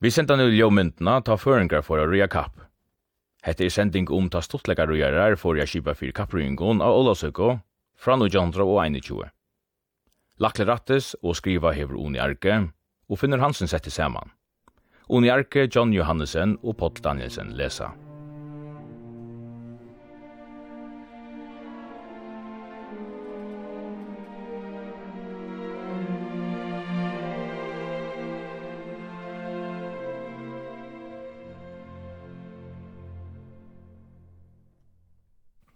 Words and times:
Vi 0.00 0.10
sendte 0.10 0.36
nu 0.36 0.44
ljåmyndna 0.54 1.16
ta 1.26 1.34
føringar 1.34 1.82
for 1.82 1.98
å 1.98 2.06
røya 2.06 2.28
kapp. 2.30 2.60
Hette 3.42 3.64
er 3.66 3.72
sending 3.74 4.06
om 4.14 4.28
ta 4.30 4.38
stortlega 4.44 4.86
røyarar 4.86 5.34
for 5.40 5.58
å 5.58 5.66
kipa 5.66 5.94
fyrir 5.98 6.14
kapprøyngon 6.14 6.82
av 6.84 6.94
Olasøko, 7.00 7.56
fra 7.98 8.14
1900 8.14 8.62
og 8.62 8.78
21. 8.78 9.32
Lakle 10.38 10.68
rattes 10.70 11.16
og 11.18 11.34
skriva 11.34 11.74
hever 11.74 11.98
Oni 11.98 12.22
Arke, 12.22 12.68
og 13.10 13.18
finner 13.18 13.42
Hansen 13.42 13.66
sette 13.66 13.90
saman. 13.90 14.30
Oni 15.10 15.32
Arke, 15.34 15.66
John 15.66 15.90
Johannesen 15.90 16.60
og 16.62 16.78
Pott 16.78 17.02
Danielsen 17.02 17.56
lesa. 17.58 17.90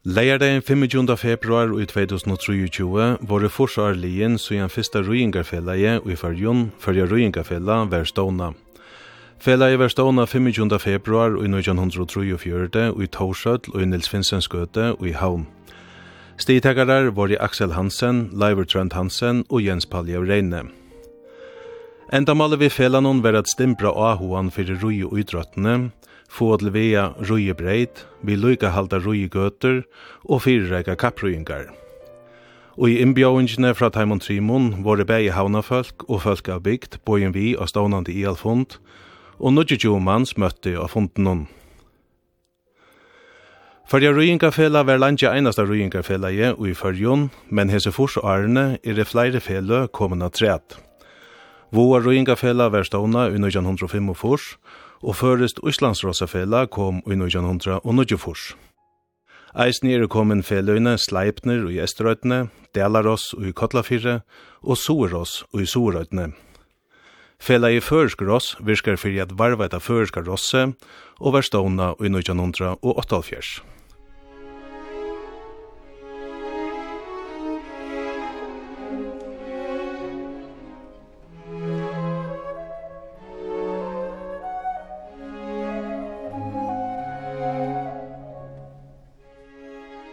Leierdagen 0.04 0.62
25. 0.62 1.16
februar 1.16 1.80
i 1.80 1.86
2023 1.86 3.18
våre 3.20 3.48
forsvarligin 3.48 4.34
sujan 4.34 4.66
fyrsta 4.66 4.98
ruingarfellaje 5.06 6.00
og 6.00 6.08
i 6.10 6.16
farjon 6.18 6.64
fyrja 6.82 7.06
ruingarfella 7.06 7.76
var 7.86 8.02
ståna. 8.10 8.48
Fellaje 9.38 9.78
var 9.78 9.94
ståna 9.94 10.26
25. 10.26 10.80
februar 10.82 11.38
i 11.38 11.46
1943 11.46 12.88
og 12.90 13.02
i 13.02 13.06
Torsøtl 13.06 13.76
og 13.76 13.78
i 13.82 13.86
Nils 13.86 14.10
Finsens 14.10 14.50
gøte 14.50 14.90
og 14.96 15.06
i 15.06 15.14
Havn. 15.14 15.46
Stigtakarar 16.36 17.14
var 17.14 17.30
i 17.30 17.38
Axel 17.38 17.78
Hansen, 17.78 18.30
Leiver 18.34 18.66
Trent 18.66 18.98
Hansen 18.98 19.44
og 19.50 19.62
Jens 19.62 19.86
Paljev 19.86 20.26
Reine. 20.26 20.64
Enda 22.12 22.34
maler 22.34 22.58
vi 22.58 22.74
fellanon 22.74 23.22
var 23.22 23.38
at 23.38 23.46
stimpra 23.46 23.94
av 23.94 24.18
fyrir 24.50 24.82
rui 24.82 25.04
og 25.04 25.14
idrøttene, 25.14 25.92
få 26.32 26.56
til 26.56 26.72
vea 26.72 27.10
rujebreit, 27.20 28.06
vi 28.24 28.36
lykka 28.36 28.72
halda 28.72 29.02
rujegøter 29.04 29.82
og 30.24 30.42
fyrreika 30.46 30.96
kapprujingar. 30.96 31.68
Og 32.80 32.88
i 32.88 33.00
innbjøvingene 33.04 33.74
fra 33.76 33.90
Taimon 33.92 34.22
Trimon 34.22 34.84
var 34.84 34.96
det 34.96 35.10
bæg 35.10 35.28
havnafolk 35.36 36.06
og 36.08 36.22
folk 36.24 36.48
av 36.48 36.62
bygd, 36.64 37.02
bojen 37.04 37.34
vi 37.36 37.52
og 37.52 37.68
stånande 37.68 38.14
i 38.14 38.24
alfond, 38.24 38.78
og 39.38 39.52
nudje 39.52 39.98
mans 40.00 40.36
møtte 40.38 40.78
av 40.78 40.88
fonden 40.94 41.46
Førja 43.92 44.12
ruingafela 44.14 44.86
var 44.88 44.96
landja 44.96 45.34
einasta 45.36 45.66
ruingafela 45.68 46.30
i 46.32 46.46
og 46.54 46.64
i 46.70 46.72
fyrjon, 46.72 47.26
men 47.50 47.68
hese 47.68 47.92
fors 47.92 48.16
og 48.16 48.24
arne 48.24 48.78
er 48.80 48.94
det 48.96 49.10
flere 49.10 49.40
fele 49.40 49.88
kommende 49.92 50.30
træt. 50.32 50.78
Våa 51.72 52.00
ruingafela 52.00 52.70
var 52.72 52.86
stående 52.88 53.26
i 53.34 53.36
1905 53.36 54.08
og 54.08 54.16
fors, 54.16 54.46
og 55.02 55.16
førest 55.18 55.58
Íslandsrossafela 55.66 56.66
kom 56.70 57.02
i 57.06 57.16
1924. 57.18 58.54
Eisen 59.52 59.90
er 59.90 60.06
komin 60.08 60.40
feløyne 60.42 60.94
Sleipner 60.96 61.66
i 61.68 61.82
Esterøytene, 61.84 62.46
Delaross 62.74 63.34
i 63.36 63.52
Kotlafyrre 63.52 64.22
og 64.62 64.78
Soeross 64.80 65.42
i 65.58 65.66
Soerøytene. 65.68 66.30
Fela 67.42 67.72
i 67.74 67.80
førsk 67.82 68.22
ross 68.22 68.54
virkar 68.62 68.96
fyrir 68.96 69.24
at 69.26 69.34
varva 69.34 69.66
etter 69.66 69.82
førska 69.82 70.22
rosse 70.22 70.62
og 71.18 71.34
verståna 71.34 71.92
i 71.98 72.08
1908. 72.08 73.62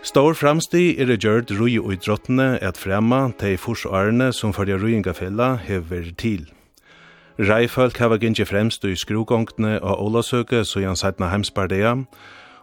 Stor 0.10 0.34
framsti 0.34 0.96
er 0.98 1.06
det 1.06 1.20
gjørt 1.22 1.52
rui 1.54 1.76
og 1.78 1.92
idrottene 1.94 2.56
at 2.66 2.80
fremma 2.82 3.28
til 3.38 3.60
forsvarene 3.62 4.32
som 4.34 4.56
følger 4.58 4.82
ruingafella 4.82 5.52
hever 5.62 6.08
til. 6.18 6.48
Reifolk 7.38 8.00
hava 8.02 8.18
gynnsi 8.18 8.48
fremst 8.50 8.88
i 8.90 8.96
skrugongtene 8.98 9.76
og 9.84 10.02
Ålasøke 10.08 10.64
så 10.66 10.82
jan 10.82 10.98
sætna 10.98 11.30
heimsbardea, 11.30 11.94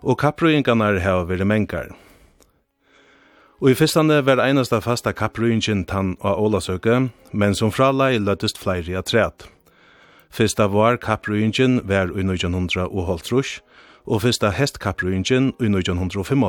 og 0.02 0.18
kappruingarnar 0.18 0.98
hava 1.04 1.22
veri 1.30 1.46
mengar. 1.46 1.94
Og 3.62 3.70
i 3.70 3.78
fyrstande 3.78 4.18
var 4.26 4.42
einasta 4.42 4.82
fasta 4.82 5.14
kapruingin 5.14 5.86
tann 5.86 6.16
og 6.20 6.42
ólasøke, 6.48 7.10
men 7.32 7.54
som 7.54 7.70
fralai 7.70 8.18
løttest 8.18 8.58
fleiri 8.58 8.98
a 8.98 9.06
træt. 9.06 9.46
Fyrsta 10.34 10.66
var 10.66 10.96
kapruingin 10.96 11.80
var 11.84 12.10
i 12.10 12.26
1900 12.26 12.90
og 12.90 13.06
holtrush, 13.06 13.60
og 14.06 14.22
fyrsta 14.22 14.50
hestkappruingen 14.50 15.52
i 15.60 15.70
1905 15.70 16.42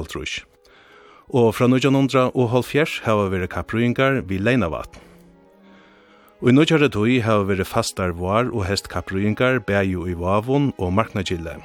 og 1.27 1.55
fra 1.55 1.67
1900 1.67 2.31
og 2.35 2.51
halvfjers 2.53 3.01
hava 3.03 3.27
veri 3.31 3.47
kapruingar 3.51 4.21
vi 4.27 4.37
Leinavat. 4.39 4.99
Og 6.41 6.49
i 6.49 6.53
nødgjare 6.53 6.89
tog 6.93 7.09
hava 7.23 7.43
veri 7.49 7.65
fastar 7.65 8.13
var 8.15 8.51
og 8.53 8.65
hest 8.65 8.87
kapruingar 8.89 9.59
bæju 9.59 10.07
i 10.07 10.13
Vavon 10.13 10.73
og 10.77 10.93
Marknagille. 10.93 11.57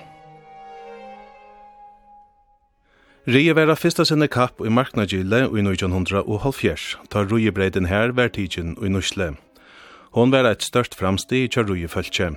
Rie 3.23 3.55
vera 3.55 3.77
fyrsta 3.79 4.03
sinne 4.03 4.27
kapp 4.27 4.59
i 4.67 4.71
Marknagille 4.71 5.45
i 5.47 5.63
1900 5.63 6.25
og 6.27 6.41
halvfjers, 6.43 6.97
tar 7.11 7.29
ruiebreiden 7.31 7.87
her 7.87 8.11
vær 8.11 8.33
tidsin 8.35 8.75
i 8.83 8.91
Nusle. 8.91 9.37
Hon 10.13 10.33
vera 10.35 10.51
eit 10.51 10.67
størst 10.67 10.99
framsti 10.99 11.45
i 11.45 11.49
kjær 11.49 11.71
ruiefølse. 11.71 12.33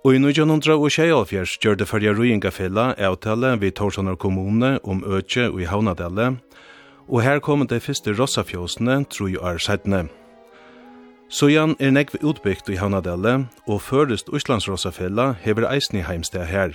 Og 0.00 0.14
i 0.14 0.16
1976 0.16 1.58
gjør 1.60 1.74
det 1.76 1.86
fyrja 1.88 2.14
Rujingafella 2.16 2.94
avtale 2.96 3.50
vid 3.60 3.74
Torsanar 3.76 4.16
kommune 4.16 4.78
om 4.80 5.02
Øtje 5.04 5.50
og 5.50 5.60
i 5.60 5.66
Havnadelle, 5.68 6.38
og 7.08 7.20
her 7.22 7.42
kom 7.44 7.66
det 7.68 7.82
første 7.84 8.14
rossafjåsene 8.16 9.02
tru 9.12 9.26
er 9.36 9.58
sættene. 9.60 10.06
Sojan 11.28 11.74
er 11.78 11.92
nekv 11.92 12.16
utbyggt 12.22 12.70
i 12.72 12.78
Havnadelle, 12.80 13.44
og 13.68 13.82
først 13.82 14.32
Øslands 14.32 14.68
rossafella 14.68 15.34
hever 15.44 15.68
eisen 15.68 15.98
i 15.98 16.02
heimsted 16.02 16.48
her. 16.48 16.72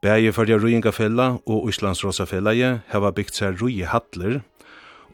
Begge 0.00 0.32
fyrja 0.32 0.56
Rujingafella 0.56 1.36
og 1.46 1.68
Øslands 1.68 2.04
rossafella 2.04 2.78
heva 2.88 3.10
byggt 3.10 3.36
seg 3.36 3.60
rui 3.60 3.82
hattler, 3.84 4.40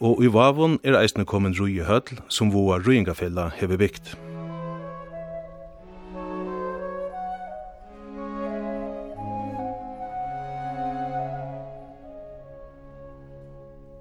og 0.01 0.23
i 0.23 0.31
Vavon 0.31 0.79
er 0.85 1.01
eisen 1.01 1.27
kommet 1.27 1.59
rui 1.59 1.81
høtl 1.83 2.23
som 2.29 2.55
voa 2.55 2.79
Rujingafella 2.79 3.51
hever 3.59 3.83
bygd. 3.83 4.26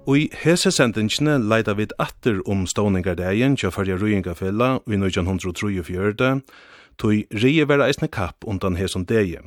Og 0.06 0.18
i 0.18 0.26
hese 0.38 0.70
sendingene 0.70 1.34
leida 1.42 1.72
vid 1.74 1.90
atter 1.98 2.38
om 2.46 2.62
ståningardagen 2.70 3.56
til 3.58 3.72
Farja 3.74 3.96
Røyingafella 3.98 4.76
i 4.86 4.94
1934, 4.94 6.28
tog 6.98 7.40
Rie 7.42 7.66
vera 7.66 7.88
eisne 7.90 8.06
kapp 8.06 8.46
undan 8.46 8.78
hesen 8.78 9.04
degi. 9.04 9.40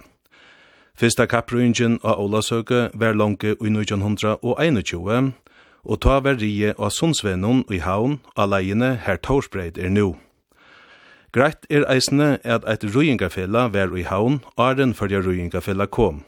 Fyrsta 1.00 1.30
kapprøyingen 1.32 2.02
av 2.04 2.20
Olasøke 2.20 2.90
var 2.94 3.16
lange 3.16 3.54
i 3.56 3.70
1921, 3.72 5.32
og 5.88 6.02
ta 6.04 6.20
var 6.20 6.42
Rie 6.42 6.74
av 6.76 6.92
Sundsvenon 6.92 7.64
i 7.72 7.80
haun 7.80 8.20
av 8.36 8.52
leiene 8.52 8.98
her 9.06 9.16
Torsbreid 9.16 9.80
er 9.80 9.90
nu. 9.96 10.18
Greit 11.32 11.64
er 11.70 11.88
eisne 11.88 12.36
at 12.44 12.68
eit 12.68 12.84
Røyingafella 12.84 13.70
var 13.72 13.96
i 13.96 14.04
haun, 14.04 14.42
åren 14.58 14.92
Farja 14.94 15.24
Røyingafella 15.24 15.88
kom. 15.88 16.26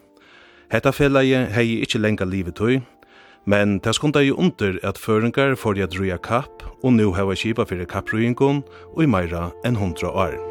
Hetta 0.71 0.95
fellaje 0.95 1.49
hei 1.51 1.81
ikkje 1.83 1.99
lenga 1.99 2.23
livet 2.23 2.55
tøy, 2.55 2.79
Men 3.45 3.79
det 3.79 3.95
skunda 3.97 4.21
i 4.21 4.31
under 4.31 4.77
at 4.83 5.01
føringar 5.01 5.55
får 5.57 5.81
jeg 5.81 5.91
drøya 5.95 6.17
kapp, 6.21 6.63
og 6.83 6.93
nu 6.93 7.11
hava 7.17 7.35
kipa 7.35 7.65
fyrir 7.65 7.89
kapprøyngon 7.89 8.63
og 8.93 9.03
i 9.03 9.09
meira 9.09 9.49
enn 9.65 9.79
hundra 9.79 10.13
år. 10.13 10.50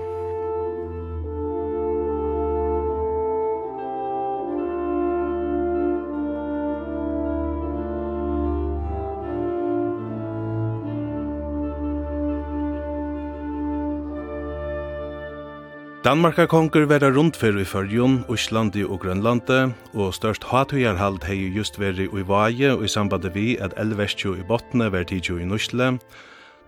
Danmarkarkonger 16.10 16.89
vera 16.91 17.07
rundferð 17.15 17.60
i 17.62 17.65
Førjun, 17.71 18.15
Oslandi 18.34 18.80
og 18.83 18.98
Grønlandi, 19.04 19.59
og 19.95 20.15
størst 20.16 20.42
hatujarhald 20.51 21.21
hei 21.22 21.53
just 21.54 21.78
veri 21.78 22.09
i 22.10 22.24
Vaje 22.27 22.72
og 22.72 22.83
i 22.83 22.89
samband 22.91 23.28
vi 23.30 23.54
at 23.62 23.77
elvestju 23.78 24.33
i 24.34 24.42
Botne 24.48 24.89
ver 24.91 25.07
tidju 25.07 25.39
i 25.39 25.47
Nusle. 25.47 26.01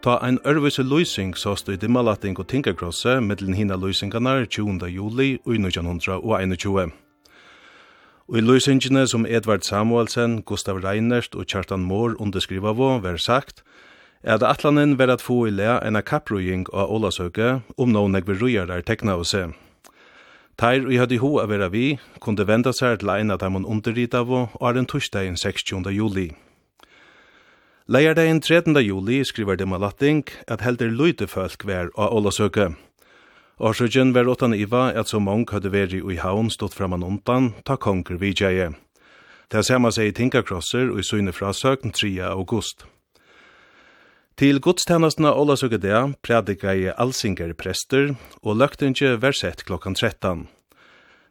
Ta 0.03 0.15
ein 0.23 0.39
ørvise 0.47 0.87
løysing 0.87 1.35
såst 1.35 1.69
i 1.69 1.77
Dimmalating 1.77 2.39
og 2.39 2.47
Tinkerkrosse 2.47 3.19
mittlen 3.21 3.59
hina 3.59 3.75
løysingarna 3.75 4.45
20. 4.45 4.87
juli 4.87 5.39
og 5.45 5.59
1921. 5.59 6.93
Og 8.29 8.39
i 8.39 8.47
løysingene 8.47 9.09
som 9.09 9.27
Edvard 9.27 9.67
Samuelsen, 9.67 10.43
Gustav 10.43 10.79
Reinert 10.85 11.35
og 11.35 11.47
Kjartan 11.47 11.83
Mohr 11.83 12.15
underskriva 12.21 12.71
vå, 12.71 13.01
ver 13.03 13.17
sagt– 13.17 13.65
at 14.25 14.43
atlanen 14.43 14.99
var 14.99 15.11
at 15.11 15.23
få 15.23 15.47
i 15.49 15.51
lea 15.51 15.81
enn 15.83 15.99
kapprujing 16.03 16.69
av 16.73 16.91
Ålasøke 16.95 17.63
om 17.77 17.93
noen 17.93 18.15
jeg 18.15 18.27
vil 18.29 18.39
rujere 18.39 18.83
tekna 18.83 19.17
og 19.19 19.27
se. 19.27 19.49
Teir 20.61 20.87
og 20.87 20.95
hadde 20.95 21.19
ho 21.19 21.33
vera 21.49 21.69
vi, 21.69 21.99
kunde 22.21 22.47
venda 22.47 22.73
seg 22.73 23.01
til 23.01 23.11
ein 23.11 23.31
av 23.31 23.41
dem 23.41 23.55
hun 23.59 23.67
underrit 23.67 24.15
av 24.15 24.31
og 24.31 24.55
er 24.61 24.75
den 24.77 24.87
torsdagen 24.87 25.37
16. 25.37 25.83
juli. 25.91 26.31
Leierdagen 27.89 28.41
13. 28.41 28.77
juli 28.79 29.25
skriver 29.25 29.57
det 29.57 29.67
Malatting 29.67 30.23
at 30.47 30.63
helder 30.63 30.93
løyte 30.93 31.27
folk 31.27 31.67
vær 31.67 31.91
av 31.99 32.15
Ålasøke. 32.15 32.77
Årsøkjen 33.59 34.15
var 34.15 34.31
åttan 34.31 34.55
iva 34.55 34.93
at 34.95 35.11
så 35.11 35.19
mong 35.19 35.49
hadde 35.51 35.73
veri 35.73 35.99
i 35.99 36.17
haun 36.23 36.51
stått 36.51 36.75
framan 36.75 37.03
ontan, 37.03 37.55
ta 37.67 37.77
konger 37.77 38.19
vidjeie. 38.23 38.73
Det 39.51 39.59
er 39.59 39.67
samme 39.67 39.91
seg 39.93 40.09
i 40.09 40.15
Tinkakrosser 40.17 40.95
og 40.95 41.03
i 41.03 41.07
søgne 41.07 41.35
frasøkn 41.35 41.93
3. 41.93 42.15
august. 42.31 42.87
Til 44.41 44.63
godstjenestene 44.65 45.29
Ola 45.37 45.59
Søgedea 45.61 46.15
prædika 46.25 46.73
i 46.73 46.87
Alsinger 46.89 47.53
prester 47.53 48.15
og 48.41 48.57
løgtinge 48.57 49.19
versett 49.21 49.61
klokkan 49.69 49.95
13. 49.95 50.47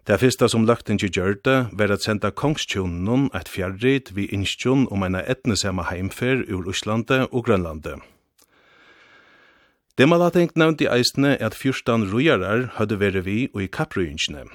Det 0.07 0.19
første 0.21 0.49
som 0.49 0.65
løgtinge 0.65 1.09
gjør 1.09 1.33
det, 1.45 1.57
var 1.73 1.91
at 1.91 2.03
senda 2.05 2.29
kongstjonen 2.29 3.29
et 3.33 3.49
fjerrit 3.49 4.11
vi 4.15 4.27
innskjon 4.29 4.85
om 4.91 5.03
en 5.03 5.15
etnesema 5.15 5.87
heimfer 5.89 6.43
ur 6.45 6.69
Øslandet 6.69 7.27
og 7.31 7.45
Grønlandet. 7.45 8.01
tenkt 9.97 10.57
nevnt 10.57 10.81
i 10.81 10.89
eisene 10.89 11.37
at 11.41 11.55
fyrstan 11.55 12.05
rujarar 12.13 12.69
hadde 12.77 12.99
vært 12.99 13.25
vi 13.25 13.49
og 13.53 13.63
i 13.63 13.67
kapprujingene. 13.67 14.45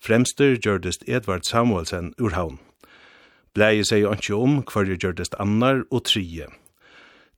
Fremster 0.00 0.56
gjørdest 0.60 1.04
Edvard 1.08 1.44
Samuelsen 1.48 2.12
ur 2.20 2.36
havn. 2.36 2.58
Bleie 3.54 3.84
seg 3.84 4.04
ikke 4.04 4.36
om 4.36 4.62
hver 4.62 4.92
gjørdest 4.92 5.34
annar 5.40 5.84
og 5.90 6.04
trije. 6.04 6.48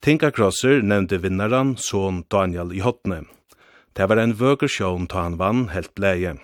Tinka 0.07 0.29
Krosser 0.31 0.85
nevnte 0.87 1.19
vinnaren, 1.19 1.73
son 1.77 2.21
Daniel 2.31 2.71
i 2.71 2.79
Hotne. 2.79 3.25
Det 3.99 4.07
var 4.07 4.21
en 4.23 4.37
vøker 4.39 4.71
sjån 4.71 5.09
ta 5.11 5.25
han 5.25 5.35
vann 5.41 5.65
helt 5.73 5.91
bleie. 5.99 6.37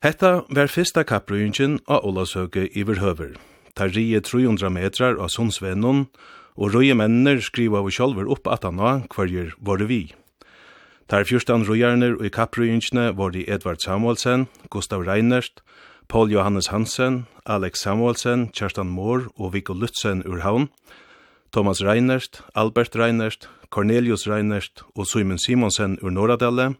Hetta 0.00 0.30
var 0.48 0.72
fyrsta 0.72 1.04
kapprujingen 1.04 1.82
av 1.84 2.00
Olasøke 2.08 2.64
i 2.72 2.86
Verhøver. 2.88 3.34
Ta 3.76 3.90
rie 3.92 4.22
300 4.24 4.72
metrar 4.72 5.20
av 5.20 5.28
Sundsvennon, 5.36 6.06
og 6.56 6.72
røye 6.72 6.96
menner 6.96 7.44
skriva 7.44 7.84
av 7.84 7.92
sjolver 7.92 8.24
opp 8.24 8.48
at 8.48 8.64
han 8.64 8.80
var 8.80 9.04
hverjer 9.12 9.52
var 9.60 9.84
vi. 9.84 10.14
Tar 11.12 11.28
fyrstan 11.28 11.68
røyarner 11.68 12.16
og 12.16 12.24
i 12.24 12.32
kapprujingene 12.32 13.10
var 13.20 13.36
de 13.36 13.44
Edvard 13.44 13.84
Samuelsen, 13.84 14.48
Gustav 14.72 15.04
Reinert, 15.04 15.60
Paul 16.08 16.32
Johannes 16.32 16.72
Hansen, 16.72 17.26
Alex 17.44 17.84
Samuelsen, 17.84 18.48
Kjerstan 18.48 18.88
Moore 18.88 19.28
og 19.36 19.52
Viggo 19.52 19.76
Lutzen 19.76 20.24
ur 20.24 20.40
Havn, 20.40 20.70
Thomas 21.54 21.80
Reinert, 21.82 22.42
Albert 22.56 22.96
Reinert, 22.96 23.48
Cornelius 23.70 24.26
Reinert 24.26 24.82
og 24.96 25.06
Simon 25.06 25.38
Simonsen 25.38 25.98
ur 26.02 26.10
Norradelle, 26.10 26.74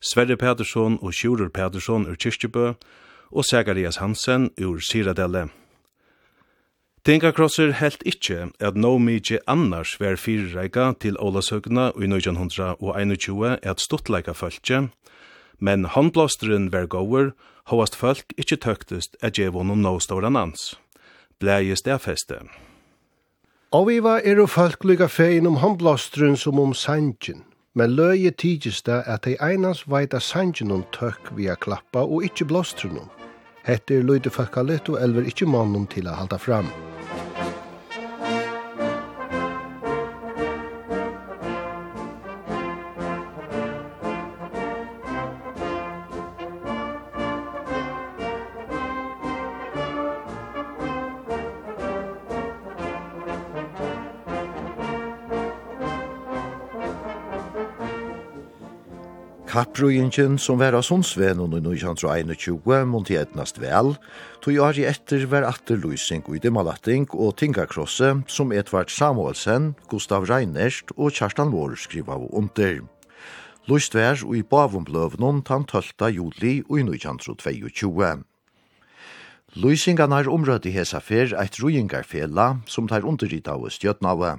Sverre 0.00 0.36
Pedersson 0.36 0.98
og 1.02 1.10
Sjurur 1.12 1.48
Pedersson 1.48 2.06
ur 2.06 2.14
Kirstjubø, 2.14 2.74
og 3.30 3.44
Segarias 3.44 3.96
Hansen 3.96 4.50
ur 4.62 4.78
Siradelle. 4.78 5.48
Tinka 7.04 7.32
Krosser 7.34 7.72
helt 7.80 8.06
ikkje 8.06 8.52
at 8.60 8.78
no 8.78 8.92
mykje 9.02 9.40
annars 9.50 9.96
vær 9.98 10.14
fyrreika 10.14 10.92
til 11.02 11.18
Ålasøgna 11.18 11.88
i 11.98 12.06
1921 12.06 13.58
at 13.62 13.82
stuttleika 13.82 14.36
fölkje, 14.38 14.86
men 15.58 15.84
håndblåsteren 15.84 16.70
var 16.70 16.86
gåur, 16.86 17.34
hovast 17.74 17.98
folk 17.98 18.38
ikkje 18.38 18.62
tøktest 18.68 19.18
at 19.20 19.34
djevon 19.34 19.74
no 19.82 19.98
ståran 19.98 20.36
ans. 20.36 20.78
Blæje 21.40 21.74
stedfeste. 21.76 22.44
Og 23.76 23.86
vi 23.86 23.98
var 24.02 24.22
er 24.24 24.38
og 24.40 24.48
folk 24.48 24.84
lykka 24.88 25.04
fein 25.12 25.46
om 25.46 25.58
håndblåstrun 25.60 26.36
som 26.40 26.60
om 26.60 26.72
sanjen. 26.74 27.42
men 27.74 27.90
løye 27.90 28.30
tidsis 28.30 28.82
det 28.82 29.02
at 29.06 29.24
de 29.24 29.36
einans 29.40 29.82
veita 29.90 30.20
sanjen 30.20 30.72
om 30.72 30.84
tøkk 30.96 31.28
via 31.36 31.54
klappa 31.54 31.98
og 31.98 32.24
ikkje 32.24 32.46
blåstrun 32.46 32.98
om. 32.98 33.10
Hette 33.68 33.98
er 33.98 34.02
løyde 34.02 34.30
folkalet 34.30 34.88
og 34.88 34.96
elver 35.02 35.28
ikkje 35.28 35.46
mannen 35.46 35.84
til 35.86 36.08
å 36.08 36.16
halda 36.16 36.38
fram. 36.40 36.72
Kapprujingen 59.56 60.34
som 60.36 60.58
var 60.60 60.74
av 60.76 60.82
Sundsvenen 60.84 61.54
i 61.56 61.62
1921 61.62 62.90
måtte 62.92 63.14
etnast 63.16 63.56
vel, 63.56 63.94
tog 64.44 64.52
jeg 64.52 64.84
etter 64.84 65.22
var 65.32 65.46
atterløysing 65.48 66.26
og 66.28 66.42
Dimalating 66.44 67.06
og 67.16 67.38
Tingakrosse 67.40 68.10
som 68.28 68.52
Edvard 68.52 68.92
Samuelsen, 68.92 69.70
Gustav 69.88 70.26
Reinerst 70.28 70.92
og 70.98 71.16
Kjerstan 71.16 71.54
Vår 71.54 71.72
skriva 71.80 72.18
av 72.18 72.26
under. 72.36 72.82
Løyst 73.64 73.96
vær 73.96 74.20
i 74.36 74.42
Bavumbløvnen 74.44 75.40
tann 75.48 75.64
12. 75.64 76.04
juli 76.12 76.58
i 76.60 76.84
1922. 76.84 78.12
Løysingarna 79.56 80.20
er 80.20 80.28
området 80.36 80.68
i 80.68 80.76
hesa 80.76 81.00
fer 81.00 81.32
eit 81.32 81.56
rujingarfela 81.64 82.58
som 82.68 82.92
tar 82.92 83.08
underrita 83.08 83.56
av 83.56 83.64
stjøtnave. 83.72 84.36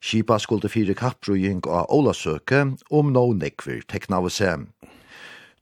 Kipa 0.00 0.38
skulle 0.38 0.68
fire 0.70 0.94
kapprujing 0.94 1.64
av 1.66 1.90
Ålasøke 1.92 2.62
om 2.90 3.12
nå 3.14 3.24
nekver 3.40 3.82
tekna 3.88 4.20
av 4.22 4.30
seg. 4.30 4.68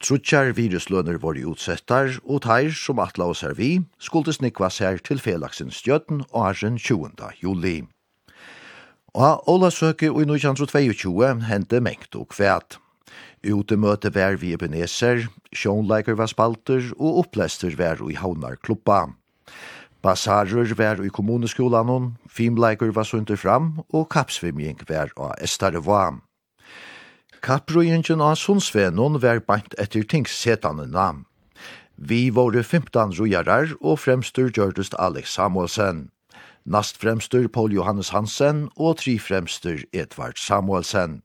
Trutjar 0.05 0.51
viruslønner 0.53 1.17
var 1.23 1.39
utsettar, 1.39 2.19
og 2.29 2.43
teir 2.45 2.75
som 2.77 3.01
atla 3.01 3.31
oss 3.33 3.45
er 3.47 3.55
vi, 3.57 3.79
skulle 3.99 4.35
snikva 4.35 4.69
seg 4.69 5.01
til 5.07 5.23
felaksens 5.23 5.79
stjøtten 5.81 6.25
og 6.33 6.41
arren 6.51 6.77
20. 6.77 7.15
juli. 7.41 7.79
Og 9.15 9.49
Ålasøke 9.49 10.11
i 10.11 10.27
1922 10.27 11.47
hendte 11.49 11.81
mengt 11.81 12.19
og 12.19 12.35
kvæt. 12.35 12.81
Utemøte 13.45 14.11
vær 14.13 14.37
vi 14.41 14.55
ebeneser, 14.57 15.29
sjånleiker 15.55 16.17
var 16.19 16.29
spalter 16.33 16.91
og 16.99 17.23
opplester 17.25 17.77
vær 17.79 18.03
i 18.11 18.17
havnarklubba. 18.19 19.15
Basarer 20.05 20.75
var 20.77 21.01
i 21.01 21.09
kommuneskolan, 21.09 22.17
filmleikur 22.29 22.91
var 22.93 23.05
sunter 23.09 23.37
fram, 23.37 23.81
og 23.89 24.11
kapsvimjing 24.13 24.83
var 24.89 25.09
av 25.17 25.33
Estare 25.41 25.81
Vam. 25.81 26.21
Kapprøyingen 27.41 28.21
av 28.21 28.35
Sundsvenon 28.37 29.17
var 29.23 29.41
bant 29.49 29.73
etter 29.81 30.05
tingssetane 30.05 30.85
nam. 30.93 31.25
Vi 31.97 32.29
våre 32.29 32.61
15 32.63 33.17
rojarar, 33.17 33.73
og 33.81 34.03
fremstur 34.05 34.53
gjørdust 34.53 34.93
Alex 34.99 35.33
Samuelsen. 35.39 36.11
Nast 36.69 37.01
fremstur 37.01 37.49
Paul 37.49 37.73
Johannes 37.73 38.13
Hansen, 38.13 38.69
og 38.77 38.99
tri 39.01 39.17
fremstur 39.17 39.87
Edvard 39.93 40.37
Samuelsen. 40.37 41.23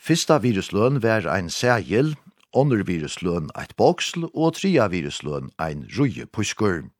Fyrsta 0.00 0.40
virusløn 0.40 1.02
var 1.04 1.28
ein 1.28 1.52
segil, 1.52 2.16
ånder 2.56 2.80
virusløn 2.88 3.52
eit 3.52 3.76
boksl, 3.76 4.30
og 4.32 4.56
tria 4.56 4.88
virusløn 4.88 5.52
ein 5.60 5.84
ruje 5.98 6.24
puskur. 6.24 6.93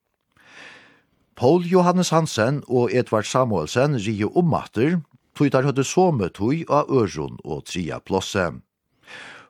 Paul 1.36 1.64
Johannes 1.66 2.12
Hansen 2.14 2.62
og 2.70 2.92
Edvard 2.94 3.26
Samuelsen 3.26 3.96
rio 3.98 4.28
ommatter, 4.38 5.00
tog 5.34 5.50
der 5.50 5.66
høyde 5.66 5.82
somme 5.82 6.28
tog 6.30 6.60
av 6.70 6.86
Øron 6.86 7.40
og 7.42 7.64
Tria 7.66 7.98
Plosse. 7.98 8.52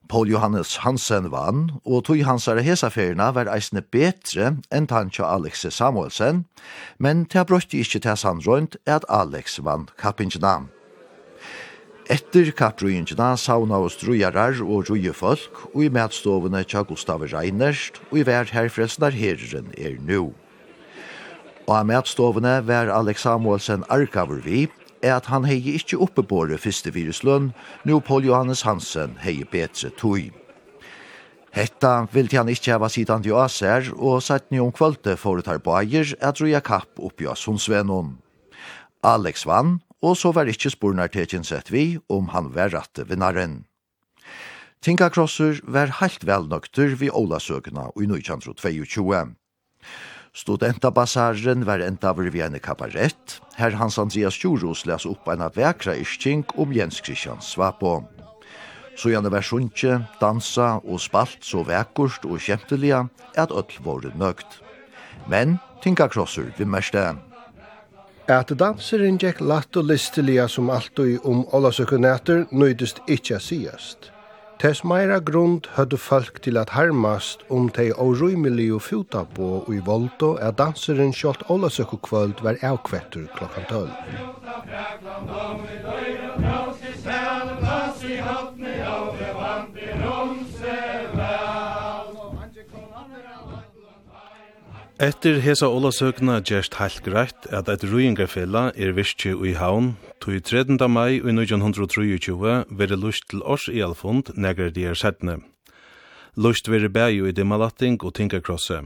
Paul 0.09 0.31
Johannes 0.31 0.79
Hansen 0.81 1.29
vann, 1.33 1.67
og 1.85 2.07
tog 2.09 2.23
hans 2.25 2.49
er 2.49 2.62
hesaferina 2.64 3.31
var 3.37 3.50
eisne 3.53 3.83
betre 3.85 4.55
enn 4.73 4.88
tanja 4.88 5.29
Alex 5.29 5.67
Samuelsen, 5.76 6.47
men 6.99 7.26
det 7.29 7.45
brøtti 7.49 7.83
ikkje 7.85 8.00
til 8.07 8.17
sandrøynt 8.17 8.79
at 8.87 9.05
Alex 9.09 9.59
vann 9.61 9.91
kappingina. 10.00 10.62
Etter 12.09 12.49
kapprujingjena 12.53 13.35
sauna 13.41 13.83
oss 13.85 13.97
drujarar 14.00 14.57
og 14.61 14.88
rujefolk, 14.88 15.61
og 15.75 15.85
i 15.85 15.93
medstovene 15.93 16.64
tja 16.64 16.85
Gustav 16.88 17.25
Reinerst, 17.29 18.00
og 18.11 18.21
i 18.21 18.26
vær 18.29 18.49
herfresnar 18.53 19.17
herren 19.17 19.73
er 19.76 20.00
nu. 20.00 20.33
Og 21.64 21.76
av 21.78 21.87
mætstovene 21.88 22.59
var 22.68 22.90
Alex 22.92 23.23
Samuelsen 23.25 23.85
arkaver 23.88 24.42
vi, 24.44 24.66
er 25.04 25.16
at 25.16 25.28
han 25.33 25.47
hei 25.49 25.59
ikkje 25.75 26.00
oppebore 26.04 26.59
fyrste 26.61 26.92
viruslønn, 26.92 27.52
nu 27.88 28.00
Paul 28.04 28.26
Johannes 28.28 28.64
Hansen 28.68 29.16
hei 29.25 29.42
betre 29.49 29.88
tog. 29.97 30.28
Hetta 31.54 32.09
vil 32.12 32.28
han 32.35 32.50
ikkje 32.50 32.75
heva 32.75 32.88
sidan 32.90 33.23
til 33.25 33.37
Aser, 33.38 33.88
og 33.94 34.21
sett 34.26 34.50
ni 34.50 34.61
om 34.61 34.73
kvölde 34.75 35.16
foretar 35.16 35.61
bager, 35.62 36.16
at 36.21 36.40
roja 36.42 36.61
kapp 36.61 36.99
oppi 36.99 37.28
Asundsvenon. 37.30 38.16
Alex 39.04 39.47
vann, 39.47 39.78
og 40.04 40.18
så 40.21 40.33
var 40.37 40.50
ikkje 40.50 40.75
spurnar 40.75 41.12
tekin 41.12 41.47
sett 41.47 41.71
vi 41.73 41.94
om 42.12 42.28
han 42.35 42.50
var 42.52 42.75
ratte 42.75 43.06
vinnaren. 43.09 43.62
Tinka 44.85 45.09
Krosser 45.09 45.62
var 45.64 45.94
heilt 46.02 46.26
velnøkter 46.28 46.92
vi 47.00 47.09
Ola 47.09 47.38
søkna 47.40 47.87
i 47.97 48.04
1922. 48.04 49.23
Studentabasaren 50.35 51.62
var 51.67 51.79
endaver 51.79 52.26
vi 52.31 52.41
en 52.43 52.59
kabarett, 52.59 53.41
her 53.55 53.71
Hans 53.79 53.99
Andreas 53.99 54.35
Kjurus 54.35 54.83
les 54.87 55.07
opp 55.07 55.29
en 55.31 55.45
vekra 55.55 55.95
iskink 55.95 56.57
om 56.59 56.73
Jens 56.75 56.99
Christian 56.99 57.38
Svapo. 57.41 58.00
Så 58.99 59.12
gjerne 59.12 59.31
var 59.31 59.47
sunnje, 59.47 60.00
dansa 60.21 60.81
og 60.83 60.99
spalt 61.03 61.47
så 61.47 61.62
vekkurst 61.67 62.26
og 62.26 62.43
kjemtelige 62.43 63.05
at 63.38 63.55
ødel 63.55 63.79
våre 63.87 64.11
nøgt. 64.19 64.59
Men 65.31 65.61
tinka 65.83 66.09
krosser 66.11 66.50
vi 66.59 66.67
meste. 66.67 67.05
At 68.26 68.50
danseren 68.59 69.21
gikk 69.23 69.38
latt 69.38 69.76
og 69.76 69.87
listelige 69.87 70.49
som 70.49 70.71
alltid 70.71 71.23
om 71.23 71.45
Ola 71.55 71.71
Søkunæter 71.71 72.47
nøydest 72.50 73.05
ikkje 73.07 73.38
sigast. 73.38 74.13
Tess 74.63 74.81
meira 74.87 75.19
grund 75.21 75.67
høttu 75.77 75.97
folk 76.01 76.39
til 76.45 76.57
at 76.61 76.71
harmast 76.77 77.43
om 77.57 77.67
tei 77.77 77.89
orrymelig 78.05 78.69
og 78.77 78.83
fjuta 78.87 79.25
på 79.37 79.49
og 79.59 79.73
i 79.75 79.81
voldo 79.89 80.31
er 80.47 80.55
danseren 80.61 81.13
kjalt 81.17 81.43
Olasøkukvöld 81.53 82.43
var 82.47 82.61
avkvettur 82.71 83.27
klokkan 83.37 83.65
12. 83.69 83.91
Etter 95.05 95.37
hesa 95.45 95.69
olasøkna 95.69 96.39
gjerst 96.49 96.79
heilt 96.79 97.03
greit 97.05 97.49
at 97.53 97.67
et 97.69 97.83
ruingarfella 97.85 98.71
er 98.73 98.95
virkje 98.97 99.35
ui 99.37 99.51
haun, 99.59 99.91
tog 100.23 100.39
13. 100.39 100.79
mai 100.89 101.19
i 101.19 101.35
1923 101.35 102.55
veri 102.71 102.97
lust 102.97 103.27
til 103.29 103.43
års 103.43 103.67
i 103.69 103.83
alfund 103.85 104.31
negar 104.33 104.71
de 104.73 104.87
er 104.89 104.97
settne. 104.97 105.43
Lust 106.41 106.71
veri 106.73 106.89
bæju 106.89 107.29
i 107.29 107.37
dimalatting 107.37 108.01
og 108.01 108.15
tinkarkrosse. 108.17 108.81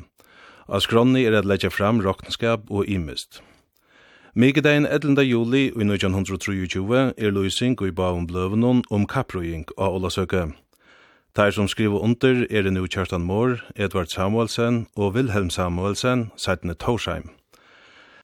Av 0.67 0.83
skronni 0.83 1.23
er 1.23 1.39
at 1.39 1.47
leggja 1.47 1.71
fram 1.71 2.03
rokenskap 2.03 2.67
og 2.67 2.89
imist. 2.91 3.39
Mikadein 4.35 4.91
11. 4.91 5.23
juli 5.23 5.69
i 5.69 5.87
1923 5.87 7.13
er 7.15 7.31
løysing 7.31 7.79
i 7.87 7.95
baum 7.95 8.27
bløvnun 8.27 8.83
om 8.91 9.07
kapprøying 9.07 9.71
av 9.79 9.95
olasøkna. 10.01 10.49
Tær 11.37 11.51
som 11.51 11.69
skriver 11.69 12.01
under 12.01 12.47
er 12.51 12.63
det 12.63 12.73
nu 12.73 12.87
Kjartan 12.87 13.23
Mohr, 13.23 13.61
Edvard 13.77 14.07
Samuelsen 14.07 14.87
og 14.97 15.15
Wilhelm 15.15 15.51
Samuelsen, 15.51 16.31
sættene 16.37 16.75
Torsheim. 16.75 17.31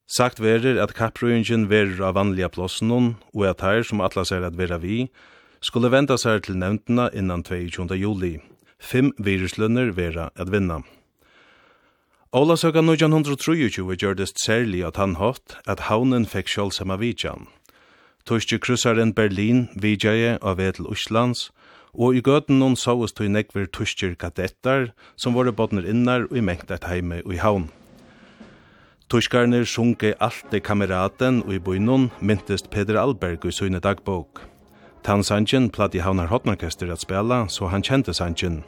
Sagt 0.06 0.40
verer 0.40 0.82
at 0.82 0.94
kapprøyingen 0.94 1.70
verer 1.70 2.02
av 2.04 2.14
vanlige 2.14 2.48
plåsen 2.48 2.90
og 2.92 3.46
at 3.48 3.62
tær 3.62 3.82
som 3.82 4.00
atlas 4.04 4.32
er 4.32 4.44
at 4.44 4.58
vera 4.58 4.76
vi, 4.78 5.08
skulle 5.64 5.90
venda 5.90 6.18
seg 6.20 6.42
til 6.44 6.58
nevntene 6.60 7.08
innan 7.16 7.44
22. 7.44 7.96
juli. 7.96 8.34
Fem 8.78 9.12
viruslønner 9.18 9.94
vera 9.96 10.28
at 10.36 10.52
vinna. 10.52 10.82
Ola 12.34 12.56
søka 12.56 12.82
1923 12.82 13.94
gjørdest 13.96 14.42
særlig 14.44 14.84
at 14.84 14.96
han 14.96 15.16
hatt 15.16 15.56
at 15.70 15.86
haunen 15.88 16.26
fikk 16.26 16.50
sjålsama 16.50 16.98
vidjan. 16.98 17.46
Torskje 18.26 18.58
kryssaren 18.58 19.14
Berlin 19.14 19.68
vidjaje 19.76 20.38
av 20.42 20.58
ved 20.58 20.80
Oslands, 20.80 21.52
og 21.94 22.16
i 22.16 22.22
gøten 22.24 22.58
noen 22.58 22.76
såes 22.78 23.14
tog 23.14 23.30
nekver 23.30 23.66
tusker 23.70 24.14
kadettar 24.18 24.90
som 25.16 25.34
våre 25.38 25.54
bodner 25.54 25.86
innar 25.86 26.26
og 26.30 26.36
i 26.38 26.44
mengt 26.44 26.70
et 26.74 26.86
heime 26.90 27.22
og 27.24 27.34
i 27.36 27.40
haun. 27.42 27.70
Tuskarnir 29.12 29.66
sjunke 29.68 30.14
alt 30.18 30.46
det 30.50 30.64
kameraten 30.64 31.42
og 31.44 31.52
i 31.54 31.62
bøynun 31.62 32.08
myntest 32.20 32.70
Peder 32.72 32.98
Alberg 32.98 33.44
i 33.46 33.52
søgne 33.52 33.78
dagbok. 33.78 34.40
Tan 35.04 35.22
Sanchen 35.22 35.68
platt 35.70 35.94
i 35.94 36.00
Havnar 36.00 36.30
hotnarkester 36.32 36.90
at 36.90 37.04
spela, 37.04 37.44
så 37.48 37.68
han 37.68 37.84
kjente 37.84 38.14
Sanchen. 38.16 38.62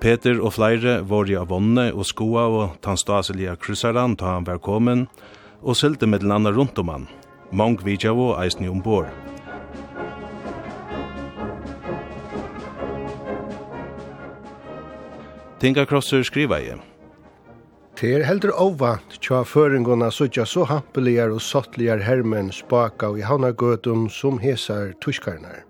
Peter 0.00 0.40
og 0.40 0.54
flere 0.56 1.02
var 1.08 1.28
i 1.28 1.36
avonne 1.36 1.90
og 1.92 2.08
skoa 2.08 2.46
og 2.48 2.80
tan 2.84 2.96
staselige 3.00 3.56
kryssaran 3.60 4.16
ta 4.16 4.34
han 4.34 4.46
var 4.46 4.60
og 5.62 5.76
sylte 5.76 6.06
med 6.06 6.20
den 6.20 6.32
andre 6.32 6.52
rundt 6.52 6.78
om 6.78 6.88
han. 6.88 7.08
Mange 7.52 7.84
vidjavo 7.84 8.34
eisen 8.40 8.64
i 8.64 8.68
ombord. 8.68 9.35
Tinga 15.60 15.86
Krosser 15.86 16.22
skriva 16.22 16.58
i. 16.60 16.74
Det 17.96 18.10
er 18.12 18.26
heldur 18.28 18.52
óvant 18.60 19.14
tja 19.24 19.38
føringuna 19.48 20.10
suttja 20.12 20.44
så 20.44 20.66
hampeligar 20.68 21.30
og 21.32 21.40
sottligar 21.40 22.02
hermen 22.04 22.50
spaka 22.52 23.08
og 23.14 23.22
i 23.22 23.24
havnagøtum 23.24 24.10
som 24.12 24.36
hesar 24.42 24.92
tuskarnar. 25.00 25.62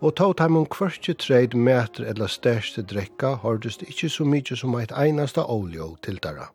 Og 0.00 0.16
tåt 0.16 0.40
heim 0.40 0.56
om 0.56 0.64
kvartje 0.64 1.12
treid 1.20 1.52
meter 1.52 2.08
eller 2.08 2.32
største 2.32 2.80
drekka 2.88 3.34
hårdust 3.44 3.84
ikkje 3.84 4.08
så 4.14 4.24
mykje 4.24 4.56
som 4.62 4.78
eit 4.80 4.94
einasta 4.96 5.44
oljo 5.44 5.92
til 6.02 6.16
dara. 6.24 6.48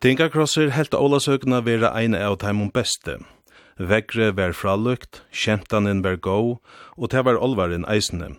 Tinga 0.00 0.30
Krosser 0.32 0.72
helt 0.72 0.96
olasøkna 0.96 1.60
vera 1.68 1.92
eina 1.92 2.24
av 2.24 2.40
heim 2.40 2.64
om 2.64 2.72
beste. 2.72 3.18
Vekre 3.76 4.30
var 4.32 4.56
fralukt, 4.56 5.20
kjentanen 5.28 6.00
var 6.00 6.16
gau, 6.16 6.56
og 6.96 7.12
det 7.12 7.24
var 7.28 7.36
olvaren 7.36 7.84
eisne. 7.84 8.32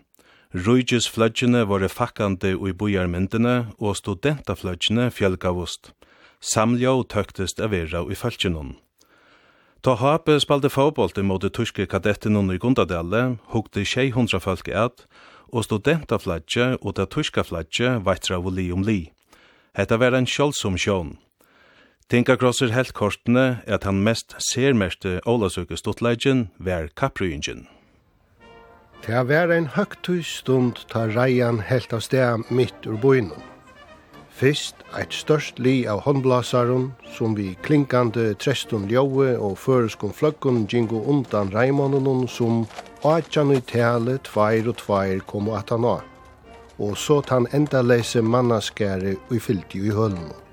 Rujusflødgjene 0.55 1.65
var 1.67 1.83
fakkande 1.87 2.53
ui 2.55 2.71
bojarmyndene, 2.71 3.73
og 3.77 3.97
studentaflødgjene 3.97 5.11
fjellgavost. 5.11 5.91
Samljå 6.39 7.03
tøktest 7.11 7.59
av 7.59 7.73
vera 7.75 8.05
ui 8.07 8.15
falskjennom. 8.15 8.69
Ta 9.83 9.97
hape 9.99 10.39
spalte 10.39 10.71
fåbolt 10.71 11.19
mot 11.27 11.43
de 11.43 11.51
tyske 11.51 11.89
kadettenon 11.91 12.53
i 12.55 12.57
Gundadelle, 12.57 13.35
hukte 13.51 13.83
600 13.83 14.39
folk 14.39 14.71
et, 14.71 15.03
og 15.51 15.67
studentaflagje 15.67 16.77
og 16.79 16.95
det 16.95 17.09
tyska 17.11 17.43
flagje 17.43 17.99
veitra 18.07 18.39
av 18.39 18.47
li 18.55 18.71
om 18.71 18.87
li. 18.87 19.11
Hetta 19.75 19.99
var 19.99 20.15
en 20.15 20.25
kjølsom 20.25 20.79
sjån. 20.79 21.17
Tinka 22.07 22.39
krosser 22.39 22.71
helt 22.71 22.95
kortene 22.95 23.59
at 23.67 23.83
han 23.83 24.05
mest 24.07 24.39
sermeste 24.53 25.19
Olasøke 25.27 25.75
Stuttleggen 25.75 26.47
var 26.59 26.87
Kaprujingen. 26.95 27.67
Det 29.05 29.19
var 29.29 29.51
en 29.53 29.67
høgtøy 29.69 30.23
stund 30.25 30.79
ta 30.89 31.03
reian 31.05 31.59
helt 31.61 31.91
av 31.93 31.99
sted 32.01 32.47
midt 32.49 32.87
ur 32.89 32.95
boinen. 32.97 33.43
Fyrst 34.33 34.79
eit 34.97 35.13
størst 35.13 35.59
li 35.61 35.73
av 35.85 36.01
håndblasaren, 36.07 36.87
som 37.13 37.35
vi 37.37 37.51
klinkande 37.67 38.23
trestun 38.41 38.87
ljóe 38.89 39.35
og 39.37 39.59
føreskun 39.61 40.15
fløggun 40.17 40.65
gingo 40.71 41.03
undan 41.13 41.53
reimannen 41.53 42.25
som 42.25 42.63
atjan 43.05 43.53
i 43.53 43.59
tale 43.69 44.17
tvair 44.25 44.71
og 44.73 44.79
tvair 44.81 45.21
kom 45.29 45.53
atana. 45.53 45.99
Og 46.81 46.97
så 46.97 47.19
tan 47.29 47.45
enda 47.53 47.85
leise 47.85 48.25
mannaskære 48.25 49.13
og 49.29 49.37
fyllt 49.37 49.77
i 49.77 49.93
hølnum. 49.93 50.44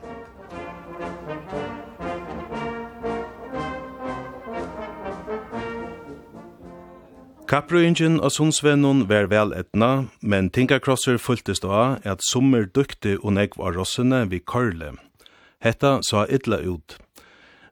Kapprøyingen 7.52 8.14
og 8.25 8.30
Sundsvennen 8.32 9.02
var 9.11 9.26
vel 9.28 9.50
etna, 9.52 10.06
men 10.25 10.47
tingakrosser 10.49 11.18
fylltist 11.21 11.66
av 11.68 11.99
at 12.09 12.23
sommer 12.25 12.64
dukte 12.64 13.18
og 13.18 13.35
negv 13.37 13.59
av 13.61 13.75
rossene 13.76 14.23
vi 14.30 14.38
karle. 14.40 14.94
Hetta 15.61 15.99
sa 16.09 16.23
illa 16.32 16.62
ut. 16.64 16.97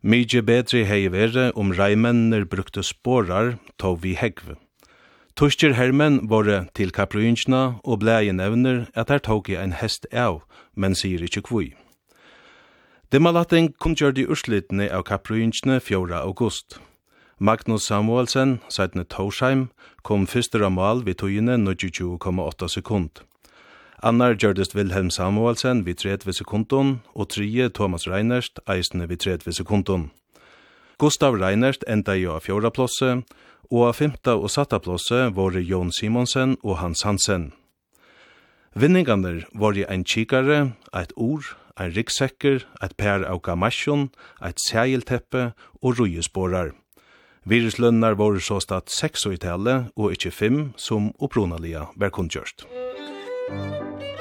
Mykje 0.04 0.42
bedre 0.44 0.82
hei 0.84 1.06
vere 1.14 1.46
om 1.56 1.72
reimenner 1.72 2.44
brukte 2.44 2.84
spårar, 2.84 3.54
tog 3.80 4.02
vi 4.04 4.12
hegv. 4.20 4.52
Tusker 5.32 5.72
hermen 5.80 6.26
våre 6.28 6.66
til 6.76 6.92
Kapprøyingina 6.92 7.80
og 7.80 8.02
blei 8.04 8.28
nevner 8.36 8.84
at 8.92 9.08
her 9.08 9.24
tog 9.24 9.48
jeg 9.48 9.64
en 9.64 9.72
hest 9.80 10.04
av, 10.12 10.42
men 10.76 10.92
sier 10.92 11.24
ikkje 11.24 11.46
kvui. 11.48 11.66
Demalating 13.16 13.72
kom 13.80 13.96
gjør 13.96 14.12
de 14.12 14.28
urslitne 14.28 14.92
av 14.92 15.08
Kapprøyingina 15.08 15.80
4. 15.80 16.20
august. 16.20 16.76
Magnus 17.42 17.86
Samuelsen, 17.86 18.60
sætne 18.68 19.04
Torsheim, 19.04 19.70
kom 20.02 20.26
fyrstur 20.28 20.60
av 20.66 20.74
mal 20.76 20.98
við 21.06 21.22
tøyene 21.22 21.54
22,8 21.56 22.66
sekund. 22.68 23.22
Annar 24.04 24.34
gjørdist 24.36 24.74
Wilhelm 24.76 25.08
Samuelsen 25.08 25.80
við 25.86 26.02
30 26.02 26.36
sekundon, 26.36 26.90
og 27.16 27.30
trije 27.32 27.70
Thomas 27.72 28.04
Reinert 28.04 28.60
eisne 28.68 29.08
við 29.08 29.22
30 29.24 29.56
sekundon. 29.56 30.04
Gustav 31.00 31.38
Reinert 31.40 31.80
enda 31.88 32.12
jo 32.20 32.34
av 32.34 32.44
fjorda 32.44 32.68
plosse, 32.76 33.22
og 33.72 33.86
av 33.86 33.96
femta 33.96 34.36
og 34.36 34.52
satta 34.52 34.76
plosse 34.76 35.30
var 35.32 35.56
Jon 35.56 35.94
Simonsen 35.96 36.58
og 36.60 36.76
Hans 36.82 37.06
Hansen. 37.08 37.54
Vinningander 38.76 39.46
var 39.54 39.80
i 39.80 39.88
ein 39.88 40.04
kikare, 40.04 40.74
eit 40.92 41.16
ur, 41.16 41.56
ein 41.80 41.96
ryggsekker, 41.96 42.68
eit 42.84 42.98
per 43.00 43.24
av 43.24 43.40
gamasjon, 43.40 44.10
eit 44.44 44.60
seilteppe 44.60 45.54
og 45.80 45.96
rujesporar. 45.96 46.76
Viruslønnar 47.48 48.18
var 48.20 48.38
så 48.38 48.60
statt 48.60 48.92
6 48.92 49.26
i 49.32 49.40
tale 49.40 49.76
og 49.96 50.12
ikkje 50.12 50.30
5 50.30 50.62
som 50.76 51.12
opprunalega 51.18 51.88
var 51.96 52.12
kundgjørst. 52.12 52.66
Musikk 53.50 54.19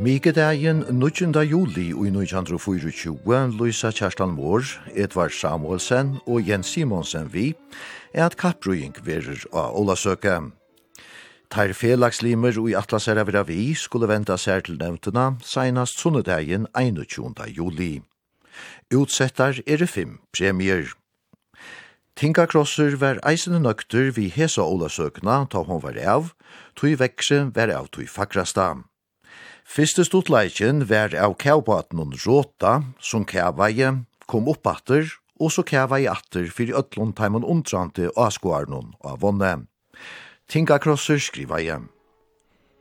Mikadeien 0.00 0.78
19. 0.88 1.34
juli 1.44 1.90
i 1.90 2.08
1924 2.08 3.58
Luisa 3.58 3.90
Kjerstan 3.92 4.30
Mår, 4.32 4.64
Edvard 4.96 5.34
Samuelsen 5.36 6.14
og 6.24 6.48
Jens 6.48 6.70
Simonsen 6.72 7.28
vi 7.28 7.50
er 8.14 8.24
at 8.30 8.38
kapprøying 8.40 8.96
verer 9.04 9.44
av 9.52 9.76
Olasøke. 9.76 10.38
Tær 11.52 11.76
felagslimer 11.76 12.56
og 12.56 12.70
i 12.72 12.78
atlasera 12.80 13.26
vera 13.28 13.44
vi 13.44 13.74
skulle 13.76 14.08
venta 14.08 14.40
seg 14.40 14.64
til 14.70 14.80
nevntuna 14.80 15.34
seinast 15.44 16.00
sunnedeien 16.00 16.64
21. 16.72 17.36
juli. 17.52 18.00
Utsettar 18.96 19.60
er 19.66 19.84
det 19.84 19.92
fem 19.92 20.16
premier. 20.32 20.94
Tingakrosser 22.16 22.96
var 22.96 23.20
eisende 23.28 23.60
nøkter 23.60 24.14
vi 24.16 24.30
hesa 24.32 24.64
Olasøkna 24.64 25.42
ta 25.52 25.60
hon 25.60 25.84
var 25.84 26.00
av, 26.00 26.32
tog 26.72 26.96
vekse 27.04 27.50
var 27.52 27.68
av 27.68 27.92
tog 27.92 28.08
fakrasta. 28.08 28.78
Fyrste 29.70 30.02
stortleiken 30.02 30.80
var 30.90 31.12
av 31.14 31.36
kjavbaten 31.38 32.14
Råta, 32.24 32.82
som 32.98 33.22
kjavaie, 33.22 33.92
kom 34.26 34.48
opp 34.50 34.66
atter, 34.66 35.06
og 35.38 35.52
så 35.54 35.62
kjavaie 35.62 36.10
atter 36.10 36.48
fyrir 36.50 36.74
ødlund 36.80 37.14
teimen 37.20 37.46
omtrante 37.46 38.08
avskoarnon 38.18 38.96
av 39.06 39.20
vonne. 39.22 39.52
Tinga 40.50 40.80
krosser 40.82 41.22
skriva 41.22 41.60
igjen. 41.62 41.86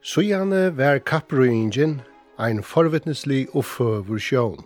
Så 0.02 0.26
gjerne 0.26 0.72
var 0.82 1.04
kapprøyingen 1.06 2.00
ein 2.42 2.64
forvittneslig 2.66 3.46
og 3.54 3.70
føver 3.70 4.18
sjån. 4.18 4.66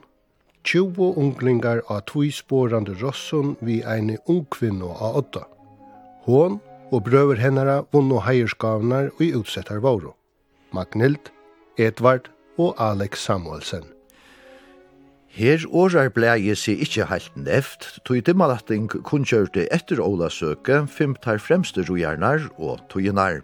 20 0.63 1.19
unglingar 1.19 1.83
av 1.91 2.05
tvisporande 2.07 2.95
rosson 3.03 3.57
vi 3.59 3.81
ein 3.83 4.15
ungkvinno 4.31 4.95
av 4.95 5.19
åtta. 5.25 5.43
Hon 6.23 6.61
og 6.87 7.03
brøver 7.03 7.43
hennara 7.43 7.81
vunno 7.91 8.23
heierskavnar 8.23 9.11
og 9.19 9.39
utsettar 9.43 9.83
vauro. 9.83 10.15
Magnild 10.71 11.32
Edvard 11.77 12.29
og 12.57 12.75
Alex 12.77 13.17
Samuelsen. 13.17 13.83
Her 15.27 15.63
årar 15.73 16.11
blei 16.13 16.53
seg 16.53 16.83
ikkje 16.85 17.07
heilt 17.09 17.37
neft, 17.39 17.87
tog 18.05 18.19
dimmalatting 18.27 18.85
kunngjørte 18.93 19.65
etter 19.73 19.97
Ola 19.97 20.29
søke 20.29 20.83
femtar 20.85 21.41
fremste 21.41 21.81
rojarnar 21.87 22.45
og 22.61 22.83
toginar. 22.93 23.41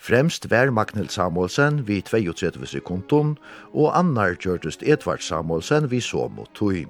Fremst 0.00 0.48
var 0.50 0.72
Magnhild 0.72 1.12
Samuelsen 1.12 1.82
vi 1.88 2.00
32 2.00 2.66
sekundum, 2.66 3.36
og 3.74 3.92
annar 3.98 4.40
gjørtest 4.40 4.82
Edvard 4.82 5.20
Samuelsen 5.20 5.90
vi 5.90 6.00
så 6.00 6.28
mot 6.28 6.48
tog. 6.56 6.88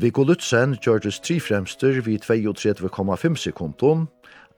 Viggo 0.00 0.24
Lutzen 0.24 0.78
gjørtest 0.80 1.26
tri 1.28 1.36
fremster 1.40 2.00
vi 2.00 2.16
32,5 2.16 3.36
sekundum, 3.36 4.08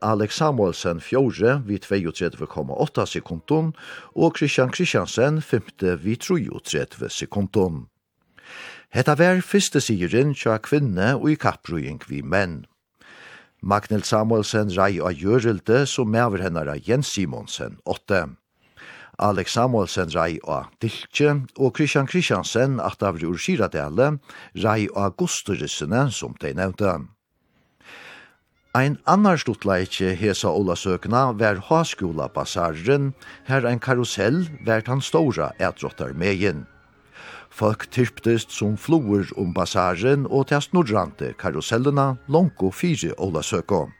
Alex 0.02 0.36
Samuelsen 0.36 1.00
fjore 1.00 1.60
vi 1.66 1.78
32,8 1.78 3.06
sekundon 3.06 3.72
og 4.14 4.36
Christian 4.36 4.72
Christiansen 4.74 5.40
femte 5.42 5.96
vi 6.02 6.16
33 6.16 7.10
sekundon. 7.10 7.86
Hetta 8.92 9.14
vær 9.16 9.40
fyrste 9.40 9.80
sigurinn 9.80 10.34
tja 10.36 10.58
kvinne 10.60 11.14
og 11.16 11.30
i 11.32 11.38
kapprujing 11.40 12.02
vi 12.08 12.20
menn. 12.22 12.64
Magnhild 13.62 14.04
Samuelsen 14.04 14.74
rei 14.74 14.98
av 14.98 15.14
Gjørilde 15.14 15.84
som 15.86 16.10
mever 16.10 16.42
hennara 16.42 16.74
Jens 16.82 17.14
Simonsen 17.14 17.78
8. 17.86 18.24
Alex 19.22 19.54
Samuelsen 19.54 20.10
rei 20.16 20.40
av 20.42 20.68
Diltje 20.82 21.36
og 21.56 21.78
Christian 21.78 22.10
Christiansen 22.10 22.80
at 22.82 23.04
av 23.06 23.22
Rurskiradele 23.22 24.16
rei 24.64 24.88
av 24.98 25.14
Gosturissene 25.16 26.08
som 26.10 26.34
de 26.42 26.50
nevnte. 26.58 26.96
Ein 28.72 28.94
annar 29.04 29.36
stuttleikje 29.36 30.14
hesa 30.16 30.48
Olasøkna 30.48 31.34
var 31.36 31.58
Haskola 31.66 32.30
Basarren, 32.32 33.10
her 33.44 33.66
ein 33.68 33.76
karusell 33.84 34.46
vært 34.64 34.88
han 34.88 35.04
stora 35.04 35.50
ætrottar 35.60 36.14
megin. 36.16 36.62
Folk 37.52 37.84
tyrptest 37.92 38.48
som 38.56 38.78
floer 38.80 39.28
om 39.36 39.52
basaren 39.52 40.24
og 40.24 40.48
til 40.48 40.64
snurrante 40.64 41.34
karusellena 41.36 42.16
longo 42.28 42.72
Ola 42.72 43.12
Olasøko. 43.18 43.90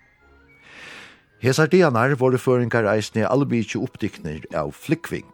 Hesar 1.43 1.69
dianar 1.69 2.17
våre 2.17 2.39
føringar 2.39 2.89
eisne 2.97 3.29
albykje 3.29 3.77
oppdikner 3.77 4.41
av 4.57 4.73
flikving. 4.73 5.29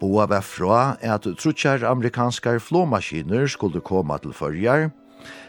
Boa 0.00 0.24
var 0.24 0.40
fra 0.40 0.96
at 1.02 1.28
trutjar 1.28 1.84
amerikanskar 1.84 2.58
flåmaskiner 2.58 3.46
skulle 3.48 3.80
koma 3.80 4.16
til 4.16 4.32
førjar, 4.32 4.90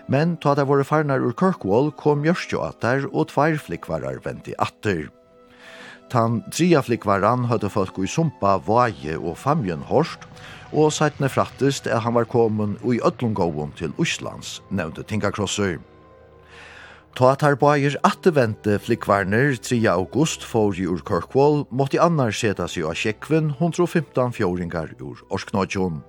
Men 0.07 0.37
ta 0.39 0.55
det 0.55 0.67
våre 0.69 0.85
farnar 0.87 1.23
ur 1.23 1.35
Kirkwall 1.35 1.91
kom 1.99 2.23
Jørstjå 2.25 2.63
atter 2.63 3.07
og 3.11 3.29
tvær 3.33 3.59
flikvarar 3.59 4.21
venti 4.23 4.55
atter. 4.57 5.07
Tan 6.07 6.39
tria 6.55 6.79
flikvaran 6.79 7.49
høyde 7.49 7.67
folk 7.67 7.97
i 7.99 8.07
Sumpa, 8.07 8.55
Vaje 8.63 9.17
og 9.19 9.35
Famjön 9.41 9.83
Horst, 9.89 10.23
og 10.71 10.93
seitne 10.95 11.27
frattest 11.31 11.87
er 11.87 11.99
han 12.03 12.15
var 12.15 12.27
kommet 12.31 12.79
i 12.87 13.01
Ødlungovum 13.03 13.75
til 13.75 13.91
Øslands, 13.99 14.61
nevnte 14.71 15.03
Tingakrosser. 15.03 15.77
Ta 17.17 17.31
at 17.33 17.41
her 17.41 17.55
bæger 17.55 17.95
attevente 18.05 18.79
flikvarner 18.79 19.55
3. 19.57 19.79
august 19.89 20.43
for 20.45 20.71
i 20.77 20.85
ur 20.85 21.01
Kirkwall 21.01 21.65
måtte 21.71 21.99
annar 21.99 22.31
seta 22.31 22.67
seg 22.69 22.85
av 22.85 22.93
kjekven 22.93 23.55
115 23.57 24.35
fjóringar 24.37 24.93
ur 25.01 25.23
Orsknodjon. 25.33 26.03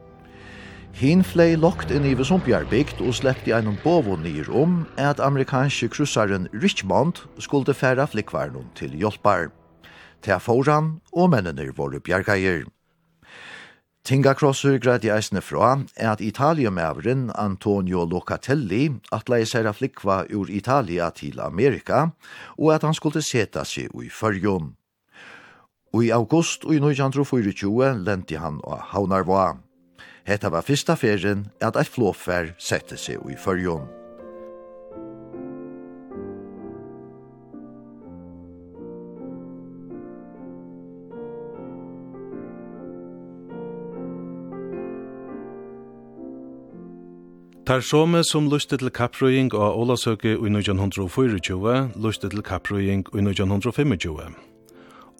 Hin 0.99 1.21
flei 1.23 1.53
lokt 1.55 1.93
inn 1.95 2.03
i 2.09 2.17
Vesumpjarbygd 2.19 2.99
og 3.07 3.13
sleppte 3.15 3.53
einon 3.55 3.77
bovo 3.85 4.17
nir 4.19 4.49
om 4.51 4.81
at 4.99 5.21
amerikanske 5.23 5.87
kryssaren 5.95 6.49
Richmond 6.51 7.21
skulle 7.39 7.71
færa 7.71 8.09
flikvarnum 8.11 8.65
til 8.75 8.97
hjelpar. 8.99 9.53
Ta 10.27 10.41
foran 10.43 10.97
og 11.13 11.31
mennene 11.31 11.69
våre 11.77 12.01
bjergeier. 12.03 12.65
Tinga 14.03 14.33
Krosser 14.35 14.81
i 14.83 15.13
eisne 15.15 15.39
fra 15.41 15.85
at 15.95 16.21
Italiumævren 16.21 17.31
Antonio 17.39 18.03
Locatelli 18.05 18.91
at 19.13 19.23
atlei 19.23 19.45
seg 19.47 19.71
flikva 19.71 20.25
ur 20.35 20.51
Italia 20.51 21.11
til 21.11 21.39
Amerika 21.39 22.09
og 22.59 22.75
at 22.75 22.83
han 22.83 22.95
skulle 22.95 23.23
seta 23.23 23.63
seg 23.63 23.95
i 24.03 24.11
fyrjon. 24.11 24.75
Og 25.95 26.05
i 26.05 26.11
august 26.11 26.65
og 26.65 26.75
i 26.75 26.83
1924 26.83 27.95
lente 28.03 28.43
han 28.43 28.59
av 28.67 28.91
Havnarvoa. 28.91 29.68
Hetta 30.29 30.51
var 30.53 30.61
fyrsta 30.61 30.93
ferien 30.97 31.47
at 31.65 31.77
eit 31.81 31.89
flåfer 31.89 32.51
sette 32.61 32.99
seg 33.01 33.23
i 33.33 33.37
fyrjon. 33.41 33.87
Tar 47.69 47.81
som 47.85 48.17
som 48.25 48.51
lustet 48.53 48.81
til 48.81 48.93
kapprøying 48.93 49.49
av 49.53 49.81
Ålasøke 49.81 50.37
i 50.37 50.53
1924, 50.53 51.81
lustet 51.97 52.37
til 52.37 52.45
kapprøying 52.45 53.05
i 53.13 53.25
1925. 53.25 54.48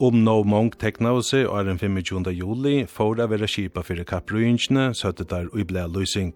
Om 0.01 0.21
no 0.23 0.45
mong 0.47 0.77
tekna 0.79 1.11
og 1.19 1.25
seg 1.27 1.49
er 1.51 1.65
den 1.67 1.79
25. 1.81 2.29
juli 2.31 2.85
for 2.87 3.19
å 3.19 3.25
være 3.27 3.49
kipa 3.51 3.83
fyrir 3.83 4.07
kappruinsjene, 4.07 4.93
søtte 4.95 5.27
der 5.27 5.49
og 5.51 5.65
ble 5.73 5.83
løysing. 5.91 6.31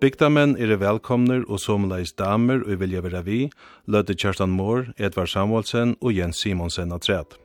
Bygdamenn 0.00 0.54
er 0.56 0.72
velkomner 0.80 1.44
og 1.44 1.60
somleis 1.60 2.14
damer 2.16 2.64
og 2.64 2.80
vilja 2.80 3.04
vera 3.04 3.20
vi, 3.20 3.50
lødde 3.84 4.16
Kjerstan 4.16 4.56
Mohr, 4.56 4.88
Edvard 4.96 5.28
Samuelsen 5.28 5.98
og 6.00 6.16
Jens 6.16 6.40
Simonsen 6.40 6.96
av 6.96 7.04
træt. 7.04 7.36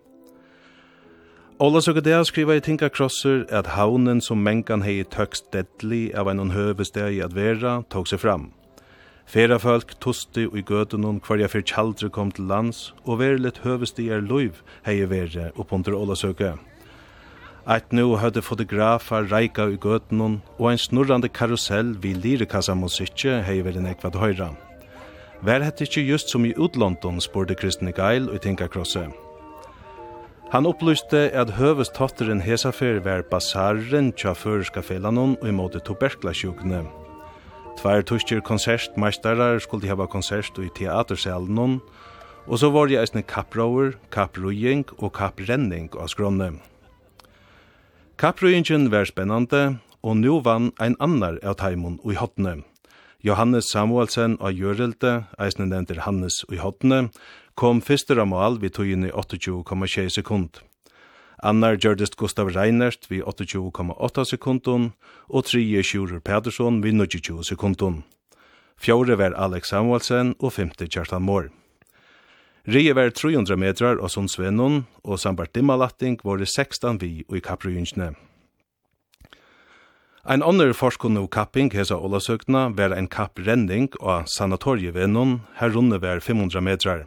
Ola 1.60 1.84
Søkedea 1.84 2.23
skriva 2.23 2.55
i 2.55 2.63
Tinka 2.63 2.88
Krosser 2.88 3.43
at 3.51 3.75
haunen 3.75 4.23
som 4.23 4.47
menkan 4.47 4.88
hei 4.88 5.01
tøkst 5.03 5.51
deadly 5.51 6.05
av 6.15 6.31
en 6.31 6.39
i 6.39 7.19
at 7.19 7.36
vera, 7.36 7.81
tog 7.91 8.08
seg 8.08 8.23
fram. 8.23 8.53
Ferafolk 9.25 9.95
tosti 9.99 10.45
og 10.45 10.59
i 10.59 10.61
gøtunon 10.61 11.17
hver 11.25 11.41
jeg 11.41 11.51
fyrt 11.51 11.71
kjaldre 11.71 12.09
kom 12.13 12.29
til 12.31 12.45
lands, 12.45 12.93
og 13.05 13.19
verilet 13.23 13.63
høvestigar 13.63 14.21
loiv 14.21 14.61
hei 14.85 15.01
vere 15.09 15.49
Ola 15.57 15.97
Ålasøke. 15.97 16.53
Eit 17.65 17.91
nu 17.91 18.15
høyde 18.21 18.43
fotografar 18.45 19.25
reika 19.31 19.65
i 19.65 19.79
gøtunum, 19.81 20.41
og 20.59 20.69
ein 20.69 20.77
snurrande 20.77 21.29
karusell 21.29 21.95
vi 21.97 22.13
lirikassa 22.13 22.75
musikje 22.77 23.41
hei 23.41 23.63
veri 23.65 23.81
nekvad 23.81 24.15
høyra. 24.21 24.51
Vær 25.41 25.65
hette 25.65 25.83
ikkje 25.83 26.05
just 26.05 26.29
som 26.29 26.45
i 26.45 26.53
utlondon, 26.53 27.17
spurte 27.19 27.57
Kristine 27.57 27.91
Geil 27.91 28.29
og 28.29 28.38
i 28.38 28.43
Tinkakrosset. 28.45 29.09
Han 30.53 30.69
opplyste 30.69 31.31
at 31.33 31.55
høvestatteren 31.57 32.43
hesafer 32.45 33.01
var 33.01 33.25
basaren 33.31 34.13
tja 34.13 34.35
føreska 34.38 34.85
felanon 34.85 35.33
og 35.41 35.49
imot 35.49 35.75
tuberklasjukene. 35.89 36.83
Tvær 37.75 38.05
tuskir 38.07 38.39
konsertmeistarar 38.45 39.59
skulle 39.59 39.89
hava 39.89 40.07
konsert 40.07 40.57
i 40.63 40.69
teatersalen, 40.77 41.79
og 42.45 42.59
så 42.61 42.69
var 42.71 42.88
det 42.88 42.99
eisne 43.01 43.23
kapprauer, 43.25 43.95
kapprujing 44.13 44.85
og 44.97 45.11
kapprenning 45.17 45.89
av 45.97 46.07
skronne. 46.13 46.53
Kapprujingen 48.21 48.91
var 48.93 49.09
spennande, 49.09 49.79
og 50.05 50.17
nu 50.17 50.39
vann 50.45 50.71
ein 50.79 50.95
annar 51.01 51.39
av 51.43 51.57
taimon 51.59 51.99
ui 52.05 52.15
hotne. 52.15 52.61
Johannes 53.25 53.71
Samuelsen 53.73 54.38
av 54.39 54.53
Gjørelte, 54.53 55.25
eisne 55.41 55.65
nevnter 55.65 56.03
Hannes 56.05 56.43
ui 56.45 56.59
hotne, 56.61 57.09
kom 57.57 57.81
fyrstur 57.81 58.21
av 58.21 58.29
mal 58.29 58.59
vid 58.61 58.77
i 58.79 58.95
28,6 59.11 60.09
sekund. 60.19 60.61
Annar 61.43 61.75
gjørdist 61.75 62.15
Gustav 62.15 62.53
Reinert 62.55 63.09
vi 63.09 63.21
28,8 63.21 64.25
sekundun, 64.31 64.93
og 65.27 65.45
3 65.45 65.83
Sjurur 65.83 66.19
Pedersen 66.19 66.81
vi 66.83 66.93
22 66.95 67.43
sekundun. 67.43 68.03
Fjore 68.77 69.17
var 69.17 69.35
Alex 69.35 69.69
Samuelsen 69.71 70.35
og 70.39 70.53
femte 70.53 70.87
Kjartan 70.87 71.23
Mohr. 71.23 71.49
Rie 72.67 72.95
var 72.97 73.11
300 73.13 73.59
metrar 73.61 73.99
og 74.01 74.09
Sundsvennon, 74.09 74.85
og 75.03 75.19
sambart 75.19 75.53
dimmalatting 75.53 76.17
var 76.23 76.39
det 76.41 76.47
16 76.49 77.01
vi 77.01 77.23
og 77.29 77.37
i 77.37 77.43
kapprujynskene. 77.45 78.15
Ein 80.25 80.41
annar 80.41 80.73
forskunnu 80.73 81.27
kapping 81.29 81.69
hesa 81.77 81.99
Olasøkna 82.01 82.71
var 82.73 82.95
ein 82.95 83.07
kapprenning 83.07 83.91
og 83.99 84.25
sanatorievennon, 84.25 85.41
her 85.59 85.69
runde 85.69 86.01
var 86.01 86.19
500 86.19 86.61
metrar. 86.65 87.05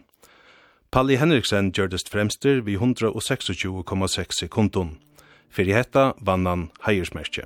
Palli 0.91 1.19
Henriksen 1.21 1.67
gjørdest 1.77 2.09
fremster 2.09 2.63
vi 2.65 2.79
126,6 2.79 4.39
sekundun. 4.39 4.95
Fyrir 5.53 5.77
hetta 5.77 6.13
vann 6.25 6.47
han 6.49 6.63
heiersmerkje. 6.87 7.45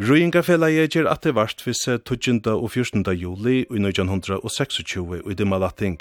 Røyingafelagi 0.00 0.88
gjør 0.88 1.10
at 1.12 1.20
det 1.22 1.34
vart 1.36 1.60
visse 1.66 1.98
12. 2.00 2.40
og 2.48 2.70
14. 2.70 3.04
juli 3.12 3.60
i 3.60 3.82
1926 3.84 5.20
i 5.30 5.34
Dimalating. 5.36 6.00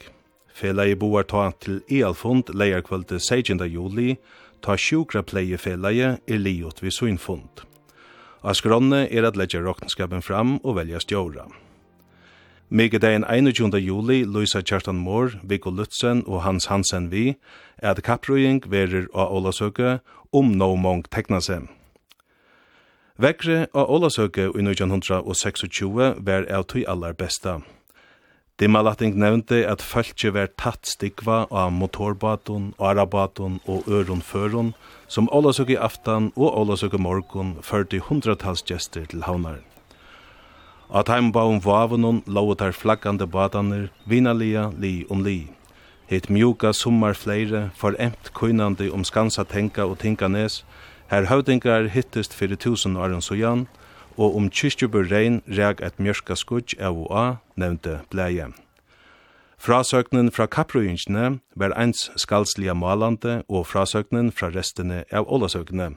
Felagi 0.56 0.96
boar 0.96 1.28
ta 1.28 1.50
til 1.60 1.82
Ealfond 1.92 2.56
leierkvölde 2.56 3.20
16. 3.20 3.60
juli 3.68 4.16
ta 4.62 4.78
sjukra 4.78 5.24
pleiefelleie 5.26 6.16
er 6.28 6.40
liot 6.40 6.82
vi 6.84 6.92
suinfund. 6.94 7.66
Av 8.42 8.58
skronne 8.58 9.04
er 9.10 9.26
at 9.28 9.38
leggja 9.38 9.62
rokenskapen 9.62 10.24
fram 10.26 10.58
og 10.64 10.78
velja 10.80 11.02
stjóra. 11.02 11.46
Migedagen 12.72 13.26
21. 13.28 13.76
juli 13.84 14.24
Luisa 14.24 14.62
Kjartan 14.62 14.96
Mår, 14.96 15.42
Viggo 15.44 15.70
Lutzen 15.70 16.24
og 16.26 16.42
Hans 16.46 16.66
Hansen 16.72 17.10
vi 17.12 17.36
er 17.78 17.92
at 17.92 18.02
kapprøying 18.04 18.64
verir 18.72 19.10
av 19.14 19.34
Ålasøke 19.36 20.00
om 20.32 20.54
no 20.56 20.76
mong 20.80 21.04
tekna 21.12 21.42
seg. 21.44 21.68
Vekre 23.22 23.68
av 23.76 23.92
Ålasøke 23.92 24.48
i 24.56 24.64
1926 24.64 26.16
var 26.24 26.48
av 26.48 26.64
tøy 26.72 26.86
allar 26.88 27.14
besta. 27.14 27.60
Dimmalatting 28.62 29.16
nevnte 29.18 29.64
at 29.66 29.82
fölkje 29.82 30.30
var 30.36 30.52
tatt 30.54 30.86
stikva 30.86 31.48
av 31.50 31.72
motorbatun, 31.74 32.76
arabaton 32.78 33.56
og 33.66 33.88
ørun 33.90 34.22
førun, 34.22 34.68
som 35.10 35.30
Ålasøk 35.34 35.72
i 35.74 35.78
aftan 35.82 36.28
og 36.36 36.60
Ålasøk 36.60 36.94
i 36.94 37.00
morgun 37.02 37.56
førte 37.66 37.98
hundratals 38.06 38.62
gjester 38.62 39.08
til 39.10 39.26
havnar. 39.26 39.64
At 40.94 41.10
heimbaun 41.10 41.64
vavunun 41.66 42.22
lovet 42.28 42.62
her 42.62 42.78
flaggande 42.78 43.26
bataner, 43.26 43.90
vinalia 44.06 44.70
li 44.78 45.08
om 45.10 45.26
li. 45.26 45.50
Hitt 46.06 46.30
mjuka 46.30 46.70
summar 46.70 47.18
fleire, 47.18 47.72
foremt 47.74 48.30
kunnande 48.38 48.92
om 48.94 49.02
skansa 49.02 49.42
tenka 49.42 49.90
og 49.90 50.04
tinka 50.06 50.30
nes, 50.30 50.62
her 51.10 51.26
høvdingar 51.34 51.90
hittest 51.90 52.38
fyrir 52.38 52.62
tusen 52.62 52.94
åren 52.94 53.26
sojan, 53.26 53.66
og 54.22 54.36
om 54.38 54.50
kyrkjubur 54.54 55.08
rein 55.10 55.40
reg 55.50 55.82
et 55.82 55.98
mjørka 55.98 56.36
skudj 56.38 56.76
av 56.78 57.00
og 57.04 57.10
av, 57.10 57.32
nevnte 57.58 58.02
bleie. 58.14 58.52
Frasøknen 59.62 60.32
fra 60.34 60.48
kapprøyingsene 60.50 61.40
var 61.58 61.74
eins 61.78 62.08
skalslige 62.22 62.76
malande 62.78 63.42
og 63.48 63.68
frasøknen 63.70 64.32
fra 64.34 64.50
restene 64.54 65.04
av 65.14 65.30
ålasøkene. 65.30 65.92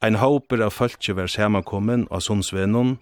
Ein 0.00 0.16
hauper 0.20 0.64
av 0.64 0.72
fölkje 0.76 1.16
var 1.16 1.28
samankommen 1.28 2.06
av 2.10 2.24
sundsvennon, 2.24 2.96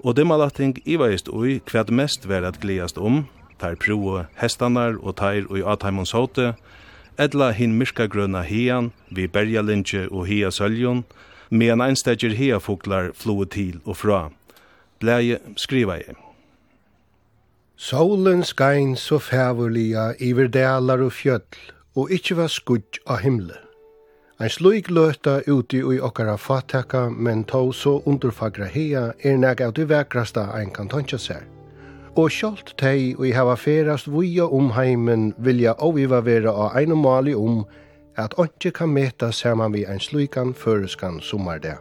og 0.00 0.16
dimmalatting 0.16 0.78
ivaist 0.88 1.28
ui 1.28 1.60
kvad 1.68 1.92
mest 1.92 2.28
var 2.28 2.46
at 2.48 2.60
gliast 2.60 2.96
om, 2.96 3.26
tar 3.60 3.76
proe 3.76 4.24
hestanar 4.40 4.96
og 5.02 5.18
tar 5.20 5.44
ui 5.52 5.60
ataimons 5.60 6.16
hote, 6.16 6.54
edla 7.20 7.50
hin 7.52 7.76
myrka 7.76 8.08
grøna 8.08 8.40
hian, 8.44 8.92
vi 9.12 9.28
berjalindje 9.28 10.06
og 10.08 10.24
hia 10.32 10.48
søljon, 10.48 11.04
og 11.04 11.29
medan 11.50 11.82
einstegjer 11.84 12.34
heafoglar 12.38 13.10
floe 13.14 13.46
til 13.46 13.80
og 13.84 13.96
fra. 13.96 14.30
Blæje 15.00 15.38
skriva 15.56 15.98
jeg. 16.00 16.16
Solen 17.76 18.44
skein 18.44 18.96
så 18.96 19.18
fævurlia 19.18 20.12
iver 20.20 20.48
dalar 20.48 21.00
og 21.00 21.12
fjöll, 21.12 21.56
og 21.96 22.10
ikkje 22.12 22.36
var 22.36 22.48
skudj 22.52 23.00
av 23.06 23.22
himle. 23.24 23.56
Ein 24.40 24.48
sluik 24.48 24.90
løta 24.90 25.40
uti 25.48 25.80
i 25.80 25.98
okkara 26.00 26.36
fatteka, 26.36 27.08
men 27.08 27.44
tå 27.44 27.72
så 27.72 28.02
underfagra 28.06 28.64
hea 28.64 29.12
er 29.24 29.36
nega 29.36 29.66
av 29.66 29.74
det 29.76 29.88
vekrasta 29.88 30.46
ein 30.56 30.70
kan 30.72 30.88
tantja 30.88 31.18
seg. 31.18 31.42
Og 32.16 32.30
sjolt 32.32 32.74
tei 32.80 33.14
og 33.18 33.26
i 33.28 33.32
hava 33.36 33.56
ferast 33.56 34.08
vuja 34.08 34.44
om 34.44 34.70
heimen 34.76 35.34
vilja 35.38 35.74
oviva 35.78 36.20
vera 36.20 36.52
av 36.52 36.76
ein 36.76 36.96
mali 36.96 37.34
om 37.34 37.64
at 38.16 38.34
ikke 38.38 38.70
kan 38.70 38.88
meta 38.88 39.30
saman 39.30 39.72
vi 39.72 39.84
ein 39.84 40.00
sluikan 40.00 40.54
føreskan 40.54 41.20
sommardag. 41.20 41.78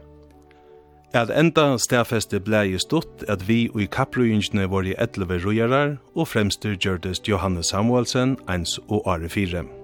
At 1.13 1.31
enda 1.33 1.77
stafeste 1.77 2.39
blei 2.39 2.77
stått 2.77 3.23
at 3.27 3.47
vi 3.47 3.69
og 3.73 3.81
i 3.81 3.89
kapprøyingene 3.89 4.69
var 4.69 4.85
i 4.85 4.93
etleve 5.01 5.39
rujarar 5.41 5.97
og 6.13 6.27
fremstyr 6.27 6.77
gjørdest 6.77 7.29
Johannes 7.29 7.73
Samuelsen, 7.73 8.37
eins 8.47 8.77
og 8.87 9.01
Are 9.09 9.29
4. 9.29 9.78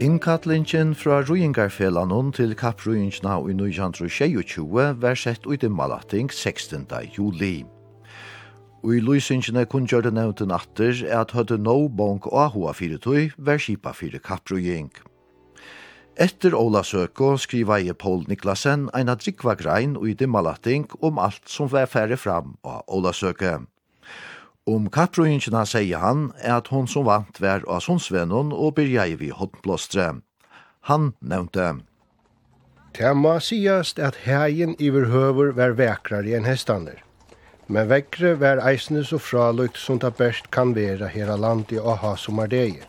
Innkattlingen 0.00 0.94
fra 0.94 1.22
Ruingarfelanon 1.26 2.28
til 2.32 2.54
Kapprujingina 2.54 3.40
i 3.50 3.54
1922 3.54 4.62
var 5.02 5.14
sett 5.18 5.46
ut 5.46 5.64
i 5.66 5.68
Malating 5.68 6.30
16. 6.32 6.86
juli. 7.16 7.64
Og 8.84 8.92
i 8.94 9.00
løysingene 9.02 9.64
kun 9.66 9.88
gjør 9.90 10.04
det 10.06 10.12
nevnt 10.14 10.42
en 10.44 10.54
atter 10.54 11.02
at 11.10 11.34
høyde 11.34 11.58
no 11.58 11.88
bonk 11.88 12.28
og 12.30 12.38
ahua 12.44 12.76
fire 12.78 13.00
tøy 13.02 13.32
var 13.38 13.58
skipa 13.58 13.90
fire 13.90 14.20
Kapprujing. 14.22 14.92
Etter 16.14 16.54
Ola 16.54 16.84
Søko 16.86 17.32
skriva 17.36 17.80
i 17.82 17.90
Paul 17.90 18.22
Niklasen 18.28 18.86
en 18.94 19.10
drikva 19.10 19.56
grein 19.58 19.98
i 19.98 20.14
Malating 20.26 20.86
om 21.02 21.18
alt 21.18 21.50
som 21.50 21.72
var 21.72 21.90
færre 21.90 22.16
fram 22.16 22.54
av 22.62 22.84
Ola 22.86 23.12
Søko. 23.12 23.66
Om 24.68 24.90
kapprøyingina 24.92 25.62
sier 25.64 26.02
han 26.02 26.26
at 26.44 26.68
hon 26.68 26.88
som 26.90 27.06
vant 27.08 27.38
var 27.40 27.62
av 27.64 27.80
sundsvennen 27.86 28.50
og 28.52 28.74
byrja 28.76 29.06
i 29.08 29.14
vi 29.16 29.30
hodblåstre. 29.32 30.10
Han 30.90 31.12
nevnte. 31.20 31.78
Det 32.98 33.12
må 33.16 33.38
sigast 33.40 34.00
at 34.02 34.24
hegen 34.26 34.74
iverhøver 34.76 35.54
var 35.56 35.76
vekrare 35.78 36.36
enn 36.36 36.48
hestander. 36.48 37.00
Men 37.68 37.88
vekre 37.88 38.34
var 38.40 38.60
eisne 38.64 39.04
så 39.04 39.20
fralukt 39.20 39.80
som 39.80 40.00
det 40.04 40.14
best 40.20 40.50
kan 40.52 40.74
være 40.76 41.08
hela 41.12 41.36
land 41.36 41.72
i 41.72 41.80
aha 41.80 42.14
sommardeje. 42.16 42.84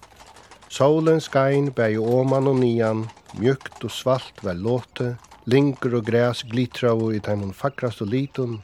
Solen 0.69 1.19
skein 1.23 1.71
bæg 1.75 1.99
åman 1.99 2.47
og 2.47 2.59
nian, 2.59 3.05
mjukt 3.39 3.83
og 3.83 3.91
svalt 3.91 4.43
var 4.43 4.59
låte, 4.59 5.13
linker 5.47 5.95
og 5.99 6.07
græs 6.11 6.43
glitra 6.51 6.91
og 6.93 7.15
i 7.15 7.23
teimen 7.23 7.55
fakrast 7.55 8.03
og 8.05 8.11
litun, 8.11 8.59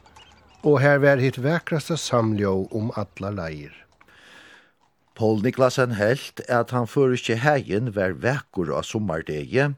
og 0.66 0.80
her 0.82 0.98
var 1.04 1.22
hitt 1.22 1.38
vekraste 1.46 1.98
samljå 2.02 2.54
om 2.74 2.90
alla 2.98 3.32
leir. 3.32 3.74
Paul 5.16 5.40
Niklasen 5.46 5.94
helt 5.96 6.42
at 6.52 6.74
han 6.76 6.90
før 6.92 7.14
ikkje 7.16 7.38
hegen 7.40 7.94
var 7.96 8.18
vekkur 8.20 8.74
av 8.76 8.84
sommerdege, 8.84 9.70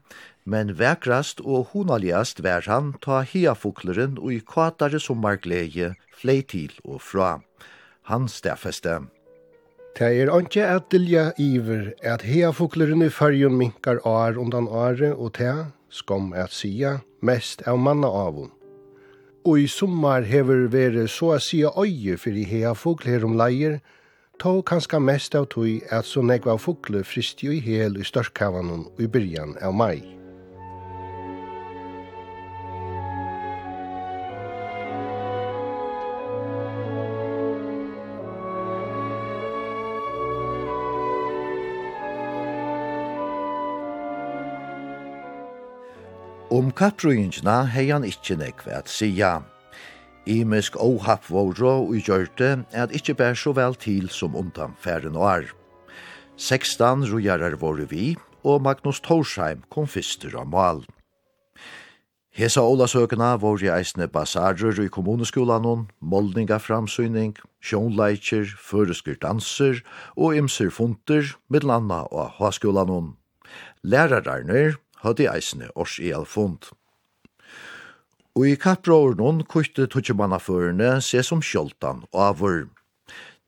men 0.48 0.72
vekrast 0.80 1.44
og 1.44 1.68
honaligast 1.74 2.42
var 2.42 2.66
han 2.66 2.94
ta 3.04 3.20
hiafukleren 3.22 4.16
og 4.18 4.32
i 4.34 4.40
kvatare 4.42 4.98
sommerglede 4.98 5.92
flei 6.18 6.40
til 6.42 6.74
og 6.82 7.04
fra. 7.04 7.30
Han 8.10 8.26
stafeste. 8.32 8.98
Det 9.98 10.08
er 10.08 10.30
ikke 10.32 10.66
at 10.66 10.90
dilja 10.90 11.30
iver 11.38 11.92
at 12.02 12.22
hiafukleren 12.26 13.02
i 13.02 13.10
fyrjun 13.12 13.58
minkar 13.58 14.02
ar 14.06 14.38
undan 14.38 14.66
are 14.70 15.14
og 15.14 15.34
te, 15.38 15.52
skom 15.90 16.32
at 16.34 16.54
sia, 16.54 16.98
mest 17.22 17.62
av 17.66 17.78
manna 17.82 18.10
avun 18.10 18.50
og 19.48 19.60
i 19.60 19.66
sommar 19.66 20.26
hever 20.28 20.66
vere 20.68 21.06
så 21.08 21.30
a 21.32 21.38
sia 21.40 21.70
øye 21.80 22.18
fyrir 22.20 22.44
hea 22.50 22.74
fugl 22.76 23.08
her 23.08 23.24
om 23.24 23.38
leier, 23.40 23.78
tå 24.38 24.60
kanska 24.62 25.00
mest 25.00 25.34
av 25.38 25.48
tog 25.54 25.88
at 25.90 26.04
så 26.04 26.20
negva 26.22 26.58
fugle 26.60 27.00
fristi 27.04 27.48
i 27.56 27.64
hel 27.64 27.96
i 27.96 28.04
størskavanon 28.04 28.86
i 29.00 29.08
byrjan 29.08 29.56
av 29.64 29.74
mai. 29.74 30.17
kapprøyingina 46.78 47.64
hei 47.72 47.88
han 47.90 48.04
ikkje 48.06 48.36
nekve 48.38 48.70
at 48.76 48.90
sija. 48.92 49.40
Imisk 50.30 50.76
åhapp 50.78 51.24
våre 51.26 51.72
og 51.80 51.96
gjørte 52.06 52.52
at 52.70 52.94
ikkje 52.94 53.16
bær 53.18 53.34
så 53.34 53.54
vel 53.56 53.74
til 53.74 54.06
som 54.14 54.36
undan 54.38 54.76
færen 54.78 55.16
år. 55.18 55.48
16 56.36 57.08
rojarar 57.10 57.56
våre 57.58 57.88
vi, 57.90 58.14
og 58.46 58.62
Magnus 58.62 59.00
Torsheim 59.02 59.64
kom 59.74 59.90
fyster 59.90 60.38
av 60.38 60.46
mal. 60.52 60.84
Hesa 62.30 62.62
ólasøkena 62.62 63.34
var 63.42 63.58
i 63.58 63.72
eisne 63.74 64.06
basarer 64.06 64.78
i 64.78 64.86
kommuneskolan, 64.86 65.88
moldninga 65.98 66.60
framsyning, 66.62 67.34
sjónleikir, 67.58 68.54
føresker 68.54 69.18
danser 69.18 69.82
og 70.14 70.38
imser 70.38 70.70
funter, 70.70 71.34
landa 71.50 72.04
og 72.12 72.38
haskolan. 72.38 73.16
Lærararnir 73.82 74.78
hadde 75.04 75.28
eisne 75.30 75.70
års 75.74 75.98
i 76.02 76.12
alfond. 76.14 76.70
Og 78.38 78.46
i 78.46 78.56
kappråren 78.60 79.42
kutte 79.50 79.88
tutsjemannaførene 79.90 80.98
se 81.02 81.22
som 81.26 81.42
sjoltan 81.42 82.04
og 82.12 82.20
avur. 82.30 82.66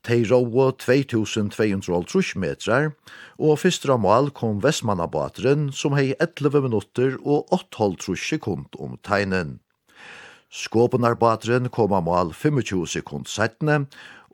Tei 0.02 0.22
råa 0.24 0.70
2250 0.80 2.32
metrar, 2.40 2.94
og 3.36 3.58
fyrst 3.60 3.84
ramal 3.84 4.30
kom 4.32 4.62
Vestmannabateren 4.64 5.68
som 5.76 5.92
hei 5.92 6.14
11 6.16 6.64
minutter 6.64 7.18
og 7.20 7.52
8,5 7.52 8.16
sekund 8.16 8.80
om 8.80 8.96
tegnen. 9.04 9.58
Skåpenarbateren 10.50 11.68
kom 11.70 11.92
amal 11.92 12.32
25 12.32 12.88
sekund 12.96 13.28
settene, 13.28 13.84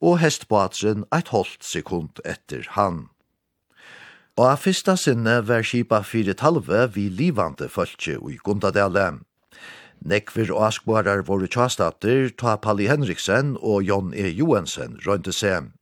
og 0.00 0.20
hestbateren 0.22 1.04
1,5 1.10 1.58
sekund 1.60 2.22
etter 2.24 2.64
han. 2.78 3.08
Og 4.36 4.44
av 4.44 4.58
fyrsta 4.60 4.98
sinne 5.00 5.38
var 5.48 5.64
skipa 5.64 6.02
fire 6.04 6.34
talve 6.36 6.82
vi 6.92 7.06
livande 7.08 7.70
fölkje 7.72 8.18
i 8.20 8.36
Gundadale. 8.44 9.22
Nekvir 10.04 10.52
og 10.52 10.66
askbarar 10.66 11.22
våre 11.24 11.48
tjastater 11.48 12.28
ta 12.36 12.58
Palli 12.60 12.84
Henriksen 12.90 13.56
og 13.62 13.88
Jon 13.88 14.12
E. 14.12 14.28
Johansen 14.28 15.00
røynte 15.06 15.32
seg. 15.32 15.72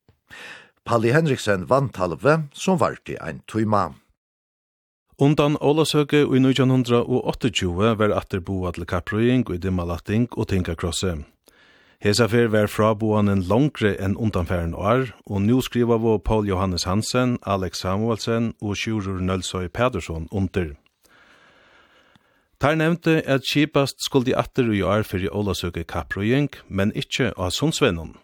Palli 0.86 1.10
Henriksen 1.10 1.66
vant 1.66 1.94
talve 1.98 2.44
som 2.54 2.78
varte 2.78 3.18
ein 3.18 3.42
tøyma. 3.50 3.90
Undan 5.18 5.58
Ålasøke 5.58 6.22
i 6.22 6.38
1928 6.38 7.94
var 7.98 8.14
atter 8.14 8.38
boa 8.40 8.70
til 8.70 8.86
Kaprøying 8.86 9.42
og 9.50 9.62
Dimmalatting 9.62 10.30
og 10.38 10.48
Tinkakrosse. 10.54 11.24
Hesa 12.04 12.26
fer 12.28 12.50
var 12.52 12.66
fraboan 12.68 13.30
en 13.32 13.46
longre 13.48 13.94
enn 13.96 14.12
undanfæren 14.20 14.74
år, 14.76 15.06
og 15.24 15.40
nu 15.40 15.62
skriva 15.64 15.96
vår 15.96 16.18
Paul 16.20 16.44
Johannes 16.44 16.84
Hansen, 16.84 17.38
Alex 17.48 17.78
Samuelsen 17.80 18.50
og 18.60 18.76
Sjurur 18.76 19.22
Nølsøy 19.24 19.70
Pedersen 19.72 20.26
under. 20.30 20.74
Tar 22.60 22.76
nevnte 22.76 23.22
at 23.24 23.46
kjipast 23.48 24.04
skuldi 24.04 24.34
atter 24.36 24.68
i 24.68 24.82
år 24.84 25.06
fyrir 25.08 25.32
Olasøke 25.32 25.86
kapprøying, 25.88 26.50
men 26.68 26.92
ikkje 26.92 27.30
av 27.38 27.54
sundsvennon. 27.56 28.18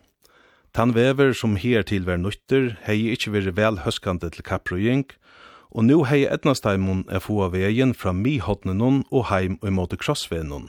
Tan 0.77 0.93
vever 0.93 1.33
som 1.33 1.57
her 1.57 1.81
til 1.81 2.05
ver 2.05 2.21
nutter 2.21 2.75
hei 2.85 3.14
ikkje 3.14 3.33
veri 3.33 3.55
vel 3.57 3.81
høskande 3.87 4.29
til 4.29 4.45
kapprøying, 4.45 5.07
og 5.73 5.88
nu 5.88 6.03
hei 6.05 6.27
etnastaimon 6.29 7.07
er 7.09 7.25
få 7.25 7.47
av 7.49 7.57
vegin 7.57 7.97
fra 7.97 8.12
mi 8.12 8.37
hotnenon 8.45 9.07
og 9.09 9.31
heim 9.33 9.57
og 9.62 9.73
imot 9.73 9.97
krossvenon. 9.97 10.69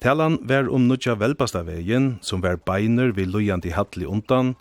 Talan 0.00 0.38
var 0.42 0.68
om 0.70 0.86
nutja 0.86 1.16
velbasta 1.18 1.64
vegin, 1.66 2.18
som 2.22 2.42
var 2.42 2.60
beiner 2.62 3.10
vi 3.16 3.24
lujandi 3.26 3.72
hattli 3.74 4.06
undan, 4.06 4.54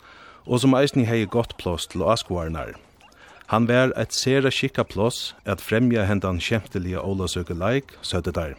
og 0.49 0.63
som 0.63 0.73
eisni 0.73 1.05
hei 1.05 1.25
gott 1.29 1.53
plås 1.61 1.85
til 1.91 2.01
askvarnar. 2.01 2.73
Han 3.53 3.67
var 3.69 3.93
et 3.95 4.11
sera 4.11 4.49
skikka 4.51 4.83
plås 4.83 5.35
at 5.45 5.61
fremja 5.61 6.07
hendan 6.09 6.39
kjemtelige 6.41 6.99
ålasøke 6.99 7.53
leik, 7.53 7.93
søtte 8.01 8.33
der. 8.33 8.55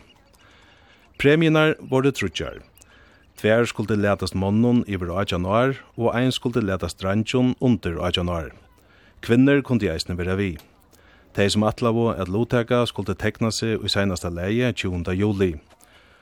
Premienar 1.19 1.75
var 1.91 2.07
det 2.07 2.15
trutjar. 2.15 2.63
Tver 3.37 3.67
skulle 3.67 3.99
letast 3.99 4.35
månen 4.35 4.85
iver 4.87 5.11
8 5.11 5.35
januar, 5.35 5.75
og 5.97 6.15
ein 6.15 6.33
skulle 6.33 6.63
letast 6.63 7.03
drantjon 7.03 7.57
under 7.61 7.99
8 7.99 8.21
januar. 8.21 8.55
Kvinner 9.21 9.63
kunne 9.63 9.91
eisne 9.91 10.17
vera 10.19 10.39
vi. 10.39 10.57
De 11.37 11.51
som 11.51 11.63
atlavo 11.63 12.09
at 12.15 12.31
lottaka 12.31 12.85
skulle 12.87 13.15
tekna 13.15 13.51
seg 13.51 13.83
i 13.83 13.91
senasta 13.91 14.31
leie 14.31 14.73
20. 14.73 15.11
juli. 15.19 15.57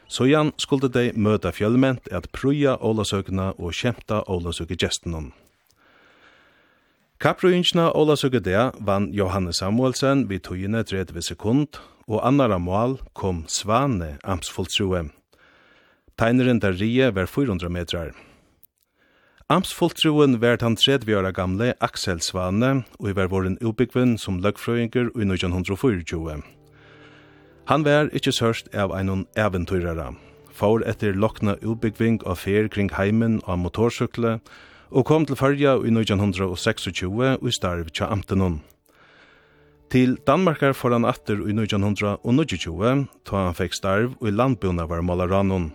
Sojan 0.08 0.52
skulle 0.56 0.88
dei 0.92 1.10
møta 1.18 1.50
fjölment 1.50 2.06
at 2.14 2.28
pruja 2.30 2.76
Ólasøkna 2.78 3.52
og 3.58 3.74
kjemta 3.74 4.22
Ólasøke 4.30 4.78
gestnum. 4.78 5.32
Kaprøyngina 7.18 7.88
Ólasøke 7.96 8.38
dea 8.44 8.70
vann 8.78 9.10
Johanne 9.12 9.52
Samuelsen 9.52 10.28
vid 10.30 10.44
tøyene 10.46 10.84
30 10.84 11.22
sekund, 11.24 11.80
og 12.06 12.22
annara 12.22 12.58
mål 12.58 13.00
kom 13.14 13.44
Svane 13.48 14.18
Amsfulltrue. 14.22 15.08
Tegneren 16.16 16.60
der 16.62 16.78
rie 16.78 17.10
var 17.10 17.26
400 17.26 17.68
metrar. 17.72 18.12
Amsfulltruen 19.50 20.38
vært 20.42 20.62
han 20.62 20.78
30 20.78 21.18
år 21.18 21.32
gamle 21.34 21.74
Aksel 21.80 22.22
Svane, 22.22 22.84
og 23.00 23.10
i 23.10 23.16
var 23.16 23.32
våren 23.32 23.58
utbyggven 23.62 24.16
som 24.18 24.38
løgfrøyngur 24.42 25.10
i 25.14 25.26
1924. 25.26 26.42
Han 27.66 27.82
var 27.82 28.12
ikkje 28.14 28.30
sørst 28.30 28.68
av 28.78 28.92
einon 28.94 29.24
eventyrara, 29.34 30.12
for 30.54 30.84
etter 30.86 31.16
lokna 31.18 31.56
utbyggving 31.58 32.20
av 32.22 32.38
fer 32.38 32.68
kring 32.70 32.92
heimen 32.94 33.40
av 33.42 33.58
motorsykle, 33.58 34.36
og 34.94 35.06
kom 35.08 35.24
til 35.26 35.34
fyrja 35.34 35.72
i 35.82 35.90
1926 35.90 37.10
og 37.40 37.48
starv 37.50 37.90
tja 37.90 38.06
amtenon. 38.14 38.60
Til 39.90 40.14
Danmarkar 40.26 40.76
får 40.78 40.94
han 40.94 41.08
atter 41.10 41.42
i 41.42 41.54
1929, 41.56 42.92
ta 43.26 43.42
han 43.48 43.58
fikk 43.58 43.74
starv 43.74 44.14
og 44.20 44.28
i 44.30 44.34
landbjona 44.34 44.86
var 44.86 45.02
malaranon. 45.02 45.72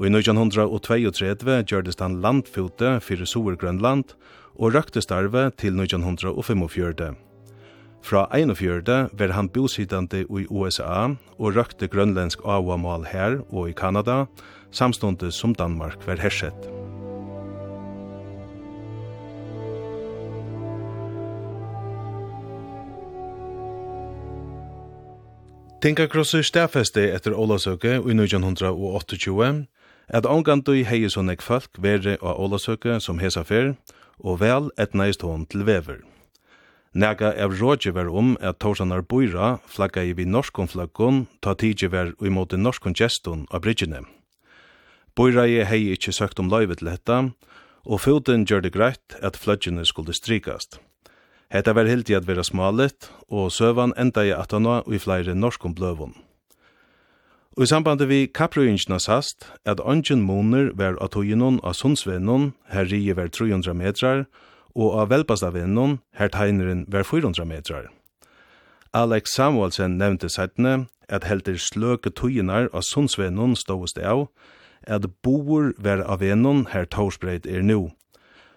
Og 0.00 0.08
i 0.08 0.12
1932 0.12 1.58
gjørdes 1.68 2.00
han 2.00 2.22
landfote 2.24 2.94
fyrir 3.04 3.28
Sovergrønland 3.28 4.16
og 4.56 4.72
røkte 4.72 5.04
starve 5.04 5.50
til 5.60 5.76
1945. 5.76 7.12
Fra 8.02 8.26
41 8.34 9.08
var 9.12 9.32
han 9.32 9.48
bosittande 9.48 10.24
i 10.26 10.46
USA 10.50 11.14
og 11.38 11.56
røkte 11.56 11.88
grønlandsk 11.88 12.42
avamal 12.44 13.06
her 13.06 13.38
og 13.50 13.70
i 13.70 13.76
Kanada, 13.78 14.24
samståndet 14.70 15.34
som 15.34 15.54
Danmark 15.54 16.06
var 16.06 16.18
hersett. 16.18 16.68
Tinka 25.82 26.06
krossu 26.06 26.44
stafeste 26.46 27.08
etter 27.10 27.34
Olasøke 27.34 27.96
i 27.96 28.14
1928, 28.14 29.66
at 30.08 30.26
ongandu 30.26 30.76
i 30.78 30.84
heiesonnek 30.86 31.42
folk 31.42 31.78
vere 31.82 32.14
av 32.22 32.38
Olasøke 32.38 33.00
som 33.02 33.18
hesa 33.18 33.42
fer, 33.42 33.74
og 34.22 34.38
vel 34.40 34.70
etnaist 34.78 35.26
hon 35.26 35.42
til 35.46 35.66
vever. 35.66 35.98
Nega 36.92 37.30
av 37.40 37.54
rådje 37.56 37.94
var 37.96 38.10
om 38.12 38.34
at 38.44 38.58
Torsanar 38.60 39.00
Boira 39.00 39.54
flagga 39.64 40.02
i 40.04 40.12
vi 40.12 40.26
norskon 40.28 40.68
flaggon 40.68 41.22
ta 41.40 41.54
tidje 41.56 41.88
var 41.88 42.12
i 42.20 42.28
måte 42.28 42.58
norskon 42.60 42.92
gestun 42.92 43.46
av 43.48 43.62
bridgjene. 43.64 44.02
Boira 45.16 45.46
i 45.48 45.62
hei 45.64 45.94
ikkje 45.94 46.12
søkt 46.12 46.40
om 46.40 46.52
løyve 46.52 46.76
til 46.76 46.90
dette, 46.92 47.16
og 47.88 48.00
foten 48.04 48.44
gjør 48.44 48.66
det 48.66 48.74
greit 48.76 49.16
at 49.24 49.40
flaggjene 49.40 49.86
skulle 49.88 50.12
strikast. 50.12 50.82
Hetta 51.48 51.72
var 51.72 51.88
hildi 51.88 52.12
at 52.16 52.28
vera 52.28 52.44
smalet, 52.44 53.08
og 53.32 53.48
søvan 53.52 53.96
enda 53.96 54.28
i 54.28 54.36
atana 54.36 54.82
og 54.84 54.92
i 54.92 55.00
flere 55.00 55.32
norskon 55.34 55.72
bløvun. 55.74 56.12
Og 57.56 57.64
i 57.64 57.72
sambandet 57.72 58.08
vi 58.08 58.28
kapprøyingina 58.28 59.00
sast 59.00 59.48
at 59.64 59.80
ongen 59.80 60.20
moner 60.24 60.72
var 60.76 61.00
atoginon 61.00 61.60
av 61.64 61.72
sundsvennon, 61.72 62.52
her 62.68 62.84
rige 62.84 63.16
var 63.16 63.32
300 63.32 63.76
metrar, 63.76 64.26
og 64.28 64.51
og 64.74 64.98
av 65.00 65.10
velpasta 65.10 65.50
vinnun, 65.54 66.00
her 66.16 66.28
tegneren 66.32 66.86
var 66.88 67.04
400 67.04 67.44
metrar. 67.44 67.90
Alex 68.92 69.32
Samuelsen 69.36 69.96
nevnte 69.98 70.28
settene 70.28 70.86
at 71.08 71.24
helter 71.24 71.56
sløke 71.56 72.12
tøyinar 72.12 72.68
av 72.72 72.84
sundsvinnun 72.88 73.56
ståst 73.56 73.98
av, 73.98 74.28
at 74.86 75.06
boer 75.22 75.72
var 75.78 76.02
av 76.04 76.20
vinnun 76.20 76.66
her 76.72 76.84
torsbreit 76.84 77.46
er 77.46 77.62
nu. 77.62 77.92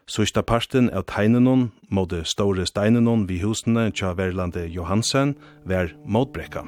Sørsta 0.05 0.43
parten 0.45 0.89
av 0.93 1.07
tegnenon 1.09 1.71
mot 1.89 2.13
store 2.29 2.65
steinenon 2.69 3.25
vi 3.29 3.39
husene 3.41 3.89
tja 3.91 4.13
Verlande 4.13 4.67
Johansen 4.69 5.33
var 5.65 5.95
motbrekka. 6.05 6.67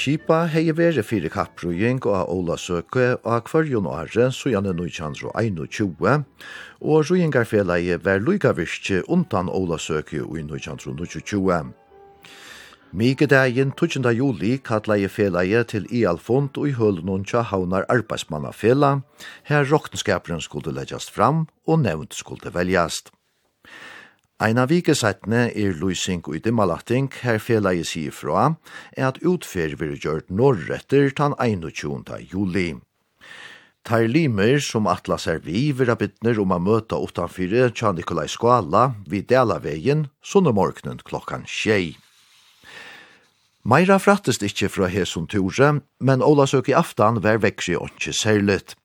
Kipa 0.00 0.46
hei 0.48 0.70
vere 0.72 1.02
fire 1.04 1.28
kapprujing 1.28 1.98
og 2.08 2.30
Ola 2.32 2.54
Søke 2.56 3.18
og 3.20 3.42
kvarjon 3.44 3.84
åre 3.84 4.30
så 4.32 4.48
gjerne 4.48 4.72
noe 4.72 4.88
kjandro 4.88 5.28
21, 5.36 6.22
og 6.80 7.10
rujingarfeleie 7.10 7.98
var 8.00 8.24
luika 8.24 8.54
virkje 8.56 9.02
undan 9.12 9.52
Ola 9.52 9.76
Søke 9.76 10.22
og 10.24 10.40
nu 10.46 10.56
kjandro 10.56 10.94
22. 10.96 11.52
1922. 12.96 13.28
dagen 13.28 13.76
12. 13.76 14.16
juli 14.16 14.56
kallaði 14.64 15.12
felaie 15.12 15.64
til 15.68 15.84
Ialfond 15.92 16.56
og 16.56 16.72
i 16.72 16.76
hølnun 16.80 17.28
tja 17.28 17.44
haunar 17.52 17.84
arbeidsmannafela, 17.92 19.02
her 19.52 19.68
roktenskaperen 19.68 20.40
skulle 20.40 20.72
leggjast 20.72 21.12
fram 21.12 21.44
og 21.68 21.84
nevnt 21.84 22.16
skulle 22.16 22.56
veljast. 22.56 23.12
Eina 24.40 24.62
vike 24.64 24.94
setne 24.96 25.50
er 25.52 25.74
Luising 25.76 26.22
og 26.24 26.38
Idimalating 26.38 27.10
her 27.20 27.36
fela 27.44 27.74
i 27.76 27.82
sier 27.84 28.14
fra 28.16 28.46
er 28.96 29.10
at 29.10 29.18
utfer 29.20 29.74
vil 29.76 29.98
gjørt 30.00 30.32
norretter 30.32 31.12
tan 31.12 31.34
21. 31.36 32.08
juli. 32.32 32.70
Tar 33.84 34.08
limer 34.08 34.56
som 34.64 34.88
atlas 34.88 35.28
er 35.28 35.44
vi 35.44 35.66
vera 35.76 35.92
bittner 35.92 36.40
om 36.40 36.56
a 36.56 36.60
møta 36.60 36.96
utanfyre 36.96 37.68
tja 37.76 37.92
Nikolai 37.92 38.30
Skala 38.32 38.94
vid 39.12 39.28
Delavegen 39.28 40.08
sånne 40.24 40.56
morgnen 40.56 41.04
klokkan 41.04 41.44
tjei. 41.44 41.98
Meira 43.60 44.00
frattest 44.00 44.40
ikkje 44.40 44.72
fra 44.72 44.88
Hesun 44.88 45.28
ture, 45.28 45.74
men 46.00 46.24
Ola 46.24 46.48
søk 46.48 46.72
i 46.72 46.80
aftan 46.80 47.20
var 47.20 47.44
vekkri 47.44 47.76
ikkje 47.76 48.16
særligt. 48.16 48.79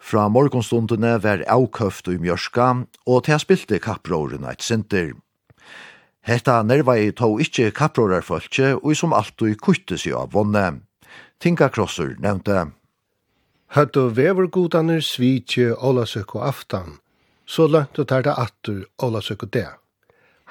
Fra 0.00 0.28
morgonstundene 0.32 1.18
var 1.22 1.44
avkøft 1.46 2.08
i 2.08 2.16
mjørska, 2.18 2.68
og 3.06 3.24
til 3.26 3.42
spilte 3.42 3.78
kapprårene 3.84 4.54
et 4.54 4.64
sinter. 4.64 5.12
Hetta 6.24 6.62
nervai 6.64 7.12
tog 7.16 7.40
ikkje 7.40 7.70
kapprårarfolkje, 7.76 8.74
og 8.80 8.96
som 8.96 9.14
alltid 9.16 9.60
kutte 9.60 9.98
seg 10.00 10.16
av 10.16 10.32
vonne. 10.34 10.82
Tinka 11.40 11.70
Krosser 11.72 12.16
nevnte. 12.20 12.70
Høttu 13.76 14.08
vevergodaner 14.16 15.00
svitje 15.04 15.76
Olasøk 15.76 16.34
og 16.36 16.48
aftan, 16.48 16.96
så 17.46 17.68
løntu 17.70 18.02
tar 18.04 18.24
det 18.26 18.34
atter 18.34 18.82
Olasøk 18.98 19.46
og 19.46 19.52
det. 19.56 19.68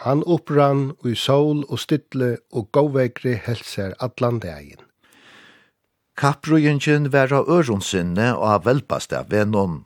Han 0.06 0.24
opprann 0.24 0.94
i 1.04 1.16
sol 1.20 1.66
og 1.68 1.82
stidle 1.84 2.38
og 2.56 2.70
gåvegri 2.72 3.34
helser 3.44 3.98
atlandegin. 4.00 4.88
Kapprujingen 6.20 7.06
var 7.14 7.32
av 7.32 7.48
ørunsinne 7.48 8.34
og 8.36 8.42
av 8.44 8.66
velpast 8.66 9.14
av 9.16 9.30
vennom. 9.32 9.86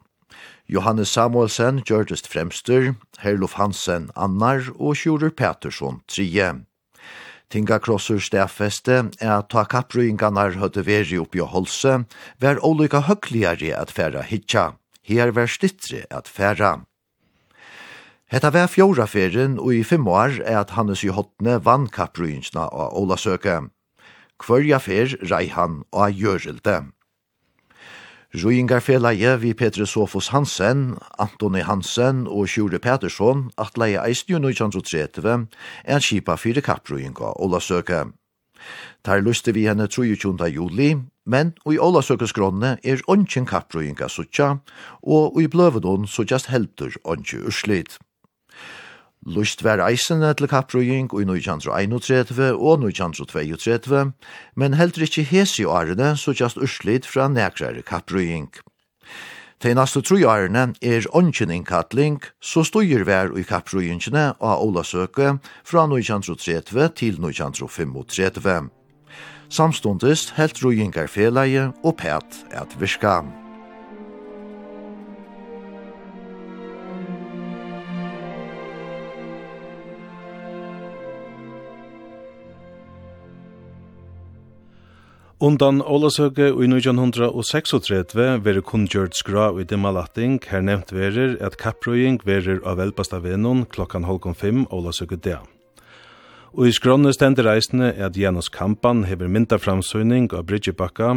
Johannes 0.65 1.11
Samuelsen 1.13 1.83
gjørtest 1.85 2.25
fremster, 2.25 2.95
Herlof 3.21 3.53
Hansen 3.59 4.07
annar 4.17 4.71
og 4.79 4.97
Sjurur 4.97 5.29
Petersson 5.29 5.99
trije. 6.09 6.47
Tinga 7.53 7.77
Krossur 7.77 8.17
stedfeste 8.17 8.95
er 9.21 9.33
at 9.35 9.51
ta 9.53 9.61
kapprujinganar 9.69 10.57
høyde 10.57 10.81
veri 10.87 11.19
oppi 11.21 11.43
og 11.43 11.51
holse, 11.53 11.99
var 12.41 12.63
olika 12.65 13.03
høgligare 13.05 13.75
at 13.77 13.93
færa 13.93 14.25
hitja. 14.25 14.71
Her 15.05 15.35
var 15.37 15.45
stittre 15.45 16.07
at 16.09 16.25
færa. 16.25 16.79
Hetta 18.33 18.49
var 18.49 18.73
fjóra 18.73 19.05
ferien 19.05 19.59
og 19.61 19.69
i 19.75 19.85
fem 19.85 20.09
år 20.09 20.41
er 20.41 20.63
at 20.63 20.73
Hannes 20.73 21.05
Johotne 21.05 21.59
vann 21.61 21.91
kapprujingina 21.93 22.65
av 22.73 22.97
Olasøke. 22.97 23.67
Kvørja 24.43 24.79
fer 24.83 25.15
rei 25.31 25.47
han 25.47 25.83
og 25.95 26.19
gjørelte. 26.19 26.81
Ruingarfelaje 28.33 29.37
vi 29.39 29.53
Petre 29.53 29.85
Sofos 29.85 30.31
Hansen, 30.33 30.97
Antoni 31.21 31.61
Hansen 31.61 32.25
og 32.27 32.49
Sjure 32.49 32.79
Petersson 32.81 33.45
at 33.61 33.77
leie 33.77 34.01
eisen 34.01 34.33
jo 34.33 34.41
1930 34.41 35.45
en 35.85 36.03
kipa 36.07 36.35
fire 36.35 36.63
kapprujinga 36.65 37.35
Ola 37.39 37.61
Søke. 37.61 38.07
Tar 39.05 39.21
luste 39.21 39.53
vi 39.53 39.67
henne 39.67 39.87
23. 39.87 40.33
juli, 40.49 40.95
men 41.25 41.53
i 41.69 41.77
Ola 41.77 42.01
Søkes 42.01 42.33
grånne 42.33 42.77
er 42.83 43.03
ongen 43.07 43.45
kapprujinga 43.45 44.09
suttja, 44.09 44.57
og 45.03 45.39
i 45.41 45.47
bløvedon 45.47 46.07
suttjast 46.07 46.49
heldur 46.49 46.97
ongen 47.03 47.45
urslit. 47.47 47.99
Lust 49.25 49.63
var 49.63 49.79
eisen 49.87 50.19
til 50.35 50.49
kapprøying 50.51 51.07
i 51.15 51.23
1931 51.23 52.53
og 52.59 52.83
1932, 52.83 54.11
men 54.55 54.75
heldur 54.75 55.05
ikkje 55.07 55.23
hesi 55.29 55.63
årene 55.63 56.17
så 56.19 56.35
just 56.35 56.57
urslid 56.59 57.07
fra 57.07 57.29
nekrare 57.31 57.85
kapprøying. 57.87 58.51
Til 59.63 59.77
nastu 59.79 60.01
tru 60.03 60.17
årene 60.27 60.73
er 60.83 61.07
ongen 61.15 61.51
innkattling, 61.55 62.19
så 62.43 62.65
styrir 62.67 63.05
vær 63.07 63.31
i 63.39 63.45
kapprøyingene 63.47 64.33
av 64.43 64.59
Olasøke 64.59 65.37
fra 65.63 65.85
1930 65.87 66.89
til 66.99 67.21
1935. 67.21 68.67
Samstundist 69.47 70.35
helt 70.35 70.59
røyingar 70.65 71.07
felaie 71.07 71.69
og 71.83 71.95
pæt 72.01 72.43
at 72.51 72.75
virka. 72.81 73.42
Undan 85.43 85.81
Ålasøke 85.81 86.45
i 86.55 86.67
1936 86.71 88.13
veri 88.45 88.61
kundgjørt 88.63 89.17
skra 89.17 89.49
i 89.59 89.65
Dimalating, 89.67 90.37
her 90.47 90.63
nevnt 90.63 90.93
verir 90.95 91.33
at 91.43 91.57
kapprøying 91.59 92.21
verir 92.23 92.61
av 92.63 92.79
elpasta 92.79 93.19
venon 93.19 93.65
klokkan 93.67 94.07
halkon 94.07 94.39
fem 94.39 94.63
Ålasøke 94.71 95.19
dea. 95.19 95.41
Og 96.55 96.69
i 96.69 96.71
skronne 96.71 97.11
stender 97.11 97.43
reisende 97.49 97.91
at 97.91 98.15
Janus 98.15 98.47
Kampan 98.47 99.03
hever 99.03 99.27
mynda 99.27 99.59
framsøyning 99.59 100.31
av 100.31 100.47
Bridgebakka, 100.47 101.11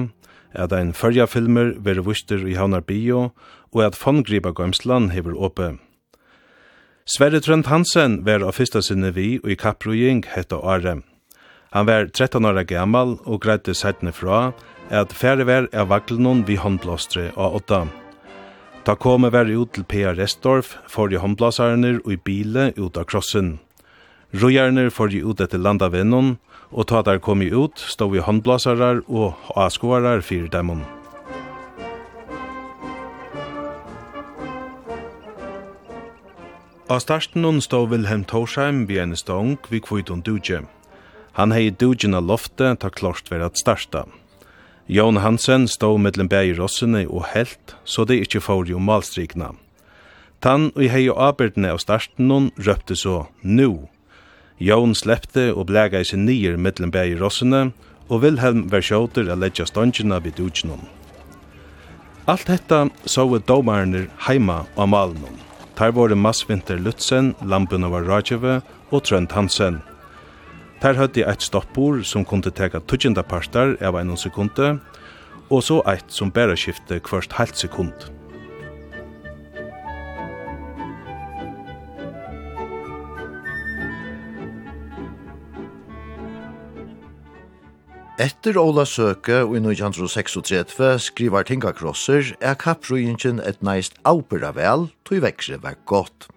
at 0.59 0.75
ein 0.75 0.91
fyrjafilmer 0.91 1.77
veri 1.79 2.03
vuster 2.03 2.43
i 2.51 2.59
Havnar 2.59 2.83
Bio, 2.83 3.29
og 3.71 3.85
at 3.87 3.95
Fongriba 3.95 4.51
Gømsland 4.51 5.13
hever 5.15 5.39
åpe. 5.39 5.77
Sverre 7.07 7.39
Trønd 7.39 7.71
Hansen 7.71 8.25
veri 8.27 8.43
av 8.43 8.59
fyrsta 8.59 8.83
sinne 8.83 9.15
vi 9.15 9.37
og 9.45 9.53
i 9.55 9.61
kapprøying 9.61 10.27
hetta 10.35 10.59
året. 10.59 11.06
Han 11.77 11.85
var 11.87 12.07
13 12.09 12.45
år 12.49 12.63
gammal 12.65 13.19
og 13.29 13.43
greide 13.45 13.75
sættene 13.77 14.09
fra 14.17 14.55
at 14.89 15.11
færre 15.13 15.45
var 15.45 15.67
av 15.77 15.91
vaklenon 15.91 16.39
vi 16.49 16.55
håndblåstre 16.57 17.35
av 17.37 17.59
åtta. 17.59 17.81
Ta 18.89 18.95
komme 18.97 19.29
var 19.29 19.51
ut 19.51 19.75
til 19.77 19.85
P.A. 19.85 20.15
Restorff 20.17 20.79
for 20.89 21.13
i 21.13 21.21
håndblåsarene 21.21 21.99
og 21.99 22.15
i 22.15 22.17
bile 22.17 22.71
ut 22.79 22.97
av 22.97 23.05
krossen. 23.11 23.59
Røyerne 24.33 24.87
for 24.89 25.13
i 25.13 25.21
ut 25.21 25.43
etter 25.45 25.61
landavennon, 25.61 26.39
og 26.73 26.89
ta 26.89 27.03
der 27.05 27.21
kom 27.21 27.45
i 27.45 27.51
ut 27.53 27.77
stod 27.77 28.15
vi 28.15 28.25
håndblåsare 28.25 29.03
og 29.09 29.37
avskårar 29.53 30.25
fyrir 30.25 30.49
demon. 30.49 30.81
Av 36.89 37.05
starten 37.05 37.61
stod 37.61 37.93
Wilhelm 37.93 38.25
Torsheim 38.25 38.87
ved 38.89 39.03
en 39.03 39.17
stong 39.17 39.59
vi 39.69 39.83
kvitton 39.85 40.25
dugje. 40.25 40.63
Han 41.37 41.53
hei 41.53 41.69
dugina 41.69 42.23
loftet 42.25 42.81
ta 42.81 42.89
klart 42.89 43.29
vera 43.29 43.51
at 43.51 43.59
starta. 43.61 44.07
Jon 44.89 45.19
Hansen 45.21 45.67
stod 45.69 46.01
mellom 46.01 46.31
bæg 46.33 46.55
rossene 46.57 47.03
og 47.11 47.27
helt, 47.35 47.75
så 47.85 48.07
det 48.09 48.23
ikkje 48.23 48.41
får 48.41 48.71
jo 48.71 48.79
malstrikna. 48.81 49.51
Tann 50.41 50.71
og 50.73 50.87
hei 50.89 51.03
og 51.13 51.21
arbeidene 51.21 51.75
av 51.75 51.83
starten 51.83 52.31
hon 52.33 52.47
røpte 52.57 52.97
så 52.97 53.27
«nu». 53.43 53.89
Jon 54.57 54.95
slepte 54.97 55.51
og 55.53 55.67
blega 55.69 56.01
i 56.01 56.09
sin 56.09 56.25
nyer 56.25 56.57
mellom 56.57 56.95
bæg 56.95 57.19
rossene, 57.21 57.75
og 58.09 58.23
Wilhelm 58.23 58.63
var 58.73 58.81
sjåter 58.81 59.29
a 59.29 59.37
ledja 59.37 59.67
stongina 59.69 60.23
vid 60.25 60.41
ugenom. 60.41 60.87
Alt 62.25 62.49
hetta 62.49 62.87
såg 63.05 63.43
domarner 63.45 64.09
heima 64.25 64.63
av 64.77 64.89
malen. 64.89 65.37
Tar 65.77 65.93
våre 65.93 66.17
massvinter 66.17 66.81
Lutzen, 66.81 67.35
Lampunova 67.45 68.01
Rajeve 68.01 68.63
og 68.89 69.05
Trønd 69.05 69.37
Hansen– 69.37 69.83
Per 70.77 70.93
høyde 70.93 71.25
eit 71.25 71.41
stoppord 71.41 72.03
som 72.05 72.25
kunne 72.29 72.53
teka 72.53 72.83
tutsjenda 72.85 73.25
parter 73.25 73.79
av 73.81 73.97
en 73.97 74.13
sekunde, 74.21 74.77
og 75.49 75.65
så 75.65 75.81
eit 75.89 76.13
som 76.13 76.33
bare 76.35 76.57
skifte 76.59 77.01
hvert 77.01 77.33
halvt 77.39 77.65
sekund. 77.65 78.11
Etter 88.21 88.57
Ola 88.57 88.87
Søke 88.89 89.43
og 89.45 89.59
i 89.59 89.61
1936 89.61 90.87
skrivar 91.09 91.45
Tinga 91.45 91.73
Krosser 91.77 92.33
er 92.41 92.57
kapprujingen 92.57 93.43
et 93.45 93.61
neist 93.65 94.01
aupera 94.09 94.55
vel, 94.57 94.89
tog 95.05 95.21
vekkse 95.25 95.61
var 95.61 95.77
godt. 95.85 96.31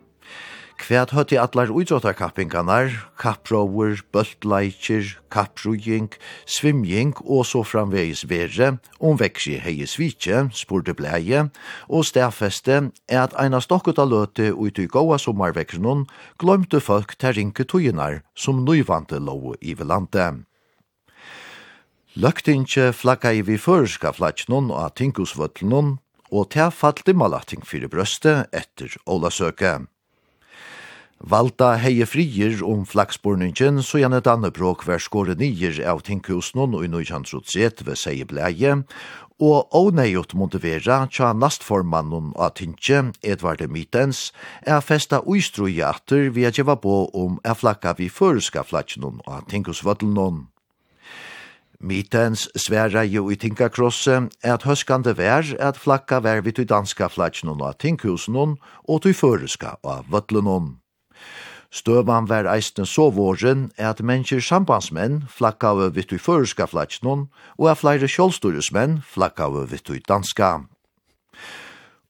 Kvært 0.80 1.12
høtti 1.12 1.36
allar 1.36 1.68
uidrottarkappingarnar, 1.76 2.94
kappróur, 3.20 4.00
bøltleikir, 4.16 5.18
kapprujing, 5.28 6.08
svimjing 6.48 7.12
og 7.26 7.44
så 7.50 7.66
framvegis 7.68 8.24
vere, 8.32 8.78
om 9.04 9.20
veksi 9.20 9.58
hei 9.60 9.84
svitje, 9.84 10.46
spurte 10.56 10.96
bleie, 10.96 11.44
og 11.92 12.08
stafeste 12.08 12.80
er 13.12 13.22
at 13.26 13.36
eina 13.36 13.60
stokket 13.60 14.00
av 14.00 14.08
løte 14.14 14.54
ut 14.56 14.80
i 14.80 14.88
gåa 14.88 15.20
sommarveksjonen 15.20 16.08
glømte 16.40 16.80
folk 16.80 17.18
til 17.20 17.36
rinke 17.42 17.68
tøyinar 17.68 18.22
som 18.32 18.64
nøyvante 18.64 19.20
lov 19.20 19.60
i 19.60 19.76
velante. 19.76 20.32
Løgtingje 22.16 22.94
flakka 22.96 23.36
i 23.36 23.44
vi 23.44 23.60
føreska 23.60 24.16
flatsnon 24.16 24.72
og 24.72 24.88
atingusvøtlnon, 24.88 25.98
og 26.32 26.52
til 26.56 26.72
falti 26.72 27.14
malating 27.14 27.68
fyrir 27.68 27.92
brøste 27.92 28.46
etter 28.56 28.96
Ola 29.06 29.30
søke. 29.34 29.80
Valda 31.20 31.74
heie 31.76 32.06
frier 32.08 32.62
om 32.64 32.86
flaksborningen, 32.88 33.82
så 33.84 34.00
gjerne 34.00 34.22
Dannebråk 34.24 34.86
var 34.88 35.02
skåret 35.04 35.42
nyer 35.42 35.76
av 35.92 36.00
tinkhusnån 36.08 36.78
og 36.78 36.86
i 36.86 36.92
nøyjantrutsett 36.92 37.84
ved 37.84 38.00
seie 38.00 38.24
bleie, 38.24 38.78
og 39.40 39.76
åneiot 39.76 40.34
motivera 40.40 41.02
tja 41.12 41.34
nastformannen 41.36 42.32
av 42.40 42.56
tinkje, 42.56 43.12
Edvard 43.24 43.66
Mitens, 43.68 44.32
er 44.64 44.80
festa 44.80 45.20
uistruja 45.26 45.92
vi 46.08 46.48
er 46.48 46.56
djeva 46.56 46.76
på 46.80 47.10
om 47.14 47.40
er 47.44 47.54
flakka 47.56 47.96
vi 48.00 48.08
føreska 48.08 48.64
flakkjennom 48.64 49.20
av 49.28 49.44
tinkhusvattelnån. 49.52 50.48
Mitens 51.80 52.50
sværa 52.56 53.04
jo 53.04 53.30
i 53.32 53.36
tinkakrosse 53.36 54.30
at 54.44 54.64
høskande 54.64 55.16
vær 55.16 55.44
at 55.60 55.78
flakka 55.78 56.20
vær 56.20 56.42
vi 56.44 56.52
til 56.52 56.68
danska 56.68 57.08
flakkjennom 57.08 57.62
av 57.62 57.76
tinkhusnån 57.80 58.58
og 58.88 59.02
til 59.04 59.14
føreska 59.16 59.80
av 59.84 60.08
vattelnån. 60.12 60.80
Støvan 61.72 62.30
var 62.30 62.50
eisten 62.50 62.86
så 62.86 63.10
våren 63.14 63.70
er 63.78 63.92
at 63.92 64.02
mennesker 64.02 64.42
sambandsmenn 64.42 65.22
flakka 65.30 65.76
av 65.76 65.94
vitt 65.94 66.14
i 66.14 66.18
føreska 66.18 66.66
flatsnån, 66.66 67.28
og 67.62 67.70
er 67.70 67.78
flere 67.78 68.10
kjolstoresmenn 68.10 69.02
flakka 69.06 69.46
av 69.52 69.70
vitt 69.70 69.92
i 69.94 70.02
danska. 70.02 70.66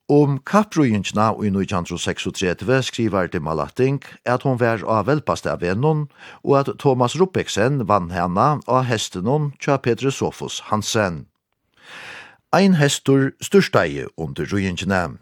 Om 0.09 0.39
kapprujinjna 0.41 1.27
i 1.43 1.51
1936 1.51 2.87
skriver 2.87 3.27
til 3.27 3.41
Malating 3.41 3.99
at 4.25 4.41
hon 4.41 4.57
var 4.59 4.81
av 4.87 5.05
velpaste 5.05 5.51
av 5.51 5.61
vennon, 5.61 6.07
og 6.43 6.55
at 6.63 6.71
Thomas 6.79 7.19
Ruppeksen 7.19 7.83
vann 7.87 8.09
henne 8.15 8.47
av 8.65 8.87
hestenon 8.87 9.51
tja 9.59 9.77
Petre 9.77 10.11
Sofus 10.11 10.63
Hansen. 10.71 11.27
Ein 12.55 12.79
hestur 12.79 13.35
styrsteie 13.41 14.07
under 14.17 14.49
rujinjna. 14.49 15.19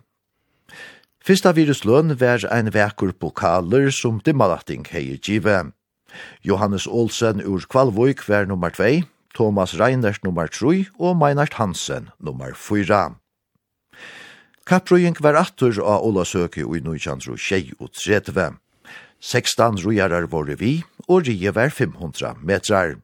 Fyrsta 1.28 1.52
virusløn 1.52 2.14
var 2.22 2.46
ein 2.56 2.70
vekur 2.72 3.10
pokaler 3.12 3.90
som 3.92 4.22
dimmalatting 4.24 4.86
hei 4.88 5.18
give. 5.20 5.58
Johannes 6.40 6.86
Olsen 6.88 7.42
ur 7.44 7.66
Kvalvoik 7.68 8.22
var 8.30 8.46
nummer 8.48 8.72
2, 8.72 9.04
Thomas 9.36 9.74
Reinert 9.76 10.24
nummer 10.24 10.48
3 10.48 10.86
og 10.96 11.18
Meinert 11.20 11.60
Hansen 11.60 12.08
nummer 12.24 12.54
4. 12.56 13.18
Kapprøying 14.72 15.20
var 15.20 15.36
attur 15.36 15.76
av 15.84 16.06
Olasøke 16.08 16.64
i 16.64 16.80
1936. 16.80 18.56
16 19.20 19.84
rujarar 19.84 20.30
var 20.32 20.56
vi, 20.56 20.86
og 21.10 21.28
rige 21.28 21.52
var 21.52 21.76
500 21.76 22.40
metrar. 22.40 22.96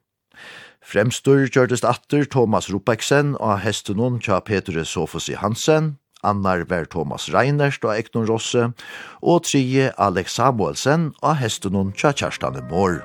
Fremstur 0.79 1.43
gjørtes 1.51 1.83
atter 1.83 2.23
Thomas 2.23 2.71
Rupeksen 2.71 3.35
av 3.35 3.59
hestenon 3.67 4.21
tja 4.23 4.39
Petre 4.39 4.85
Sofosi 4.87 5.35
Hansen, 5.35 5.97
annar 6.23 6.65
var 6.69 6.89
Thomas 6.89 7.29
Reinerst 7.33 7.85
og 7.85 7.95
Ekton 7.97 8.27
Rosse, 8.29 8.71
og 9.21 9.43
tredje 9.47 9.91
Alex 9.97 10.37
Samuelsen 10.39 11.11
og 11.21 11.37
hesten 11.43 11.79
og 11.79 11.93
tja 11.97 12.15
kjærstane 12.15 12.65
mor. 12.71 13.01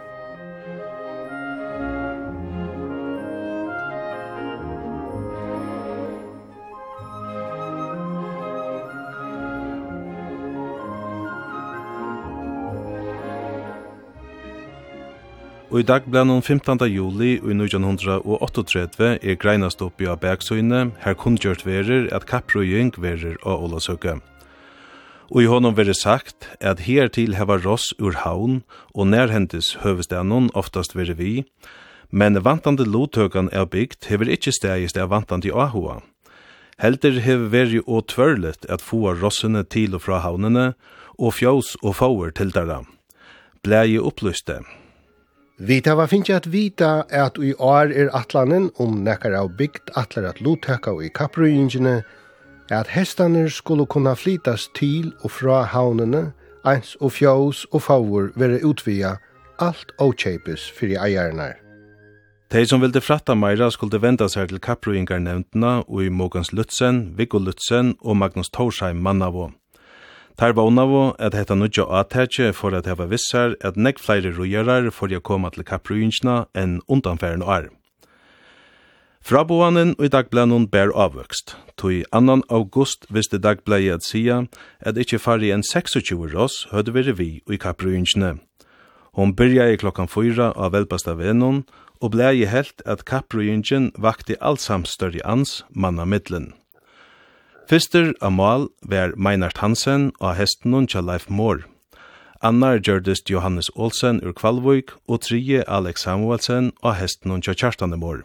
Og 15.69 15.83
i 15.83 15.85
dag 15.85 16.07
ble 16.09 16.23
noen 16.25 16.41
15. 16.41 16.81
juli 16.89 17.35
i 17.37 17.53
1938 17.53 19.09
er 19.21 19.37
greinast 19.37 19.83
oppi 19.85 20.07
av 20.09 20.23
bergsøyne, 20.23 20.95
her 21.05 21.17
kunngjørt 21.21 21.67
verer 21.67 22.07
at 22.17 22.25
kapprøying 22.31 22.95
verer 22.97 23.37
av 23.45 23.67
Olasøke. 23.67 24.15
Og 25.29 25.43
i 25.43 25.51
hånden 25.51 25.77
verer 25.77 25.93
sagt 25.93 26.49
at 26.65 26.87
her 26.87 27.13
til 27.13 27.37
heva 27.37 27.59
ross 27.61 27.91
ur 28.01 28.17
haun 28.23 28.63
og 28.95 29.11
nærhentis 29.13 29.75
høvestanon 29.85 30.49
oftast 30.57 30.97
verer 30.97 31.21
vi, 31.21 31.45
men 32.09 32.41
vantande 32.49 32.89
lotøkan 32.89 33.53
er 33.53 33.69
bygd 33.69 34.09
hever 34.09 34.33
ikkje 34.33 34.57
stegist 34.57 34.97
av 34.97 35.13
vantande 35.13 35.53
i 35.53 35.53
Ahua. 35.53 36.01
Helder 36.81 37.21
hever 37.21 37.53
veri 37.53 37.85
og 37.85 38.09
tvørlet 38.09 38.65
at 38.73 38.81
få 38.81 39.13
rossene 39.21 39.67
til 39.69 40.01
og 40.01 40.07
fra 40.09 40.25
haunene, 40.25 40.73
og 41.21 41.37
fjås 41.37 41.77
og 41.83 41.99
fauer 42.01 42.33
til 42.33 42.57
dara. 42.57 42.87
Blei 43.61 43.99
opplyste, 43.99 44.63
Vi 45.61 45.81
tar 45.81 45.97
var 45.99 46.07
finnst 46.07 46.31
at 46.31 46.53
vita 46.53 47.03
at 47.11 47.39
i 47.43 47.51
år 47.59 47.91
er 47.91 48.13
atlanen 48.15 48.69
om 48.79 49.01
nekkar 49.03 49.35
av 49.35 49.57
bygd 49.59 49.91
atlar 49.99 50.29
at 50.31 50.39
lothekka 50.39 50.93
og 50.95 51.03
i 51.03 51.11
kapprøyingene, 51.11 52.03
at 52.71 52.93
hestaner 52.95 53.49
skulle 53.51 53.87
kunna 53.91 54.15
flytas 54.15 54.69
til 54.79 55.11
og 55.27 55.33
fra 55.35 55.65
havnene, 55.67 56.29
eins 56.63 56.95
og 57.01 57.17
fjås 57.17 57.65
og 57.73 57.83
favor 57.83 58.31
være 58.39 58.63
utvia, 58.63 59.17
alt 59.59 59.91
åkjøpes 59.99 60.71
fyrir 60.79 61.03
eierne. 61.03 61.57
De 62.55 62.63
som 62.67 62.81
ville 62.81 63.03
fratta 63.03 63.35
meira 63.35 63.67
skulle 63.75 63.99
venda 63.99 64.29
seg 64.31 64.53
til 64.53 64.63
kapprøyingarnevntena 64.63 65.81
og 65.89 66.05
i 66.07 66.09
Mogans 66.09 66.53
Lutzen, 66.55 67.19
Viggo 67.19 67.43
Lutzen 67.43 67.97
og 68.01 68.17
Magnus 68.17 68.49
Torsheim 68.55 69.03
Mannavo. 69.03 69.51
Tar 70.39 70.53
vånavo 70.55 71.17
at 71.19 71.35
hetta 71.35 71.57
nudja 71.59 71.83
atetje 71.99 72.53
for 72.55 72.71
at 72.79 72.87
heva 72.87 73.09
vissar 73.11 73.57
at 73.61 73.75
nekk 73.75 73.99
flere 73.99 74.31
rojarar 74.37 74.93
for 74.95 75.11
å 75.11 75.19
koma 75.19 75.51
til 75.51 75.65
kapruinsna 75.67 76.45
enn 76.55 76.77
undanfæren 76.87 77.43
år. 77.43 77.67
Fraboanen 79.19 79.97
og 79.99 80.05
i 80.07 80.11
dagblænen 80.15 80.69
bær 80.71 80.95
avvøkst. 80.95 81.57
Tui 81.75 82.05
2. 82.15 82.37
august 82.55 83.09
visste 83.11 83.43
dagblæget 83.43 83.99
at 83.99 84.07
sia 84.07 84.37
at 84.79 85.01
ikkje 85.03 85.19
fari 85.19 85.51
enn 85.51 85.67
26 85.67 86.31
ross 86.31 86.69
høyde 86.71 86.95
vire 86.95 87.17
vi 87.19 87.29
i 87.43 87.59
kapruinsne. 87.59 88.37
Hon 89.19 89.35
byrja 89.35 89.73
i 89.73 89.83
klokkan 89.83 90.07
4 90.07 90.53
av 90.55 90.71
velpasta 90.71 91.17
venon 91.19 91.65
og 91.99 92.15
blei 92.15 92.47
helt 92.47 92.79
at 92.87 93.03
kapruinsjen 93.03 93.91
vakti 93.99 94.39
allsam 94.39 94.87
større 94.87 95.19
ans 95.27 95.65
manna 95.75 96.07
middelen. 96.07 96.53
Fyster 97.69 98.15
av 98.25 98.33
mal 98.33 98.71
var 98.81 99.11
Meinart 99.21 99.59
Hansen 99.61 100.07
og 100.25 100.39
hesten 100.39 100.87
tja 100.89 101.03
Leif 101.05 101.27
Moore. 101.29 101.67
Annar 102.41 102.79
gjørdest 102.81 103.29
Johannes 103.29 103.69
Olsen 103.77 104.23
ur 104.25 104.33
Kvalvøyk 104.33 104.95
og 105.05 105.21
trije 105.27 105.67
Alex 105.69 106.07
Samuelsen 106.07 106.71
og 106.81 106.97
hesten 106.97 107.45
tja 107.45 107.53
Kjartan 107.53 107.93
Moore. 108.01 108.25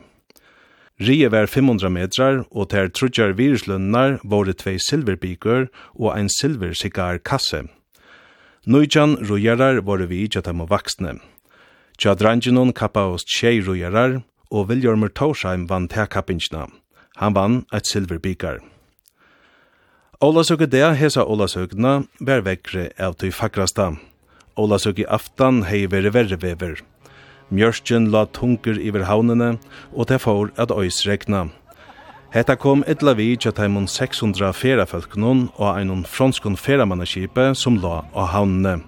Rie 1.03 1.27
var 1.27 1.51
500 1.51 1.91
metrar, 1.91 2.45
og 2.51 2.69
ter 2.71 2.87
trudjar 2.87 3.35
viruslønnar 3.35 4.21
våre 4.23 4.53
tvei 4.55 4.77
silverbiker 4.79 5.67
og 5.99 6.13
ein 6.15 6.29
silversigar 6.31 7.19
kasse. 7.19 7.65
Nøyjan 8.63 9.17
rujarar 9.27 9.83
våre 9.83 10.07
vi 10.07 10.23
ikkje 10.23 10.47
dem 10.47 10.63
vaksne. 10.71 11.17
Tja 11.99 12.15
drangenon 12.15 12.71
kappa 12.71 13.09
oss 13.11 13.27
tjei 13.27 13.59
rujarar, 13.59 14.21
og 14.51 14.69
Viljormer 14.69 15.11
Torsheim 15.11 15.67
vann 15.67 15.89
tekappinjna. 15.91 16.69
Han 17.19 17.35
vann 17.35 17.65
eit 17.73 17.91
silverbikar. 17.91 18.61
Ola 20.24 20.39
i 20.39 20.65
dag 20.71 20.95
hesa 20.95 21.26
Ólasøkna 21.28 22.05
vær 22.24 22.45
vekkre 22.45 22.86
av 22.95 23.17
tøy 23.19 23.28
fakrasta. 23.36 23.89
Ólasøk 24.55 25.01
i 25.01 25.05
aftan 25.11 25.65
hei 25.67 25.82
veri 25.91 26.13
verre 26.15 26.38
vever. 26.39 26.78
Mjørstjen 27.51 28.07
la 28.07 28.21
tunker 28.32 28.80
iver 28.80 29.03
havnene, 29.03 29.57
og 29.91 30.07
det 30.07 30.21
får 30.24 30.53
at 30.55 30.71
øysregna. 30.71 31.49
Hetta 32.32 32.55
kom 32.55 32.86
etla 32.88 33.17
vi 33.19 33.36
tja 33.36 33.51
taimon 33.51 33.84
600 33.84 34.53
ferafölknon 34.55 35.49
og 35.57 35.69
einon 35.76 36.07
franskon 36.07 36.55
feramannaskipe 36.55 37.51
som 37.53 37.82
la 37.84 38.05
av 38.15 38.32
havnene. 38.32 38.80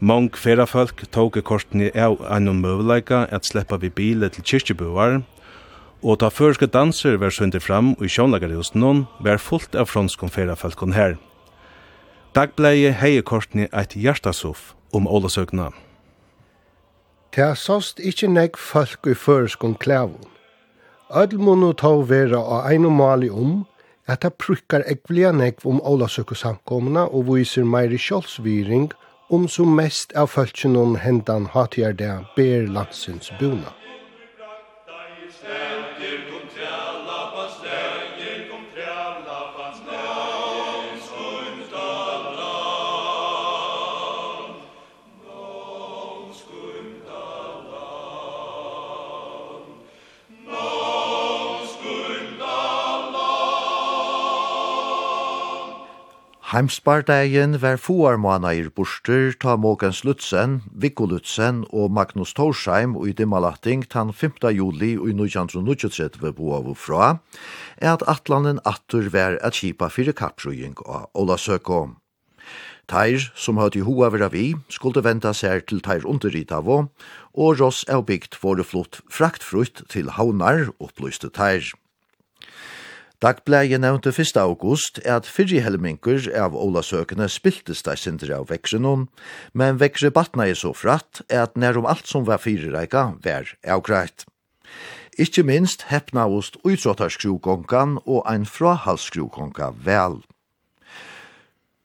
Mong 0.00 0.36
ferafölk 0.36 1.06
tåg 1.16 1.40
kortni 1.48 1.88
av 1.96 2.20
einon 2.28 2.60
møvleika 2.60 3.24
at 3.32 3.48
sleppa 3.48 3.80
vi 3.80 3.88
bilet 3.88 4.36
til 4.36 4.44
kyrkjebuar, 4.44 5.22
Og 6.02 6.18
ta 6.18 6.32
førske 6.34 6.66
danser 6.66 7.16
var 7.22 7.30
sønte 7.30 7.60
fram 7.62 7.92
og 7.94 8.06
i 8.06 8.10
sjånlagerhusen 8.10 8.80
noen 8.82 9.04
var 9.22 9.38
fullt 9.38 9.76
av 9.78 9.86
franskon 9.86 10.32
ferafalkon 10.34 10.96
her. 10.96 11.14
Dagbleie 12.34 12.90
hei 12.98 13.20
kortni 13.22 13.68
eit 13.70 13.94
hjertasoff 13.94 14.72
om 14.92 15.06
ålasøkna. 15.06 15.70
Ta 17.32 17.52
sost 17.56 18.02
ikkje 18.02 18.28
negg 18.28 18.58
folk 18.58 19.06
i 19.06 19.14
førskon 19.14 19.76
klævun. 19.78 20.26
Ödl 21.12 21.38
munnu 21.38 21.70
ta 21.76 21.92
vera 22.08 22.40
av 22.40 22.66
ein 22.72 22.88
og 22.88 22.96
mali 22.98 23.28
om 23.30 23.62
at 24.08 24.24
ta 24.24 24.30
prukkar 24.32 24.82
ekvelia 24.90 25.30
negg 25.32 25.62
om 25.68 25.78
ålasøkko 25.84 26.34
samkomna 26.34 27.06
og 27.06 27.28
viser 27.30 27.68
meiri 27.68 28.00
kjolsviring 28.00 28.90
om 29.30 29.46
som 29.48 29.76
mest 29.76 30.16
av 30.16 30.32
fölkjennom 30.34 30.98
hendan 31.04 31.46
hatgjerdea 31.54 32.18
ber 32.36 32.66
landsins 32.66 33.30
bunad. 33.38 33.81
Heimsparteien 56.52 57.54
var 57.62 57.78
fuar 57.80 58.18
månader 58.20 58.66
borster 58.76 59.30
ta 59.40 59.54
Måkens 59.56 60.02
Lutzen, 60.04 60.58
Viggo 60.68 61.06
Lutzen 61.08 61.62
og 61.72 61.88
Magnus 61.96 62.34
Torsheim 62.36 62.92
og 62.92 63.08
i 63.08 63.14
dimmalatting 63.16 63.86
tan 63.88 64.12
5. 64.12 64.36
juli 64.52 64.90
og 64.98 65.08
i 65.08 65.14
1923 65.16 66.34
bo 66.36 66.52
av 66.58 66.68
fra, 66.76 67.08
er 67.80 67.94
at 67.94 68.04
atlanen 68.04 68.60
atur 68.68 69.08
var 69.16 69.38
at 69.40 69.56
kipa 69.62 69.88
fyrir 69.88 70.12
kapsrujing 70.12 70.76
av 70.84 71.08
Ola 71.16 71.40
Søko. 71.40 71.96
Teir, 72.84 73.30
som 73.32 73.56
høyt 73.56 73.80
i 73.80 73.86
hoa 73.88 74.12
vera 74.12 74.28
vi, 74.28 74.50
skulle 74.68 75.00
venta 75.00 75.32
seg 75.32 75.64
til 75.72 75.80
teir 75.80 76.04
underrita 76.04 76.60
av 76.60 76.68
og 77.32 77.60
ross 77.64 77.86
er 77.88 78.04
bygd 78.04 78.36
våre 78.44 78.60
flott 78.60 79.00
fraktfrutt 79.08 79.86
til 79.88 80.12
haunar, 80.20 80.68
opplyste 80.84 81.32
teir. 81.32 81.72
Dagblæje 83.22 83.78
nevnte 83.78 84.10
1. 84.10 84.36
august 84.36 84.98
at 85.06 85.28
fyrri 85.30 85.60
helmingur 85.62 86.24
av 86.34 86.56
ólasøkene 86.58 87.28
spiltes 87.30 87.84
ei 87.86 87.94
sindri 87.94 88.32
av 88.34 88.48
veksrenon, 88.50 89.04
men 89.54 89.78
vekse 89.78 90.10
batna 90.10 90.48
er 90.50 90.58
så 90.58 90.72
fratt 90.74 91.20
at 91.30 91.54
nærum 91.54 91.86
alt 91.86 92.10
som 92.10 92.26
var 92.26 92.42
fyrirreika 92.42 93.12
var 93.22 93.52
avgreit. 93.62 94.24
Ikkje 95.22 95.44
minst 95.46 95.86
heppnavost 95.92 96.58
uitrottarskrukonkan 96.66 98.00
og 98.02 98.26
ein 98.26 98.42
frahalsskrukkonka 98.42 99.70
vel. 99.86 100.18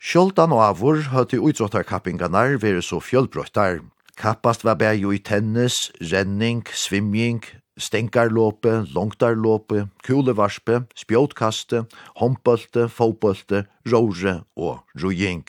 Sjoldan 0.01 0.57
og 0.57 0.63
avur 0.71 1.05
høyt 1.13 1.37
i 1.37 1.43
uitrottarkappinganar 1.43 2.57
veri 2.65 2.81
så 2.81 2.97
fjölbrøttar. 2.97 3.83
Kappast 4.17 4.65
var 4.65 4.81
bæg 4.81 5.05
i 5.05 5.21
tennis, 5.21 5.91
renning, 6.01 6.65
svimming, 6.73 7.45
stenkarlåpe, 7.77 8.85
longtarlåpe, 8.93 9.87
kulevarspe, 10.03 10.83
spjótkaste, 10.97 11.85
håndbølte, 12.17 12.87
fåbølte, 12.89 13.65
råre 13.87 14.41
og 14.57 14.83
rujing. 15.01 15.45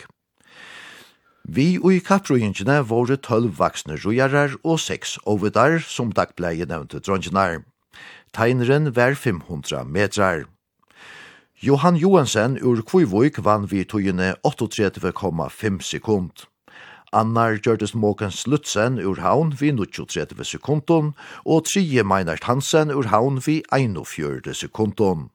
Vi 1.48 1.78
og 1.80 1.94
i 1.96 2.02
kapprujingene 2.04 2.82
våre 2.84 3.16
tølv 3.16 3.56
vaksne 3.56 3.96
rujarar 4.02 4.58
og 4.60 4.76
seks 4.84 5.16
ovidar 5.24 5.78
som 5.80 6.12
dagbleie 6.12 6.68
nevnte 6.68 7.00
dronjinar. 7.00 7.62
Tegneren 8.36 8.92
var 8.92 9.16
500 9.16 9.84
metrar. 9.88 10.44
Johan 11.60 11.96
Johansen 11.96 12.58
ur 12.62 12.84
Kvivvik 12.84 13.40
vann 13.42 13.64
vi 13.66 13.82
tøyene 13.84 14.34
38,5 14.46 15.80
sekund. 15.82 16.44
Annar 17.12 17.56
Gjørtes 17.56 17.94
Måken 17.94 18.30
Slutsen 18.30 18.98
ur 19.00 19.20
haun 19.24 19.54
vi 19.60 19.70
30 19.72 20.44
sekundon, 20.44 21.14
og 21.44 21.64
Trije 21.64 22.04
Meinert 22.04 22.44
Hansen 22.44 22.90
ur 22.90 23.08
haun 23.08 23.40
vi 23.46 23.62
41 23.72 24.54
sekundon. 24.54 25.30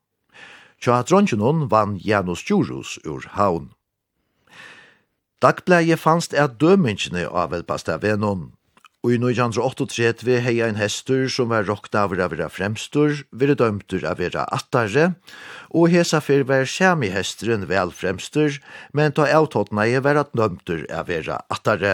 Tja 0.80 1.02
dronjenon 1.02 1.72
vann 1.72 1.98
Janus 1.98 2.44
Djurus 2.44 3.00
ur 3.06 3.26
haun. 3.34 3.72
Dagbleie 5.42 5.98
fannst 5.98 6.34
er 6.34 6.48
dømingene 6.48 7.28
av 7.28 7.54
Elbastavenon. 7.54 8.54
Og 9.04 9.12
i 9.12 9.18
1938 9.20 10.38
hei 10.46 10.62
ein 10.64 10.78
hestur 10.80 11.26
som 11.28 11.50
var 11.52 11.66
rokt 11.68 11.92
av 12.00 12.14
å 12.14 12.18
være 12.22 12.48
fremstur, 12.48 13.26
vire 13.36 13.58
dømtur 13.60 14.06
av 14.08 14.16
å 14.16 14.24
være 14.24 14.46
attare, 14.56 15.10
og 15.76 15.92
hesa 15.92 16.22
fyr 16.24 16.46
var 16.48 16.64
sjami 16.64 17.10
hesteren 17.12 17.66
vel 17.68 17.92
fremstur, 17.92 18.62
men 18.96 19.12
ta 19.12 19.28
avtåtna 19.28 19.90
i 19.92 20.00
var 20.00 20.22
at 20.22 20.32
dømtur 20.32 20.86
av 20.88 21.04
å 21.04 21.12
være 21.12 21.42
attare. 21.52 21.94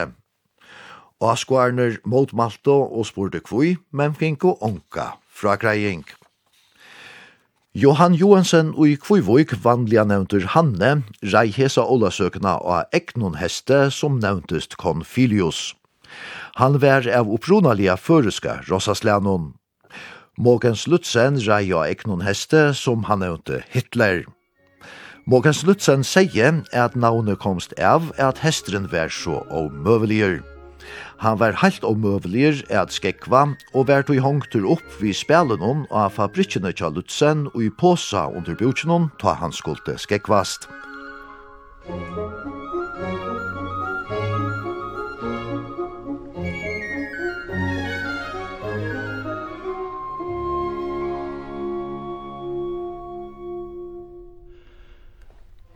Og 1.17 1.33
skoarner 1.41 1.97
mot 2.05 2.29
Malto 2.29 2.77
og 2.85 3.09
spurte 3.09 3.41
kvui, 3.41 3.79
men 3.89 4.13
finko 4.13 4.59
onka 4.61 5.15
fra 5.33 5.57
greiing. 5.57 6.05
Johan 7.73 8.13
Johansen 8.13 8.75
og 8.75 8.85
i 8.85 8.95
Kvivoik 9.01 9.57
vanliga 9.65 10.05
nevntur 10.05 10.45
Hanne, 10.53 11.03
rei 11.25 11.49
hesa 11.57 11.89
ålasøkna 11.89 12.59
av 12.61 12.93
egnon 12.93 13.41
heste 13.41 13.87
som 13.93 14.21
nevntust 14.21 14.77
Confilius. 14.77 15.73
Han 16.59 16.79
var 16.81 17.07
av 17.07 17.29
opprunalige 17.31 17.97
føreska 17.97 18.59
Rosaslænon. 18.69 19.53
Mogens 20.39 20.87
Lutzen 20.87 21.39
rei 21.43 21.71
av 21.75 21.89
egnon 21.89 22.21
heste 22.23 22.69
som 22.73 23.03
han 23.09 23.19
nevnte 23.19 23.61
Hitler. 23.73 24.23
Mogens 25.29 25.65
Lutzen 25.67 26.05
sier 26.07 26.61
at 26.73 26.95
navnet 26.95 27.41
komst 27.43 27.75
av 27.75 28.07
at 28.17 28.39
hesteren 28.39 28.87
var 28.91 29.11
så 29.13 29.41
omøveliger. 29.51 30.39
Han 31.19 31.37
var 31.41 31.59
helt 31.59 31.83
omøvelier 31.83 32.63
at 32.71 32.95
skekva 32.95 33.43
og 33.73 33.89
var 33.91 34.07
tog 34.07 34.23
hongtur 34.23 34.65
opp 34.77 35.01
vi 35.01 35.11
spelen 35.13 35.85
av 35.91 36.15
fabrikkene 36.15 36.71
tja 36.71 36.87
Lutzen 36.95 37.49
og 37.51 37.59
i 37.67 37.69
påsa 37.69 38.29
under 38.31 38.55
bjørkene 38.55 39.09
ta 39.19 39.35
han 39.43 39.51
skulle 39.51 39.99
skekvast. 39.99 40.71
Musikk 41.89 42.58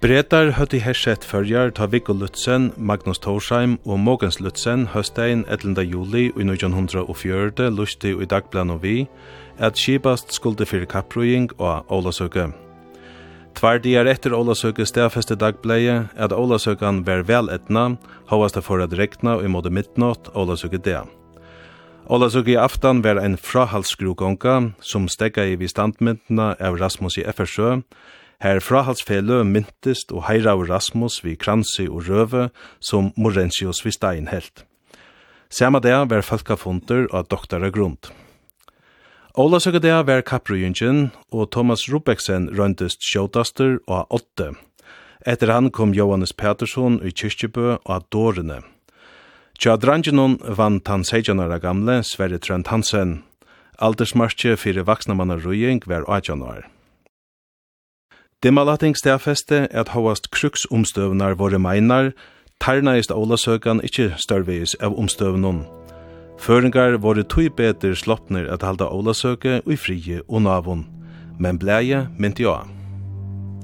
Bretar 0.04 0.50
høtti 0.58 0.82
hersett 0.84 1.24
førjar 1.24 1.70
ta 1.78 1.86
Viggo 1.88 2.12
Lutzen, 2.12 2.74
Magnus 2.76 3.22
Torsheim 3.24 3.78
og 3.88 4.02
Mogens 4.04 4.42
Lutzen 4.44 4.82
høstein 4.92 5.46
11. 5.48 5.80
juli 5.88 6.26
i 6.26 6.44
1904 6.44 7.70
lusti 7.72 8.10
i 8.12 8.26
dagblan 8.28 8.74
og 8.74 8.82
vi 8.84 9.06
at 9.64 9.80
skipast 9.80 10.34
skulde 10.36 10.68
fyrir 10.68 10.90
kapprøying 10.92 11.54
og 11.56 11.88
Ålasøke. 11.88 12.50
Tvær 13.56 13.80
dier 13.80 14.10
etter 14.12 14.36
Ålasøke 14.36 14.84
stedfeste 14.84 15.38
dagbleie 15.40 16.10
at 16.20 16.36
Ålasøkan 16.36 17.06
var 17.08 17.24
vel 17.30 17.48
etna, 17.56 17.94
hovast 18.28 18.60
det 18.60 18.66
for 18.68 18.84
at 18.84 18.98
rekna 19.00 19.38
i 19.40 19.48
måte 19.48 19.72
midnatt 19.72 20.28
Ålasøke 20.36 20.82
det. 20.84 21.00
Ålasøke 22.12 22.58
i 22.58 22.60
aftan 22.60 23.00
var 23.08 23.24
ein 23.24 23.40
frahalsskrogonga 23.40 24.74
som 24.84 25.08
stegga 25.08 25.48
i 25.48 25.56
vi 25.56 25.72
standmyndina 25.72 26.58
av 26.60 26.76
Rasmus 26.76 27.22
i 27.22 27.24
Effersø, 27.24 27.80
Her 28.44 28.60
frahalsfele 28.60 29.38
myntist 29.48 30.10
og 30.12 30.26
heirav 30.28 30.66
Rasmus 30.68 31.22
vi 31.24 31.38
kransi 31.40 31.86
og 31.88 32.10
røve 32.10 32.50
som 32.84 33.14
Morentius 33.16 33.80
vi 33.86 33.94
stein 33.96 34.28
helt. 34.28 34.66
Sama 35.48 35.80
det 35.80 35.94
var 36.12 36.26
falkafunder 36.28 37.08
og 37.14 37.30
doktara 37.32 37.70
grund. 37.72 38.12
Ola 39.40 39.62
søkka 39.64 39.80
det 39.80 39.96
var 40.10 40.26
kapprujungen 40.28 41.14
og 41.32 41.52
Thomas 41.56 41.88
Rubeksen 41.88 42.50
røntist 42.60 43.00
sjåtaster 43.00 43.80
og 43.88 44.12
åtte. 44.12 44.52
Etter 45.26 45.48
han 45.48 45.72
kom 45.72 45.96
Johannes 45.96 46.34
Petersson 46.34 47.00
i 47.00 47.16
Kyrkjebø 47.16 47.78
og 47.86 48.12
Dårene. 48.12 48.60
Tja 49.56 49.78
drangenon 49.80 50.36
vann 50.44 50.82
tan 50.82 51.08
16 51.08 51.40
år 51.40 51.62
gamle 51.64 52.02
Sverre 52.04 52.44
Trent 52.44 52.68
Hansen. 52.68 53.24
Aldersmarsje 53.80 54.58
fyrir 54.60 54.84
vaksna 54.84 55.16
manna 55.16 55.40
rujing 55.40 55.80
var 55.88 56.04
18 56.12 56.44
år. 56.44 56.73
Dimalating 58.44 58.98
stafeste 58.98 59.68
at 59.72 59.94
hovast 59.96 60.26
kruksomstøvnar 60.36 61.38
våre 61.40 61.60
meinar, 61.64 62.10
tarnaist 62.60 63.12
ólasøkan 63.16 63.80
ikkje 63.88 64.10
størveis 64.20 64.74
av 64.84 64.98
omstøvnun. 65.00 65.62
Føringar 66.44 66.98
våre 67.00 67.24
tui 67.24 67.48
beter 67.48 67.96
sloppner 67.96 68.52
at 68.52 68.68
halda 68.68 68.90
ólasøke 68.92 69.62
og 69.64 69.80
frie 69.80 70.20
og 70.28 70.44
navun, 70.44 70.84
men 71.40 71.56
bleie 71.56 72.04
myndi 72.20 72.44
ja. 72.44 72.58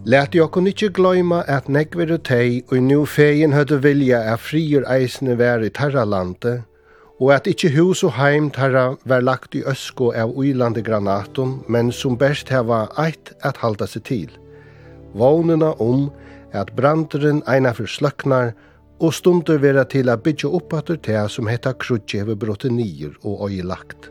Lært 0.08 0.40
jokkun 0.40 0.72
ikkje 0.72 0.94
gløyma 0.96 1.44
at 1.44 1.68
negver 1.68 2.16
og 2.16 2.24
tei 2.24 2.64
og 2.72 2.80
nu 2.80 3.04
fegin 3.04 3.52
høyde 3.52 3.84
vilja 3.84 4.24
at 4.32 4.40
frier 4.40 4.88
eisne 4.88 5.36
vær 5.36 5.60
i 5.60 5.76
tarralande, 5.76 6.62
og 7.20 7.36
at 7.36 7.52
ikkje 7.52 7.76
hus 7.76 8.08
og 8.08 8.16
heim 8.16 8.48
tarra 8.48 8.94
vær 9.04 9.28
lagt 9.28 9.60
i 9.60 9.68
øsko 9.68 10.14
av 10.16 10.32
uilande 10.32 10.80
granatum, 10.80 11.66
men 11.68 11.92
som 11.92 12.16
best 12.16 12.48
heva 12.48 12.86
eit 12.96 13.36
at 13.44 13.60
halda 13.60 13.84
seg 13.84 14.08
til 14.08 14.30
vågnena 15.14 15.74
om 15.80 16.10
at 16.53 16.74
branderen 16.76 17.43
eina 17.47 17.74
for 17.78 17.89
sløknar 17.89 18.53
og 18.99 19.14
stundur 19.16 19.62
vera 19.64 19.86
til 19.88 20.10
a 20.10 20.18
bytja 20.20 20.51
upp 20.51 20.74
atur 20.76 20.99
tega 20.99 21.28
som 21.32 21.47
heta 21.47 21.74
krutje 21.74 22.24
hever 22.24 22.36
brotte 22.36 22.72
nyer 22.74 23.16
og 23.24 23.49
øyelagt. 23.49 24.10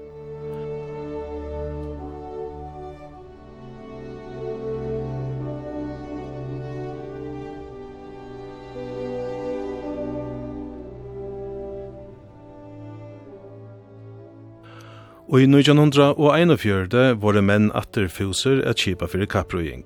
Og 15.28 15.42
i 15.42 15.44
1941 15.44 17.18
var 17.20 17.36
det 17.36 17.44
menn 17.44 17.68
atter 17.76 18.08
fuser 18.08 18.62
at 18.64 18.80
kipa 18.80 19.04
fyrir 19.12 19.28
kapprøying. 19.28 19.84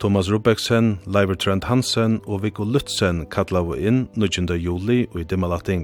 Thomas 0.00 0.30
Rubeksen, 0.30 0.98
Leiver 1.04 1.36
Trent 1.36 1.64
Hansen 1.64 2.22
og 2.24 2.40
Viggo 2.40 2.64
Lutzen 2.64 3.26
kallau 3.28 3.74
inn 3.76 4.06
19. 4.16 4.46
juli 4.56 5.02
og 5.12 5.18
i 5.20 5.24
Dimmalating. 5.28 5.82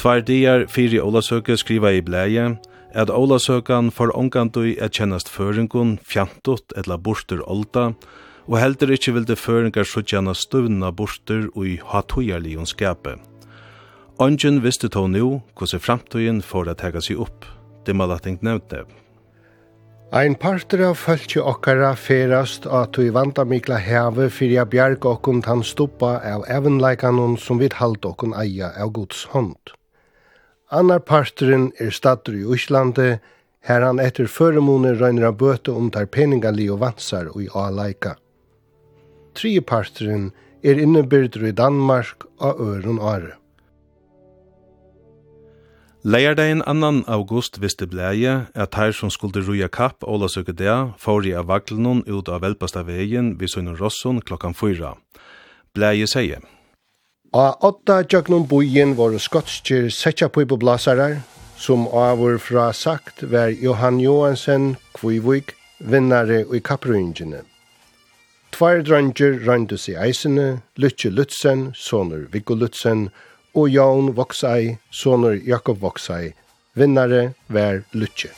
Tvær 0.00 0.24
dier 0.26 0.64
fyrir 0.66 1.04
Olasøke 1.04 1.54
skriva 1.60 1.92
i 1.94 2.00
bleie 2.02 2.48
at 2.90 3.12
Olasøkan 3.14 3.92
for 3.94 4.10
ongandui 4.18 4.74
er 4.82 4.90
kjennast 4.90 5.30
føringun 5.30 6.00
fjantot 6.02 6.74
etla 6.74 6.96
borster 6.98 7.44
olda, 7.46 7.92
og 8.50 8.58
heldur 8.58 8.90
ikkje 8.90 9.14
vilde 9.14 9.36
føringar 9.38 9.86
suttjana 9.86 10.34
stuvna 10.34 10.90
borster 10.90 11.46
og 11.54 11.68
i 11.68 11.76
hatujarlion 11.78 12.66
skape. 12.66 13.14
Ongen 14.18 14.58
visste 14.66 14.90
tå 14.90 15.06
nu 15.06 15.38
hvordan 15.54 15.86
framtøyen 15.86 16.42
for 16.42 16.66
at 16.66 16.82
tega 16.82 16.98
seg 16.98 17.22
opp, 17.22 17.46
Dimmalating 17.86 18.42
nevnte. 18.42 18.82
Ein 20.12 20.34
parter 20.36 20.82
av 20.84 20.98
fölkje 21.00 21.40
okkara 21.40 21.94
ferast 21.96 22.66
at 22.68 22.98
vi 23.00 23.06
vanta 23.16 23.46
mikla 23.48 23.78
heve 23.80 24.26
fyrir 24.28 24.60
a 24.60 24.64
bjerg 24.68 25.06
okkun 25.08 25.40
tan 25.40 25.62
stoppa 25.64 26.18
av 26.28 26.44
evenleikanon 26.52 27.38
som 27.40 27.56
vi 27.56 27.70
halt 27.78 28.04
okkun 28.04 28.34
eia 28.36 28.68
av 28.76 28.92
Guds 28.92 29.24
hånd. 29.32 29.72
Annar 30.68 31.00
parteren 31.00 31.70
er 31.80 31.96
stadur 31.96 32.36
i 32.36 32.44
Íslandi, 32.44 33.08
her 33.64 33.88
han 33.88 34.04
etter 34.04 34.28
føremone 34.28 34.92
røyner 35.00 35.30
av 35.30 35.40
bøte 35.40 35.72
om 35.72 35.88
tar 35.88 36.04
peningali 36.04 36.68
og 36.68 36.82
vansar 36.84 37.32
og 37.32 37.46
i 37.46 37.48
A-leika. 37.56 38.18
Trije 39.32 39.64
parteren 39.64 40.34
er 40.60 40.76
innebyrdur 40.76 41.48
i 41.48 41.56
Danmark 41.56 42.28
og 42.36 42.60
Øron 42.60 43.00
Are. 43.00 43.38
Leierdagen 46.04 46.62
annan 46.66 47.04
august 47.06 47.60
visste 47.62 47.86
bleie 47.86 48.46
at 48.58 48.74
her 48.74 48.90
som 48.90 49.10
skulle 49.10 49.38
ruja 49.46 49.68
kapp 49.68 50.02
Ola 50.02 50.26
Søkedea 50.26 50.96
fóri 50.98 51.30
av 51.38 51.46
vaglunnen 51.46 52.02
ut 52.08 52.26
av 52.28 52.42
velpasta 52.42 52.82
vegin 52.82 53.36
vi 53.38 53.46
Sønnen 53.46 53.78
Rosson 53.78 54.18
klokkan 54.20 54.50
fyra. 54.54 54.96
Bleie 55.74 56.10
sier. 56.10 56.42
A 57.32 57.54
åtta 57.62 58.00
tjøknum 58.02 58.48
bojen 58.50 58.96
var 58.98 59.14
skotskir 59.18 59.90
setja 59.94 60.28
blasarar, 60.28 61.22
som 61.56 61.86
avur 61.86 62.38
fra 62.38 62.72
sagt 62.72 63.22
var 63.22 63.54
Johan 63.54 64.00
Johansen 64.00 64.76
Kvivik 64.98 65.54
vinnare 65.78 66.44
i 66.52 66.58
kapprøyngene. 66.58 67.44
Tvær 68.50 68.82
dranger 68.82 69.38
randu 69.46 69.76
i 69.86 69.94
eisene, 69.94 70.62
Lutje 70.76 71.10
Lutzen, 71.10 71.70
Soner 71.74 72.26
Viggo 72.32 72.54
Lutzen, 72.54 73.04
Lutzen, 73.04 73.12
og 73.54 73.68
Jan 73.68 74.12
Voksai, 74.16 74.78
sonur 74.90 75.36
Jakob 75.46 75.80
Voksai. 75.80 76.32
Vinnare 76.74 77.34
vær 77.48 77.82
Lutje. 77.92 78.32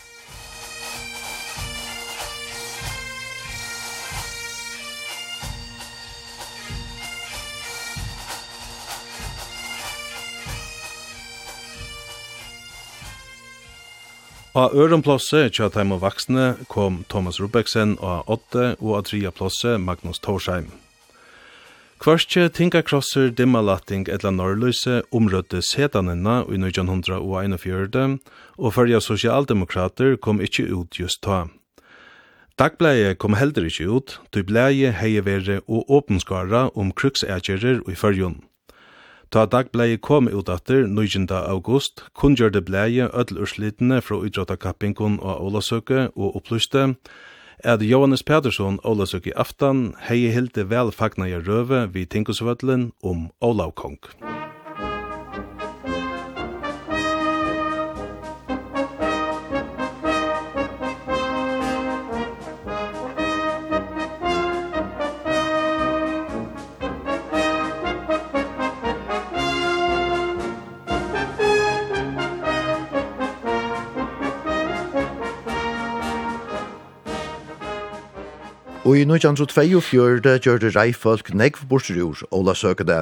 Á 14.54 14.70
ørum 14.70 15.02
plossi 15.02 15.48
tja 15.50 15.66
teim 15.66 15.90
og 15.96 16.04
vaksne 16.04 16.44
kom 16.70 17.02
Thomas 17.10 17.40
Rubeksen 17.42 17.96
og 17.98 18.30
8 18.30 18.76
og 18.78 18.92
á 18.94 19.00
tria 19.02 19.34
plossi 19.34 19.74
Magnus 19.82 20.22
Torsheim. 20.22 20.70
Kvarskje 22.02 22.48
tinga 22.50 22.80
krosser 22.82 23.28
dimmalatting 23.30 24.08
etla 24.10 24.32
norrløse 24.34 25.02
omrødde 25.14 25.60
setanina 25.62 26.40
i 26.50 26.58
1941, 26.58 28.16
og 28.58 28.74
fyrja 28.74 28.98
sosialdemokrater 29.00 30.16
kom 30.16 30.40
ikkje 30.42 30.66
ut 30.74 30.98
just 30.98 31.22
ta. 31.22 31.44
Dagbleie 32.58 33.14
kom 33.14 33.38
heldur 33.38 33.68
ikkje 33.70 33.86
ut, 33.86 34.16
du 34.34 34.42
bleie 34.42 34.90
heie 34.90 35.22
vere 35.22 35.60
og 35.68 35.86
åpenskara 35.86 36.68
om 36.74 36.90
kruksægjerer 36.90 37.84
i 37.86 37.94
fyrjun. 37.94 38.40
Ta 39.30 39.46
dagbleie 39.46 39.96
kom 39.96 40.26
ut 40.26 40.50
atter 40.50 40.88
9. 40.90 41.28
august, 41.30 42.02
kunngjørde 42.14 42.62
bleie 42.62 43.06
ødel 43.14 43.46
urslitene 43.46 44.02
fra 44.02 44.18
utrådda 44.18 44.58
og 44.58 45.46
Olasøke 45.46 46.10
og 46.16 46.36
opplyste, 46.36 46.82
og 46.82 46.96
at 47.62 47.82
Johannes 47.82 48.24
Pettersson 48.26 48.80
Olasøk 48.82 49.28
i 49.30 49.36
aftan 49.36 49.92
hei 50.08 50.26
hilde 50.34 50.66
vel 50.70 50.92
fagna 50.92 51.30
i 51.30 51.38
røve 51.38 51.86
vi 51.94 52.06
Tinkosvøtlen 52.06 52.92
om 53.02 53.28
Olav 53.40 53.76
Kong. 53.78 54.00
Og 78.84 78.98
i 78.98 79.00
1922 79.00 79.80
gjør 80.44 80.58
det 80.60 80.74
reifolk 80.76 81.30
negv 81.32 81.62
bortrur 81.70 82.18
Ola 82.36 82.52
Søkede. 82.52 82.98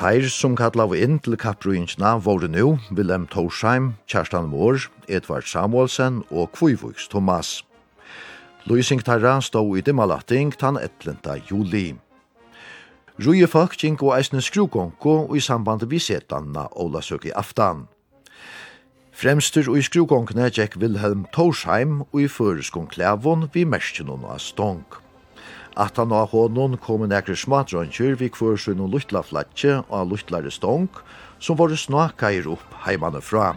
Teir 0.00 0.28
som 0.32 0.54
kalla 0.56 0.86
av 0.88 0.94
inn 0.96 1.18
til 1.20 1.36
kappruinsna 1.36 2.14
våre 2.24 2.48
nu, 2.48 2.78
Willem 2.96 3.26
Torsheim, 3.28 3.90
Kjerstan 4.08 4.48
Mohr, 4.48 4.86
Edvard 5.04 5.44
Samuelsen 5.44 6.22
og 6.30 6.54
Kvivuks 6.56 7.08
Thomas. 7.12 7.66
Luising 8.64 9.04
Tarra 9.04 9.42
stå 9.44 9.60
i 9.76 9.84
dimmalatting 9.84 10.56
tan 10.56 10.80
11. 10.80 11.36
juli. 11.50 11.92
Ruje 13.20 13.46
folk 13.46 13.76
gikk 13.76 14.06
og 14.08 14.16
eisne 14.16 14.40
skrugonko 14.40 15.18
og 15.26 15.36
i 15.36 15.44
samband 15.44 15.84
vi 15.92 16.00
setanna 16.00 16.64
Ola 16.80 17.04
Søke 17.04 17.36
aftan. 17.36 17.84
Fremstur 19.18 19.66
og 19.72 19.80
i 19.80 19.82
skrugongene 19.82 20.44
gikk 20.54 20.76
Wilhelm 20.78 21.24
Torsheim 21.34 22.04
og 22.04 22.20
i 22.22 22.28
føreskong 22.30 22.84
Klævon 22.92 23.48
vi 23.50 23.64
merskjennom 23.66 24.22
av 24.30 24.38
stong. 24.38 24.84
At 25.74 25.96
han 25.98 26.12
av 26.14 26.28
hånden 26.30 26.76
kom 26.84 27.02
en 27.02 27.14
ekre 27.16 27.34
smadrønker 27.34 28.14
vi 28.20 28.28
kvør 28.30 28.60
og 28.76 28.92
luttla 28.92 29.24
flatje 29.26 29.80
og 29.88 30.12
luttlare 30.12 30.52
stong, 30.54 30.86
som 31.42 31.58
var 31.58 31.74
snakkair 31.74 32.46
opp 32.46 32.62
heimane 32.84 33.18
fra. 33.18 33.56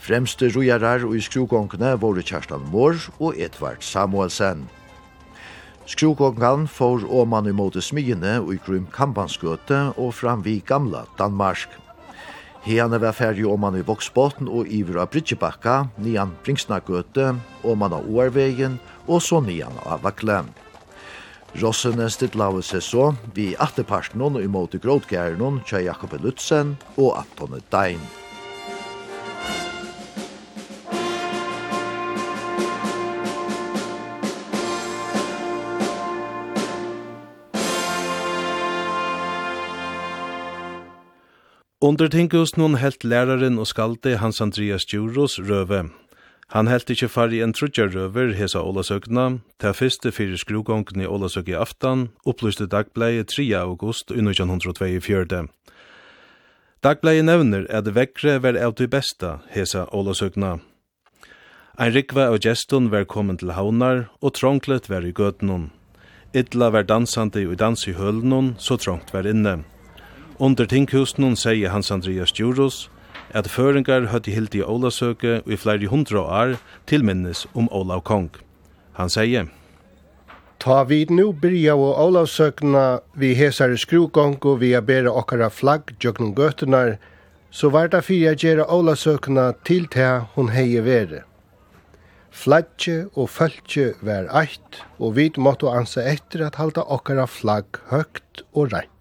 Fremste 0.00 0.48
rojarar 0.54 1.04
og 1.04 1.18
i 1.18 1.20
skrugongene 1.20 1.90
var 2.00 2.22
Kjerstan 2.22 2.64
Mår 2.72 2.96
og 3.18 3.36
Edvard 3.36 3.84
Samuelsen. 3.84 4.64
Skrugongene 5.84 6.64
får 6.72 7.04
åman 7.04 7.52
imot 7.52 7.76
smyene 7.84 8.38
og 8.40 8.54
i 8.56 8.62
grym 8.64 8.88
kampanskøte 8.96 9.92
og 9.98 10.14
fram 10.14 10.40
vi 10.40 10.62
gamla 10.64 11.04
Danmark. 11.20 11.68
Hene 12.66 12.98
var 12.98 13.14
ferdig 13.14 13.46
om 13.46 13.60
man 13.62 13.76
i 13.78 13.84
Voksbåten 13.86 14.48
og 14.50 14.68
iver 14.74 14.98
av 15.02 15.12
Bridgebakka, 15.12 15.88
nian 16.02 16.34
Bringsnagøte, 16.44 17.30
om 17.62 17.78
man 17.78 17.94
av 17.94 18.08
Oarvegen 18.10 18.80
og 19.06 19.22
så 19.22 19.40
nian 19.44 19.78
av 19.86 20.02
Vakle. 20.02 20.42
Rossene 21.62 22.10
stidlave 22.12 22.60
seg 22.66 22.82
så 22.84 23.10
vi 23.34 23.54
atterparten 23.56 24.20
og 24.26 24.42
imot 24.42 24.74
i 24.76 24.82
grådgæren 24.82 25.62
tja 25.64 25.80
Jakob 25.86 26.18
Lutzen 26.20 26.76
og 26.96 27.14
Antone 27.22 27.62
Dein. 27.72 28.02
Under 41.80 42.08
tingus 42.08 42.56
nun 42.56 42.74
helt 42.82 43.04
læraren 43.04 43.58
og 43.62 43.68
skalde 43.70 44.16
Hans 44.18 44.40
Andreas 44.40 44.82
Djuros 44.84 45.38
røve. 45.38 45.84
Han 46.50 46.66
helt 46.66 46.90
ikkje 46.90 47.06
fari 47.08 47.38
en 47.38 47.52
trudja 47.54 47.86
røver 47.86 48.32
hesa 48.34 48.64
Olasøkna, 48.66 49.38
ta 49.62 49.70
fyrste 49.70 50.10
fyrir 50.10 50.40
skrugongni 50.42 51.06
Olasøk 51.06 51.52
i 51.52 51.54
aftan, 51.54 52.08
opplyste 52.26 52.66
dagbleie 52.66 53.22
3. 53.22 53.46
august 53.60 54.10
i 54.10 54.18
1924. 54.18 55.46
Dagbleie 56.82 57.22
nevner 57.22 57.70
at 57.70 57.94
vekkre 57.94 58.40
var 58.42 58.58
av 58.58 58.74
de 58.74 58.90
besta 58.90 59.38
hesa 59.54 59.86
Olasøkna. 59.94 60.58
Ein 61.78 61.94
rikva 61.94 62.26
av 62.32 62.42
gestun 62.42 62.90
var 62.90 63.06
kommet 63.06 63.38
til 63.38 63.54
haunar, 63.54 64.08
og 64.18 64.34
trånglet 64.34 64.90
var 64.90 65.06
i 65.06 65.14
gøtnun. 65.14 65.70
Idla 66.34 66.74
var 66.74 66.90
dansandi 66.90 67.46
i 67.46 67.54
dans 67.54 67.86
i 67.86 67.94
hølnun, 67.94 68.56
så 68.58 68.74
trångt 68.74 69.14
var 69.14 69.30
inne. 69.30 69.60
Under 70.40 70.66
tinghusen 70.66 71.24
hon 71.24 71.36
sier 71.36 71.72
Hans 71.74 71.90
Andreas 71.90 72.30
Djuros 72.30 72.88
at 73.34 73.48
føringar 73.50 74.08
høtt 74.12 74.28
i 74.30 74.34
hildi 74.36 74.60
Ólasøke 74.62 75.40
i 75.46 75.56
flere 75.58 75.90
hundra 75.90 76.22
år 76.22 76.58
til 76.86 77.02
minnes 77.04 77.46
om 77.54 77.66
Ólav 77.74 78.04
Kong. 78.06 78.30
Han 78.94 79.10
sier 79.10 79.48
Ta 80.58 80.82
vid 80.82 81.10
nu 81.10 81.32
byrja 81.32 81.74
og 81.78 81.98
Olavsøkna 82.02 83.00
vi 83.14 83.34
hesar 83.38 83.76
skrugong 83.78 84.38
og 84.42 84.58
vi 84.62 84.72
bera 84.80 85.12
okkara 85.14 85.50
flagg 85.50 85.94
jöknum 86.02 86.34
gøtunar, 86.34 86.98
så 87.50 87.70
var 87.70 87.88
det 87.88 88.02
fyrir 88.04 88.34
gjerra 88.34 88.66
Olavsøkna 88.66 89.52
til 89.64 89.86
ta 89.86 90.26
hon 90.34 90.50
heie 90.50 90.82
vere. 90.82 91.22
Flagge 92.30 93.08
og 93.14 93.30
fölkje 93.30 93.94
var 94.02 94.26
eitt, 94.42 94.82
og 94.98 95.14
vi 95.16 95.30
måtte 95.38 95.70
ansa 95.70 96.02
etter 96.06 96.46
at 96.46 96.58
halda 96.58 96.82
okkara 96.86 97.26
flagg 97.26 97.78
høgt 97.90 98.42
og 98.52 98.72
rett. 98.74 98.97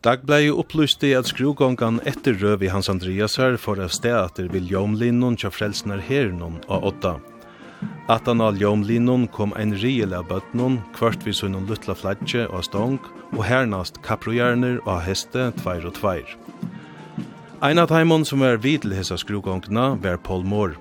Dagblei 0.00 0.46
upplyste 0.48 1.10
at 1.12 1.26
skrugongan 1.28 1.98
etter 2.08 2.38
røv 2.40 2.62
i 2.64 2.70
Hans 2.72 2.88
Andreasar 2.88 3.58
for 3.60 3.82
av 3.84 3.90
steater 3.92 4.46
vil 4.48 4.70
jomlinnon 4.72 5.36
tja 5.36 5.50
frelsnar 5.52 6.00
hernon 6.06 6.56
av 6.72 6.86
åtta. 6.88 7.18
Atan 8.08 8.40
av 8.40 8.56
jomlinnon 8.56 9.26
kom 9.28 9.52
ein 9.60 9.74
riel 9.76 10.16
av 10.16 10.24
bøtnon, 10.32 10.78
kvart 10.96 11.20
vi 11.28 11.36
sunnon 11.36 11.68
luttla 11.68 11.92
fladje 11.92 12.46
og 12.48 12.64
stong, 12.64 12.96
og 13.36 13.44
hernast 13.44 14.00
kaprojerner 14.00 14.80
og 14.86 15.04
heste 15.04 15.50
tveir 15.60 15.84
og 15.84 15.98
tveir. 16.00 16.32
Ein 17.60 17.84
av 17.84 17.92
taimon 17.92 18.24
som 18.24 18.40
var 18.40 18.56
vid 18.56 18.88
hesa 18.88 19.20
hessa 19.20 19.96
var 20.00 20.16
Paul 20.16 20.44
Moore. 20.44 20.80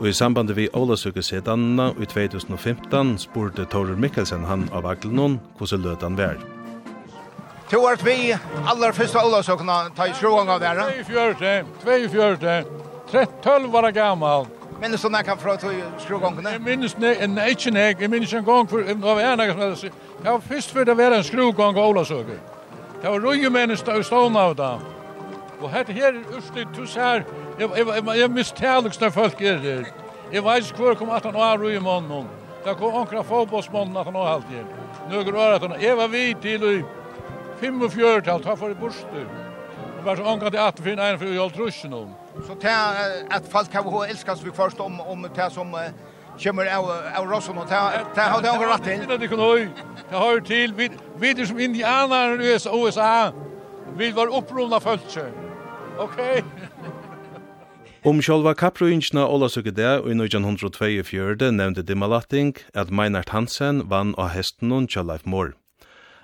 Og 0.00 0.08
i 0.08 0.12
samband 0.12 0.50
vi 0.50 0.68
Ålasukke 0.74 1.22
sedanna 1.22 1.92
i 1.94 2.06
2015 2.06 3.18
spurte 3.18 3.64
Torur 3.70 3.94
Mikkelsen 3.94 4.44
han 4.44 4.68
av 4.72 4.86
Aglenon 4.86 5.38
hvordan 5.58 5.82
lød 5.82 6.02
han 6.02 6.16
var. 6.16 6.57
To 7.70 7.80
vart 7.80 8.02
vi 8.02 8.36
allra 8.66 8.92
första 8.92 9.26
Olavsökna 9.26 9.90
ta 9.96 10.06
i 10.06 10.12
sjågång 10.12 10.48
av 10.48 10.60
det 10.60 10.66
här. 10.66 11.04
42, 11.04 11.66
42, 13.10 13.32
12 13.42 13.70
var 13.70 13.90
gammal. 13.90 14.46
Minns 14.80 15.02
du 15.02 15.08
när 15.08 15.22
kan 15.22 15.38
från 15.38 15.58
skrogångarna? 15.98 16.52
Jag 16.52 16.62
minns 16.62 16.96
nej, 16.96 17.16
en 17.20 17.48
inte 17.48 17.70
nek, 17.70 17.96
jag 18.00 18.10
minns 18.10 18.32
en 18.32 18.44
gång 18.44 18.66
för 18.66 18.78
det 18.78 18.94
var 18.94 19.20
en 19.20 19.38
som 19.38 19.60
hade 19.60 19.76
Det 20.22 20.30
var 20.30 20.40
först 20.40 20.70
för 20.70 20.84
det 20.84 20.94
var 20.94 21.10
en 21.10 21.24
skrogång 21.24 21.76
av 21.76 21.88
Olavsöker. 21.88 22.38
Det 23.02 23.08
var 23.08 23.20
rolig 23.20 23.52
med 23.52 23.70
en 23.70 24.04
stån 24.04 24.36
av 24.36 24.56
det. 24.56 24.78
Och 25.60 25.70
här 25.70 25.84
urslit 26.38 26.68
du 26.76 26.86
så 26.86 27.00
här. 27.00 27.24
Jag 27.58 28.16
jag 28.16 28.30
misstälks 28.30 29.00
när 29.00 29.10
folk 29.10 29.40
är 29.40 29.56
det. 29.56 29.84
Jag 30.30 30.42
vet 30.42 30.76
kvar 30.76 30.94
kom 30.94 31.10
att 31.10 31.24
han 31.24 31.34
har 31.34 31.58
rolig 31.58 31.82
med 31.82 32.02
någon. 32.02 32.28
Det 32.64 32.74
kom 32.74 32.94
onkra 32.94 33.22
fotbollsmannen 33.22 33.96
att 33.96 34.04
han 34.04 34.14
har 34.14 34.26
alltid. 34.26 34.64
Nu 35.10 35.24
går 35.24 35.32
det 35.32 35.54
att 35.54 35.62
han 35.62 35.72
Eva 35.80 36.06
vi 36.06 36.36
till 36.42 36.62
och 36.64 36.97
45 37.60 38.42
ta 38.42 38.54
for 38.54 38.74
borster. 38.74 39.26
Det 39.98 40.04
var 40.04 40.16
så 40.16 40.22
angat 40.22 40.54
at 40.54 40.80
finna 40.80 41.08
en 41.08 41.18
for 41.18 41.26
jag 41.26 41.54
trusjen 41.54 41.92
om. 41.92 42.14
Så 42.46 42.54
ta 42.54 42.74
at 43.30 43.48
folk 43.52 43.70
kan 43.72 43.84
ho 43.84 44.04
älskas 44.04 44.42
vi 44.42 44.50
først 44.50 44.80
om 44.80 45.00
om 45.00 45.26
det 45.36 45.52
som 45.52 45.76
kommer 46.42 46.66
av 46.76 46.90
av 47.16 47.26
rossen 47.26 47.58
og 47.58 47.68
ta 47.68 48.04
ta 48.14 48.22
har 48.22 48.42
det 48.42 48.48
rätt 48.48 48.84
till. 48.84 49.18
Det 49.20 49.28
kan 49.28 49.38
höj. 49.38 49.68
Det 50.10 50.16
har 50.16 50.40
til 50.40 50.74
vi 50.74 50.88
vi 51.18 51.34
vid 51.34 51.46
som 51.46 51.58
indianer 51.58 52.40
i 52.40 52.54
USA. 52.84 53.32
Vi 53.96 54.12
var 54.12 54.26
upprorna 54.26 54.80
folket. 54.80 55.32
Okej. 55.98 56.42
Om 58.04 58.22
sjálva 58.22 58.54
kapprøyngina 58.54 59.26
Ólasøke 59.26 59.70
der 59.70 59.98
og 59.98 60.10
i 60.10 60.14
1924 60.14 61.50
nevnte 61.52 61.82
Dimalating 61.82 62.54
at 62.74 62.90
Meinert 62.90 63.28
Hansen 63.28 63.90
vann 63.90 64.14
av 64.18 64.28
hestenun 64.28 64.86
Kjallaif 64.86 65.26
Moore. 65.26 65.52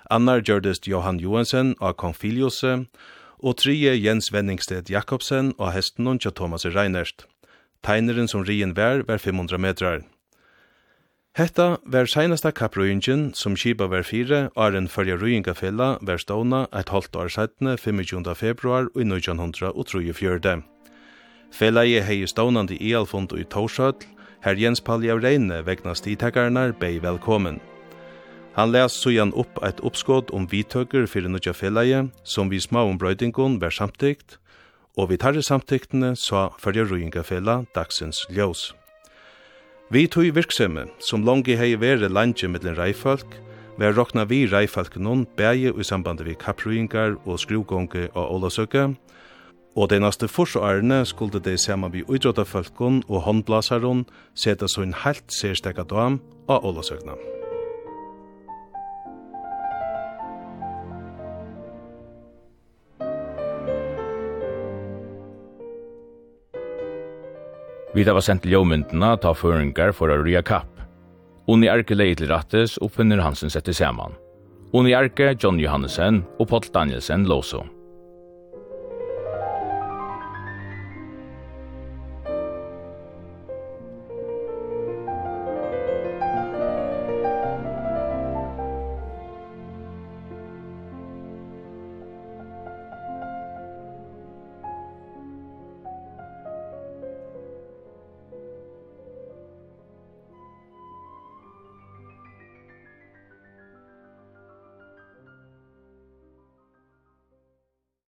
Annar 0.09 0.41
gjørdest 0.41 0.87
Johan 0.87 1.19
Johansen 1.19 1.75
av 1.81 1.95
Konfiliose, 1.97 2.85
og 3.39 3.57
trije 3.61 3.95
Jens 3.97 4.31
Venningsted 4.33 4.89
Jakobsen 4.89 5.53
av 5.59 5.73
hesten 5.75 6.07
og 6.07 6.35
Thomas 6.35 6.65
Reinerst. 6.65 7.25
Tegneren 7.83 8.27
som 8.27 8.45
rien 8.45 8.73
vær 8.75 9.03
var 9.07 9.17
500 9.17 9.57
metrar. 9.61 10.03
Hetta 11.35 11.77
var 11.83 12.07
seinasta 12.07 12.51
kapprøyingen 12.55 13.33
som 13.35 13.57
kipa 13.59 13.89
var 13.91 14.05
fire, 14.07 14.49
åren 14.55 14.87
fyrja 14.87 15.17
røyingafella 15.19 15.97
var 16.01 16.17
ståna 16.17 16.67
et 16.71 16.89
halvt 16.89 17.15
år 17.15 17.27
sættene 17.27 17.75
25. 17.77 18.35
februar 18.35 18.87
i 18.95 19.03
1934. 19.03 20.63
i 21.85 21.99
hei 21.99 22.25
stånande 22.27 22.77
i 22.79 22.93
Alfond 22.93 23.33
og 23.33 23.39
i 23.39 23.43
Torshøtl, 23.43 24.07
her 24.41 24.55
Jens 24.55 24.81
av 24.87 25.01
Reine 25.23 25.65
vegna 25.65 25.93
stitakarnar 25.93 26.71
bei 26.79 26.99
velkommen. 27.01 27.59
Han 28.55 28.71
les 28.71 28.93
søgjan 28.95 29.33
opp 29.35 29.59
eit 29.67 29.81
oppskåd 29.83 30.31
om 30.35 30.47
vidtøkker 30.47 31.09
fyrir 31.11 31.27
nødja 31.31 31.51
felleie, 31.51 32.05
som 32.23 32.49
vi 32.49 32.59
små 32.63 32.85
om 32.87 32.97
brøydingon 32.97 33.59
var 33.61 33.75
samtikt, 33.75 34.37
og 34.95 35.09
vi 35.09 35.19
tarri 35.19 35.43
samtiktene 35.43 36.13
sa 36.15 36.47
fyrir 36.63 36.87
røyinga 36.87 37.23
fella 37.27 37.65
dagsens 37.75 38.23
ljós. 38.31 38.71
Vi 39.91 40.07
tog 40.07 40.31
virksemme, 40.35 40.87
som 40.99 41.27
langi 41.27 41.59
hei 41.59 41.75
vere 41.75 42.07
landje 42.09 42.47
mittlen 42.47 42.79
reifolk, 42.79 43.41
Vi 43.77 43.85
rokna 43.91 44.23
vi 44.23 44.45
reifolk 44.47 44.95
noen 44.95 45.25
bæge 45.35 45.73
i 45.75 45.83
samband 45.83 46.21
vi 46.23 46.33
kapprøyingar 46.39 47.17
og 47.25 47.39
skruvgånge 47.39 48.07
og 48.13 48.35
Ålasøkka, 48.35 48.93
og 49.75 49.89
de 49.89 49.99
neste 49.99 50.31
forsårene 50.31 51.03
skulle 51.05 51.43
de 51.43 51.57
saman 51.57 51.91
vi 51.91 52.07
utrådda 52.07 52.45
og 53.09 53.21
håndblasaron 53.21 54.05
seta 54.33 54.67
så 54.67 54.81
en 54.81 54.93
helt 54.93 55.27
sérstekka 55.27 55.83
dam 55.83 56.21
av 56.47 56.63
Ålasøkna. 56.63 57.34
Vi 67.95 68.03
da 68.03 68.11
var 68.11 68.25
sendt 68.25 68.43
til 68.43 68.51
jøvmyndene 68.51 69.13
ta 69.23 69.31
føringar 69.31 69.93
for 69.95 70.11
å 70.11 70.19
rya 70.19 70.41
kapp. 70.43 70.67
Unni 71.47 71.69
Arke 71.71 71.95
leie 71.95 72.17
til 72.17 72.27
rattes 72.27 72.75
og 72.83 72.91
finner 72.91 73.21
Hansen 73.23 73.53
sette 73.53 73.71
saman. 73.73 74.17
Unni 74.75 74.91
Arke, 74.97 75.31
John 75.39 75.61
Johannesen 75.61 76.23
og 76.35 76.49
Paul 76.51 76.67
Danielsen 76.73 77.23
låså. 77.29 77.61